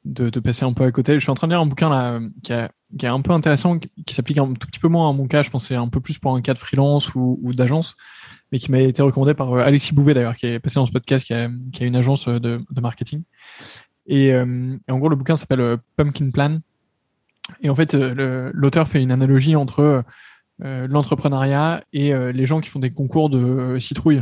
de, 0.05 0.39
passer 0.39 0.65
un 0.65 0.73
peu 0.73 0.83
à 0.83 0.91
côté. 0.91 1.13
Je 1.15 1.19
suis 1.19 1.31
en 1.31 1.35
train 1.35 1.47
de 1.47 1.53
lire 1.53 1.61
un 1.61 1.65
bouquin 1.65 1.89
là 1.89 2.19
qui, 2.43 2.53
qui 2.97 3.05
est 3.05 3.09
un 3.09 3.21
peu 3.21 3.31
intéressant, 3.31 3.79
qui, 3.79 4.13
s'applique 4.13 4.37
un 4.37 4.53
tout 4.53 4.67
petit 4.67 4.79
peu 4.79 4.87
moins 4.87 5.09
à 5.09 5.13
mon 5.13 5.27
cas. 5.27 5.43
Je 5.43 5.49
pense 5.49 5.67
c'est 5.67 5.75
un 5.75 5.89
peu 5.89 5.99
plus 5.99 6.17
pour 6.19 6.35
un 6.35 6.41
cas 6.41 6.53
de 6.53 6.59
freelance 6.59 7.15
ou, 7.15 7.39
ou 7.41 7.53
d'agence 7.53 7.95
mais 8.51 8.59
qui 8.59 8.71
m'a 8.71 8.79
été 8.79 9.01
recommandé 9.01 9.33
par 9.33 9.53
euh, 9.53 9.63
Alexis 9.63 9.93
Bouvet 9.93 10.13
d'ailleurs, 10.13 10.35
qui 10.35 10.47
est 10.47 10.59
passé 10.59 10.75
dans 10.75 10.85
ce 10.85 10.91
podcast, 10.91 11.25
qui 11.25 11.33
a, 11.33 11.49
une 11.81 11.95
agence 11.95 12.27
euh, 12.27 12.39
de, 12.39 12.81
marketing. 12.81 13.23
Et, 14.05 14.31
euh, 14.33 14.77
et, 14.87 14.91
en 14.91 14.99
gros, 14.99 15.09
le 15.09 15.15
bouquin 15.15 15.35
s'appelle 15.35 15.77
Pumpkin 15.95 16.31
Plan. 16.31 16.59
Et 17.61 17.69
en 17.69 17.75
fait, 17.75 17.93
l'auteur 17.93 18.87
fait 18.87 19.01
une 19.01 19.11
analogie 19.11 19.55
entre 19.55 20.03
l'entrepreneuriat 20.59 21.81
et 21.93 22.11
les 22.33 22.45
gens 22.45 22.59
qui 22.59 22.69
font 22.69 22.79
des 22.79 22.91
concours 22.91 23.29
de 23.29 23.79
citrouille, 23.79 24.21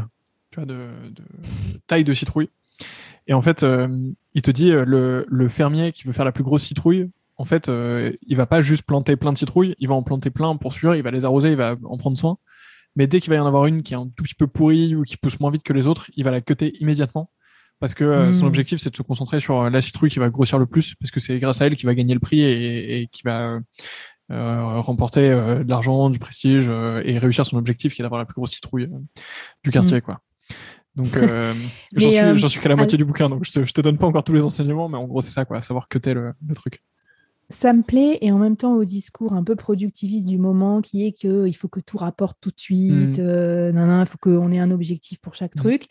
tu 0.51 0.59
vois, 0.59 0.67
de, 0.67 0.75
de, 1.09 1.23
taille 1.87 2.03
de 2.03 2.13
citrouille. 2.13 2.49
Et 3.25 3.33
en 3.33 3.41
fait, 3.41 3.65
il 4.35 4.41
te 4.43 4.51
dit 4.51 4.69
le, 4.69 5.25
le, 5.27 5.47
fermier 5.49 5.91
qui 5.91 6.03
veut 6.03 6.13
faire 6.13 6.23
la 6.25 6.31
plus 6.31 6.43
grosse 6.43 6.61
citrouille, 6.61 7.09
en 7.37 7.45
fait, 7.45 7.67
il 7.67 8.37
va 8.37 8.45
pas 8.45 8.61
juste 8.61 8.83
planter 8.83 9.15
plein 9.15 9.33
de 9.33 9.39
citrouilles, 9.39 9.75
il 9.79 9.87
va 9.87 9.95
en 9.95 10.03
planter 10.03 10.29
plein 10.29 10.55
pour 10.55 10.73
sûr, 10.73 10.93
il 10.93 11.01
va 11.01 11.09
les 11.09 11.25
arroser, 11.25 11.49
il 11.49 11.57
va 11.57 11.77
en 11.83 11.97
prendre 11.97 12.17
soin. 12.19 12.37
Mais 12.95 13.07
dès 13.07 13.19
qu'il 13.19 13.29
va 13.29 13.35
y 13.35 13.39
en 13.39 13.45
avoir 13.45 13.65
une 13.65 13.83
qui 13.83 13.93
est 13.93 13.97
un 13.97 14.07
tout 14.15 14.23
petit 14.23 14.35
peu 14.35 14.47
pourrie 14.47 14.95
ou 14.95 15.03
qui 15.03 15.17
pousse 15.17 15.39
moins 15.39 15.51
vite 15.51 15.63
que 15.63 15.73
les 15.73 15.87
autres, 15.87 16.09
il 16.15 16.23
va 16.23 16.31
la 16.31 16.41
cutter 16.41 16.73
immédiatement. 16.79 17.29
Parce 17.79 17.93
que 17.93 18.05
euh, 18.05 18.31
son 18.31 18.45
hmm. 18.45 18.47
objectif, 18.47 18.79
c'est 18.79 18.89
de 18.89 18.95
se 18.95 19.01
concentrer 19.01 19.41
sur 19.41 19.61
euh, 19.61 19.69
la 19.69 19.81
citrouille 19.81 20.09
qui 20.09 20.19
va 20.19 20.29
grossir 20.29 20.57
le 20.57 20.65
plus, 20.65 20.95
parce 20.95 21.11
que 21.11 21.19
c'est 21.19 21.37
grâce 21.39 21.61
à 21.61 21.65
elle 21.65 21.75
qu'il 21.75 21.87
va 21.87 21.93
gagner 21.93 22.13
le 22.13 22.21
prix 22.21 22.41
et, 22.41 23.09
qui 23.11 23.23
va 23.25 23.59
euh, 24.31 24.79
remporter 24.79 25.29
de 25.29 25.69
l'argent, 25.69 26.09
du 26.09 26.17
prestige 26.17 26.69
et 26.69 27.17
réussir 27.17 27.45
son 27.45 27.57
objectif 27.57 27.93
qui 27.93 28.01
est 28.01 28.03
d'avoir 28.03 28.19
la 28.19 28.25
plus 28.25 28.35
grosse 28.35 28.51
citrouille 28.51 28.89
du 29.63 29.71
quartier. 29.71 29.97
Hmm. 29.97 30.01
quoi. 30.01 30.21
Donc, 30.95 31.09
j'en 31.95 32.37
suis, 32.37 32.49
suis 32.49 32.59
qu'à 32.61 32.69
la 32.69 32.77
moitié 32.77 32.97
du 32.97 33.03
bouquin, 33.03 33.27
donc 33.27 33.43
je 33.43 33.51
te, 33.51 33.65
je 33.65 33.73
te 33.73 33.81
donne 33.81 33.97
pas 33.97 34.07
encore 34.07 34.23
tous 34.23 34.33
les 34.33 34.41
enseignements, 34.41 34.87
mais 34.87 34.97
en 34.97 35.03
gros, 35.03 35.21
c'est 35.21 35.31
ça, 35.31 35.43
quoi, 35.43 35.61
savoir 35.61 35.89
cutter 35.89 36.13
le, 36.13 36.31
le 36.47 36.55
truc 36.55 36.81
ça 37.49 37.73
me 37.73 37.83
plaît 37.83 38.17
et 38.21 38.31
en 38.31 38.39
même 38.39 38.57
temps 38.57 38.73
au 38.73 38.83
discours 38.83 39.33
un 39.33 39.43
peu 39.43 39.55
productiviste 39.55 40.27
du 40.27 40.37
moment 40.37 40.81
qui 40.81 41.05
est 41.05 41.11
que 41.11 41.47
il 41.47 41.53
faut 41.53 41.67
que 41.67 41.79
tout 41.79 41.97
rapporte 41.97 42.37
tout 42.41 42.49
de 42.49 42.59
suite, 42.59 43.19
mmh. 43.19 43.21
euh, 43.21 44.01
il 44.01 44.05
faut 44.07 44.17
qu'on 44.17 44.51
ait 44.51 44.59
un 44.59 44.71
objectif 44.71 45.19
pour 45.19 45.35
chaque 45.35 45.55
mmh. 45.55 45.59
truc. 45.59 45.87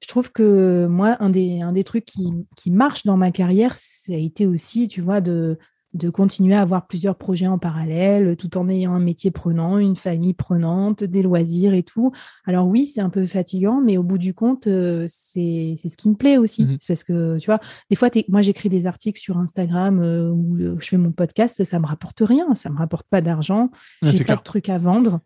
Je 0.00 0.06
trouve 0.06 0.30
que 0.30 0.86
moi, 0.86 1.16
un 1.20 1.28
des, 1.30 1.60
un 1.60 1.72
des 1.72 1.84
trucs 1.84 2.04
qui, 2.04 2.32
qui 2.56 2.70
marche 2.70 3.04
dans 3.04 3.16
ma 3.16 3.32
carrière, 3.32 3.76
ça 3.76 4.12
a 4.12 4.16
été 4.16 4.46
aussi, 4.46 4.86
tu 4.86 5.00
vois, 5.00 5.20
de, 5.20 5.58
de 5.94 6.10
continuer 6.10 6.54
à 6.54 6.60
avoir 6.60 6.86
plusieurs 6.86 7.16
projets 7.16 7.46
en 7.46 7.58
parallèle, 7.58 8.36
tout 8.36 8.58
en 8.58 8.68
ayant 8.68 8.92
un 8.92 9.00
métier 9.00 9.30
prenant, 9.30 9.78
une 9.78 9.96
famille 9.96 10.34
prenante, 10.34 11.02
des 11.02 11.22
loisirs 11.22 11.72
et 11.72 11.82
tout. 11.82 12.12
Alors 12.44 12.66
oui, 12.66 12.84
c'est 12.84 13.00
un 13.00 13.08
peu 13.08 13.26
fatigant, 13.26 13.80
mais 13.80 13.96
au 13.96 14.02
bout 14.02 14.18
du 14.18 14.34
compte, 14.34 14.66
euh, 14.66 15.06
c'est 15.08 15.76
ce 15.76 15.96
qui 15.96 16.10
me 16.10 16.14
plaît 16.14 16.36
aussi. 16.36 16.64
Mhm. 16.64 16.76
C'est 16.78 16.88
parce 16.88 17.04
que, 17.04 17.38
tu 17.38 17.46
vois, 17.46 17.58
des 17.88 17.96
fois, 17.96 18.10
moi, 18.28 18.42
j'écris 18.42 18.68
des 18.68 18.86
articles 18.86 19.18
sur 19.18 19.38
Instagram 19.38 20.00
euh, 20.02 20.30
où 20.30 20.56
euh, 20.58 20.76
je 20.78 20.88
fais 20.88 20.98
mon 20.98 21.12
podcast, 21.12 21.64
ça 21.64 21.78
me 21.78 21.86
rapporte 21.86 22.20
rien, 22.20 22.54
ça 22.54 22.68
me 22.68 22.76
rapporte 22.76 23.06
pas 23.08 23.22
d'argent, 23.22 23.70
j'ai 24.02 24.24
pas 24.24 24.36
de 24.36 24.42
trucs 24.42 24.68
à 24.68 24.76
vendre. 24.76 25.20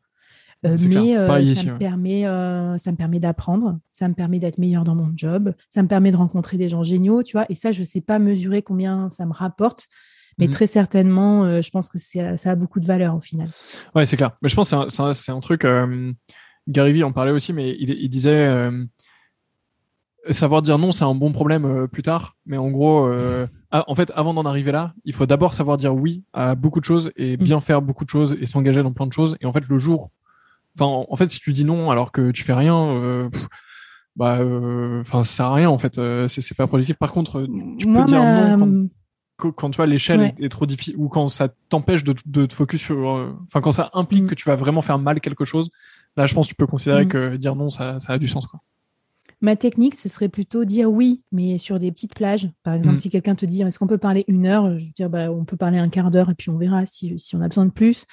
mais 0.62 0.78
ça, 1.54 1.64
me 1.64 1.76
permet, 1.76 2.22
ça 2.78 2.92
me 2.92 2.96
permet 2.96 3.18
d'apprendre, 3.18 3.80
ça 3.90 4.06
me 4.06 4.14
permet 4.14 4.38
d'être 4.38 4.58
meilleur 4.58 4.84
dans 4.84 4.94
mon 4.94 5.12
job, 5.16 5.54
ça 5.70 5.82
me 5.82 5.88
permet 5.88 6.12
de 6.12 6.16
rencontrer 6.16 6.56
des 6.56 6.68
gens 6.68 6.84
géniaux, 6.84 7.24
tu 7.24 7.32
vois. 7.32 7.46
Et 7.48 7.56
ça, 7.56 7.72
je 7.72 7.80
ne 7.80 7.84
sais 7.84 8.00
pas 8.00 8.20
mesurer 8.20 8.62
combien 8.62 9.10
ça 9.10 9.26
me 9.26 9.32
rapporte. 9.32 9.88
Mais 10.38 10.46
mhm. 10.46 10.52
très 10.52 10.66
certainement, 10.66 11.44
euh, 11.44 11.62
je 11.62 11.70
pense 11.70 11.90
que 11.90 11.98
ça 11.98 12.50
a 12.50 12.54
beaucoup 12.54 12.80
de 12.80 12.86
valeur 12.86 13.14
au 13.14 13.20
final. 13.20 13.48
Ouais, 13.94 14.06
c'est 14.06 14.16
clair. 14.16 14.32
Mais 14.42 14.48
je 14.48 14.54
pense 14.54 14.70
que 14.70 15.12
c'est 15.14 15.32
un, 15.32 15.40
truc. 15.40 15.64
Euh, 15.64 16.12
Gary 16.68 16.92
Vee 16.92 17.04
en 17.04 17.12
parlait 17.12 17.32
aussi, 17.32 17.52
mais 17.52 17.76
il, 17.78 18.08
disait 18.08 18.46
euh, 18.46 18.84
savoir 20.30 20.62
dire 20.62 20.78
non, 20.78 20.92
c'est 20.92 21.04
un 21.04 21.14
bon 21.14 21.32
problème 21.32 21.88
plus 21.88 22.02
tard. 22.02 22.36
Mais 22.46 22.56
en 22.56 22.70
gros, 22.70 23.10
en 23.72 23.94
fait, 23.94 24.12
avant 24.14 24.34
d'en 24.34 24.44
arriver 24.44 24.72
là, 24.72 24.94
il 25.04 25.14
faut 25.14 25.26
d'abord 25.26 25.54
savoir 25.54 25.76
dire 25.76 25.94
oui 25.94 26.24
à 26.32 26.54
beaucoup 26.54 26.80
de 26.80 26.84
choses 26.84 27.10
et 27.16 27.36
bien 27.36 27.58
mm. 27.58 27.62
faire 27.62 27.82
beaucoup 27.82 28.04
de 28.04 28.10
choses 28.10 28.36
et 28.40 28.46
s'engager 28.46 28.82
dans 28.82 28.92
plein 28.92 29.06
de 29.06 29.12
choses. 29.12 29.36
Et 29.40 29.46
en 29.46 29.52
fait, 29.52 29.66
le 29.68 29.78
jour, 29.78 30.10
enfin, 30.78 31.04
en 31.08 31.16
fait, 31.16 31.28
si 31.30 31.40
tu 31.40 31.52
dis 31.52 31.64
non 31.64 31.90
alors 31.90 32.12
que 32.12 32.30
tu 32.30 32.42
fais 32.42 32.54
rien. 32.54 33.28
bah, 34.16 34.38
enfin, 35.00 35.24
ça 35.24 35.36
sert 35.36 35.46
à 35.46 35.54
rien 35.54 35.68
en 35.68 35.78
fait. 35.78 36.00
c'est 36.28 36.56
pas 36.56 36.68
productif. 36.68 36.96
Par 36.96 37.12
contre, 37.12 37.46
tu 37.78 37.86
peux 37.86 38.04
dire 38.04 38.22
non 38.22 38.58
quand 38.58 38.88
quand 39.48 39.70
tu 39.70 39.76
vois 39.76 39.86
l'échelle 39.86 40.34
est, 40.38 40.48
trop 40.48 40.66
difficile 40.66 40.94
ou 40.98 41.08
quand 41.08 41.28
ça 41.28 41.48
t'empêche 41.68 42.04
de, 42.04 42.12
te 42.12 42.54
focus 42.54 42.80
sur, 42.80 43.10
euh, 43.10 43.36
enfin 43.44 43.60
quand 43.60 43.72
ça 43.72 43.90
implique 43.94 44.24
mm. 44.24 44.26
que 44.28 44.34
tu 44.34 44.48
vas 44.48 44.56
vraiment 44.56 44.82
faire 44.82 44.98
mal 44.98 45.20
quelque 45.20 45.44
chose, 45.44 45.70
là 46.16 46.26
je 46.26 46.34
pense 46.34 46.46
que 46.46 46.50
tu 46.50 46.54
peux 46.54 46.66
considérer 46.66 47.04
mm. 47.04 47.08
que 47.08 47.36
dire 47.36 47.56
non 47.56 47.70
ça, 47.70 47.98
a 48.06 48.18
du 48.18 48.28
sens 48.28 48.46
quoi. 48.46 48.60
Ma 49.40 49.56
technique, 49.56 49.96
ce 49.96 50.08
serait 50.08 50.28
plutôt 50.28 50.64
dire 50.64 50.88
oui, 50.88 51.22
mais 51.32 51.58
sur 51.58 51.80
des 51.80 51.90
petites 51.90 52.14
plages. 52.14 52.48
Par 52.62 52.74
exemple, 52.74 52.94
mm. 52.94 53.00
si 53.00 53.10
quelqu'un 53.10 53.34
te 53.34 53.44
dit 53.44 53.62
est-ce 53.62 53.76
qu'on 53.78 53.88
peut 53.88 53.98
parler 53.98 54.24
une 54.28 54.46
heure, 54.46 54.78
je 54.78 54.84
veux 54.84 54.92
dire 54.92 55.10
bah, 55.10 55.32
on 55.32 55.44
peut 55.44 55.56
parler 55.56 55.78
un 55.78 55.88
quart 55.88 56.12
d'heure 56.12 56.30
et 56.30 56.34
puis 56.34 56.50
on 56.50 56.58
verra 56.58 56.86
si, 56.86 57.18
si 57.18 57.34
on 57.34 57.40
a 57.40 57.48
besoin 57.48 57.66
de 57.66 57.72
plus. 57.72 58.06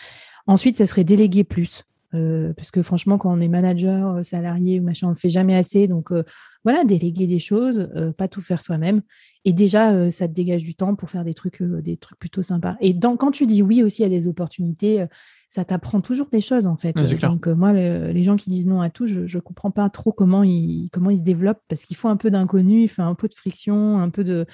Ensuite, 0.47 0.77
ce 0.77 0.85
serait 0.85 1.03
déléguer 1.03 1.43
plus. 1.43 1.83
Euh, 2.15 2.53
parce 2.53 2.71
que 2.71 2.81
franchement, 2.81 3.17
quand 3.17 3.31
on 3.31 3.39
est 3.39 3.47
manager, 3.47 4.15
euh, 4.15 4.23
salarié 4.23 4.79
ou 4.79 4.83
machin, 4.83 5.07
on 5.07 5.11
ne 5.11 5.15
fait 5.15 5.29
jamais 5.29 5.55
assez. 5.55 5.87
Donc 5.87 6.11
euh, 6.11 6.23
voilà, 6.63 6.83
déléguer 6.83 7.27
des 7.27 7.39
choses, 7.39 7.89
pas 8.17 8.27
tout 8.27 8.41
faire 8.41 8.61
soi-même. 8.61 9.01
Et 9.45 9.53
déjà, 9.53 10.11
ça 10.11 10.27
te 10.27 10.33
dégage 10.33 10.63
du 10.63 10.75
temps 10.75 10.93
pour 10.93 11.09
faire 11.09 11.23
des 11.23 11.33
trucs, 11.33 11.63
des 11.63 11.95
trucs 11.95 12.19
plutôt 12.19 12.41
sympas. 12.41 12.75
Et 12.81 12.99
quand 12.99 13.31
tu 13.31 13.45
dis 13.45 13.63
oui 13.63 13.81
aussi 13.81 14.03
à 14.03 14.09
des 14.09 14.27
opportunités, 14.27 15.05
ça 15.47 15.63
t'apprend 15.63 16.01
toujours 16.01 16.27
des 16.29 16.41
choses 16.41 16.67
en 16.67 16.75
fait. 16.75 16.97
Donc 17.21 17.47
moi, 17.47 17.71
les 17.71 18.23
gens 18.23 18.35
qui 18.35 18.49
disent 18.49 18.67
non 18.67 18.81
à 18.81 18.89
tout, 18.89 19.07
je 19.07 19.21
ne 19.21 19.41
comprends 19.41 19.71
pas 19.71 19.89
trop 19.89 20.11
comment 20.11 20.43
ils, 20.43 20.89
comment 20.91 21.11
ils 21.11 21.19
se 21.19 21.23
développent 21.23 21.63
parce 21.69 21.85
qu'il 21.85 21.95
faut 21.95 22.09
un 22.09 22.17
peu 22.17 22.29
d'inconnu, 22.29 22.83
il 22.83 22.89
faut 22.89 23.03
un 23.03 23.15
peu 23.15 23.29
de 23.29 23.35
friction, 23.35 23.97
un 23.99 24.09
peu 24.09 24.25
de 24.25 24.45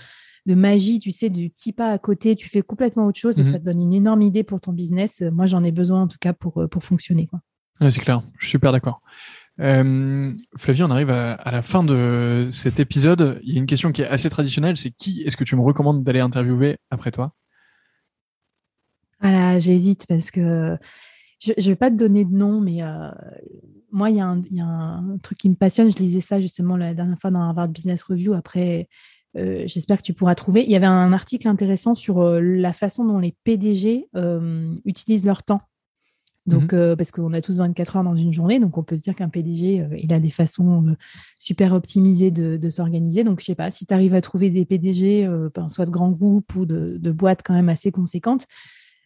de 0.46 0.56
magie, 0.56 1.00
tu 1.00 1.12
sais, 1.12 1.30
du 1.30 1.50
petit 1.50 1.74
pas 1.74 1.92
à 1.92 1.98
côté, 1.98 2.36
tu 2.36 2.50
fais 2.50 2.62
complètement 2.62 3.06
autre 3.08 3.20
chose 3.20 3.40
et 3.40 3.44
mhm. 3.44 3.50
ça 3.50 3.60
te 3.60 3.66
donne 3.66 3.82
une 3.82 3.94
énorme 3.94 4.22
idée 4.22 4.44
pour 4.44 4.62
ton 4.62 4.74
business. 4.74 5.22
Moi, 5.32 5.48
j'en 5.48 5.64
ai 5.64 5.72
besoin 5.72 6.04
en 6.04 6.08
tout 6.08 6.18
cas 6.20 6.34
pour, 6.34 6.62
euh, 6.62 6.68
pour 6.68 6.84
fonctionner. 6.84 7.28
c'est 7.90 8.02
clair, 8.02 8.22
je 8.38 8.46
suis 8.46 8.52
super 8.52 8.72
d'accord. 8.72 9.02
Euh, 9.62 10.34
Flavie, 10.58 10.84
on 10.84 10.92
arrive 10.92 11.10
à, 11.10 11.50
la 11.50 11.62
fin 11.62 11.84
de 11.84 12.48
cet 12.52 12.80
épisode. 12.80 13.40
Il 13.44 13.54
y 13.54 13.58
a 13.58 13.60
une 13.60 13.66
question 13.66 13.92
qui 13.92 14.02
est 14.02 14.08
assez 14.08 14.30
traditionnelle, 14.30 14.78
c'est 14.78 14.92
qui 14.92 15.24
est-ce 15.24 15.38
que 15.38 15.44
tu 15.44 15.56
me 15.56 15.62
recommandes 15.62 16.04
d'aller 16.04 16.20
interviewer 16.20 16.78
après 16.92 17.12
toi? 17.12 17.34
Voilà, 19.22 19.60
j'hésite 19.60 20.06
parce 20.08 20.30
que 20.30 20.78
je 21.40 21.54
ne 21.58 21.66
vais 21.70 21.76
pas 21.76 21.90
te 21.90 21.96
donner 21.96 22.26
de 22.26 22.34
nom, 22.34 22.60
mais 22.60 22.84
euh, 22.84 23.10
moi, 23.92 24.10
il 24.10 24.16
y, 24.16 24.56
y, 24.56 24.62
a 24.62 24.66
un 24.66 25.18
truc 25.20 25.38
qui 25.38 25.50
me 25.50 25.56
passionne. 25.56 25.90
Je 25.90 25.98
lisais 25.98 26.22
ça 26.22 26.42
justement 26.42 26.76
la 26.76 26.94
dernière 26.94 27.18
fois 27.18 27.32
dans 27.32 27.42
Harvard 27.42 27.70
Business 27.70 28.04
Review 28.04 28.34
après 28.34 28.90
euh, 29.38 29.64
j'espère 29.66 29.98
que 29.98 30.04
tu 30.04 30.14
pourras 30.14 30.36
trouver. 30.36 30.64
Il 30.64 30.70
y 30.70 30.76
avait 30.76 30.86
un 30.86 31.12
article 31.14 31.48
intéressant 31.48 31.96
sur 31.96 32.22
euh, 32.22 32.40
la 32.40 32.74
façon 32.74 33.04
dont 33.04 33.20
les 33.20 33.36
PDG 33.44 34.08
euh, 34.16 34.74
utilisent 34.86 35.26
leur 35.26 35.44
temps. 35.44 35.60
Donc, 36.46 36.74
mhm. 36.74 36.96
parce 36.96 37.10
qu'on 37.10 37.34
a 37.34 37.42
tous 37.42 37.58
24 37.58 37.96
heures 37.96 38.04
dans 38.04 38.16
une 38.16 38.32
journée, 38.32 38.60
donc 38.60 38.78
on 38.78 38.84
peut 38.84 38.96
se 38.96 39.02
dire 39.02 39.16
qu'un 39.16 39.30
PDG, 39.30 39.84
il 39.98 40.14
a 40.14 40.20
des 40.20 40.30
façons 40.30 40.96
super 41.40 41.74
optimisées 41.74 42.30
de, 42.30 42.70
s'organiser. 42.70 43.24
Donc, 43.24 43.40
je 43.40 43.46
sais 43.46 43.56
pas, 43.56 43.72
si 43.72 43.88
tu 43.88 43.94
arrives 43.96 44.14
à 44.14 44.22
trouver 44.22 44.52
des 44.52 44.64
PDG, 44.64 45.28
ben, 45.56 45.70
soit 45.70 45.88
de 45.88 45.90
grands 45.90 46.12
groupes 46.12 46.54
ou 46.54 46.68
de, 46.68 46.98
de, 47.00 47.12
boîtes 47.12 47.42
quand 47.44 47.56
même 47.56 47.68
assez 47.68 47.92
conséquentes, 47.92 48.46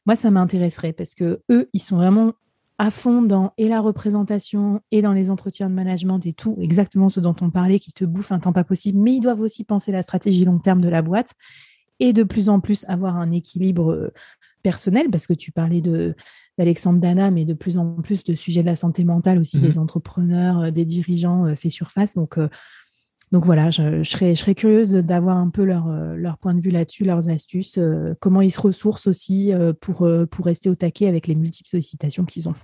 moi, 0.05 0.17
ça 0.17 0.31
m'intéresserait 0.31 0.91
parce 0.91 1.15
que 1.15 1.41
eux, 1.49 1.69
ils 1.71 1.81
sont 1.81 1.95
vraiment 1.95 2.33
à 2.79 2.91
fond 2.91 3.21
dans 3.21 3.53
et 3.57 3.67
la 3.67 3.81
représentation 3.81 4.81
et 4.91 5.01
dans 5.01 5.11
les 5.11 5.31
entretiens 5.31 5.69
de 5.69 5.75
management 5.75 6.25
et 6.25 6.31
tout, 6.31 6.57
exactement 6.61 7.09
ce 7.09 7.19
dont 7.19 7.35
on 7.41 7.51
parlait, 7.51 7.77
qui 7.77 7.91
te 7.91 8.05
bouffe 8.05 8.31
un 8.31 8.39
temps 8.39 8.53
pas 8.53 8.63
possible, 8.63 8.97
mais 8.99 9.15
ils 9.15 9.19
doivent 9.19 9.41
aussi 9.41 9.65
penser 9.65 9.91
la 9.91 10.01
stratégie 10.01 10.45
long 10.45 10.59
terme 10.59 10.79
de 10.79 10.87
la 10.87 11.01
boîte 11.01 11.33
et 11.99 12.13
de 12.13 12.23
plus 12.23 12.47
en 12.47 12.61
plus 12.61 12.85
avoir 12.87 13.17
un 13.17 13.31
équilibre 13.31 13.91
euh, 13.91 14.13
personnel, 14.63 15.09
parce 15.11 15.27
que 15.27 15.33
tu 15.33 15.51
parlais 15.51 15.81
de 15.81 16.15
d'Alexandre 16.57 16.99
Dana, 16.99 17.31
mais 17.31 17.45
de 17.45 17.53
plus 17.53 17.77
en 17.77 17.95
plus 17.95 18.23
de 18.25 18.33
sujets 18.33 18.61
de 18.61 18.67
la 18.67 18.75
santé 18.75 19.05
mentale 19.05 19.39
aussi, 19.39 19.59
des 19.59 19.73
mhm. 19.73 19.83
entrepreneurs, 19.83 20.59
euh, 20.59 20.71
des 20.71 20.85
dirigeants 20.85 21.45
euh, 21.45 21.55
fait 21.55 21.69
surface. 21.69 22.15
Donc, 22.15 22.37
donc 23.31 23.45
voilà, 23.45 23.69
je, 23.69 24.03
serais, 24.03 24.35
je 24.35 24.39
serais 24.39 24.55
curieuse 24.55 24.91
d'avoir 24.91 25.37
un 25.37 25.49
peu 25.49 25.63
leur, 25.63 25.87
leur 26.15 26.37
point 26.37 26.53
de 26.53 26.61
vue 26.61 26.71
là-dessus, 26.71 27.03
leurs 27.03 27.29
astuces, 27.29 27.77
comment 28.19 28.41
ils 28.41 28.51
se 28.51 28.59
ressourcent 28.59 29.07
aussi 29.07 29.51
pour, 29.81 30.09
pour 30.31 30.45
rester 30.45 30.69
au 30.69 30.75
taquet 30.75 31.07
avec 31.07 31.27
les 31.27 31.35
multiples 31.35 31.69
sollicitations 31.69 32.25
qu'ils 32.25 32.49
ont. 32.49 32.55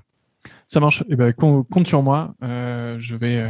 Ça 0.68 0.80
marche. 0.80 1.04
Eh 1.10 1.16
ben, 1.16 1.34
compte 1.34 1.88
sur 1.88 2.02
moi. 2.02 2.34
Euh, 2.44 2.98
je 3.00 3.16
vais 3.16 3.38
euh, 3.38 3.50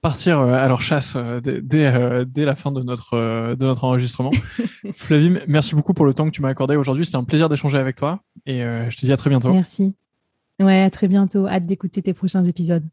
partir 0.00 0.40
euh, 0.40 0.52
à 0.52 0.66
leur 0.68 0.80
chasse 0.80 1.16
dès, 1.42 1.60
dès, 1.62 2.44
la 2.44 2.54
fin 2.54 2.72
de 2.72 2.82
notre, 2.82 3.54
de 3.54 3.64
notre 3.64 3.84
enregistrement. 3.84 4.30
Flavie, 4.92 5.38
merci 5.46 5.74
beaucoup 5.74 5.94
pour 5.94 6.06
le 6.06 6.14
temps 6.14 6.26
que 6.26 6.30
tu 6.30 6.42
m'as 6.42 6.48
accordé 6.48 6.76
aujourd'hui. 6.76 7.04
C'était 7.04 7.18
un 7.18 7.24
plaisir 7.24 7.48
d'échanger 7.48 7.78
avec 7.78 7.96
toi 7.96 8.20
et 8.46 8.60
je 8.60 8.96
te 8.96 9.06
dis 9.06 9.12
à 9.12 9.16
très 9.16 9.30
bientôt. 9.30 9.52
Merci. 9.52 9.94
Ouais, 10.60 10.82
à 10.82 10.90
très 10.90 11.06
bientôt. 11.06 11.46
Hâte 11.46 11.66
d'écouter 11.66 12.02
tes 12.02 12.12
prochains 12.12 12.44
épisodes. 12.44 12.84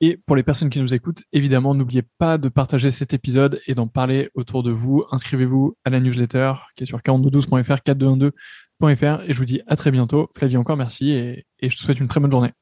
Et 0.00 0.16
pour 0.16 0.36
les 0.36 0.42
personnes 0.42 0.70
qui 0.70 0.80
nous 0.80 0.94
écoutent, 0.94 1.22
évidemment, 1.32 1.74
n'oubliez 1.74 2.02
pas 2.02 2.38
de 2.38 2.48
partager 2.48 2.90
cet 2.90 3.14
épisode 3.14 3.60
et 3.66 3.74
d'en 3.74 3.86
parler 3.86 4.30
autour 4.34 4.62
de 4.62 4.70
vous. 4.70 5.04
Inscrivez-vous 5.10 5.76
à 5.84 5.90
la 5.90 6.00
newsletter 6.00 6.54
qui 6.76 6.84
est 6.84 6.86
sur 6.86 6.98
4212.fr, 6.98 7.78
4212.fr 7.84 9.22
et 9.26 9.32
je 9.32 9.38
vous 9.38 9.44
dis 9.44 9.60
à 9.66 9.76
très 9.76 9.90
bientôt. 9.90 10.30
Flavie, 10.36 10.56
encore 10.56 10.76
merci 10.76 11.10
et, 11.10 11.46
et 11.60 11.70
je 11.70 11.76
te 11.76 11.82
souhaite 11.82 12.00
une 12.00 12.08
très 12.08 12.20
bonne 12.20 12.30
journée. 12.30 12.52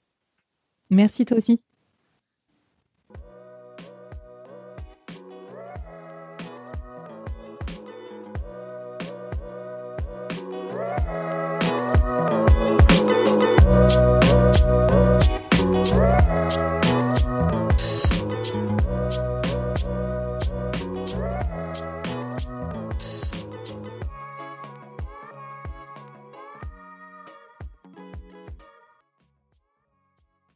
Merci 0.90 1.24
toi 1.24 1.36
aussi. 1.36 1.60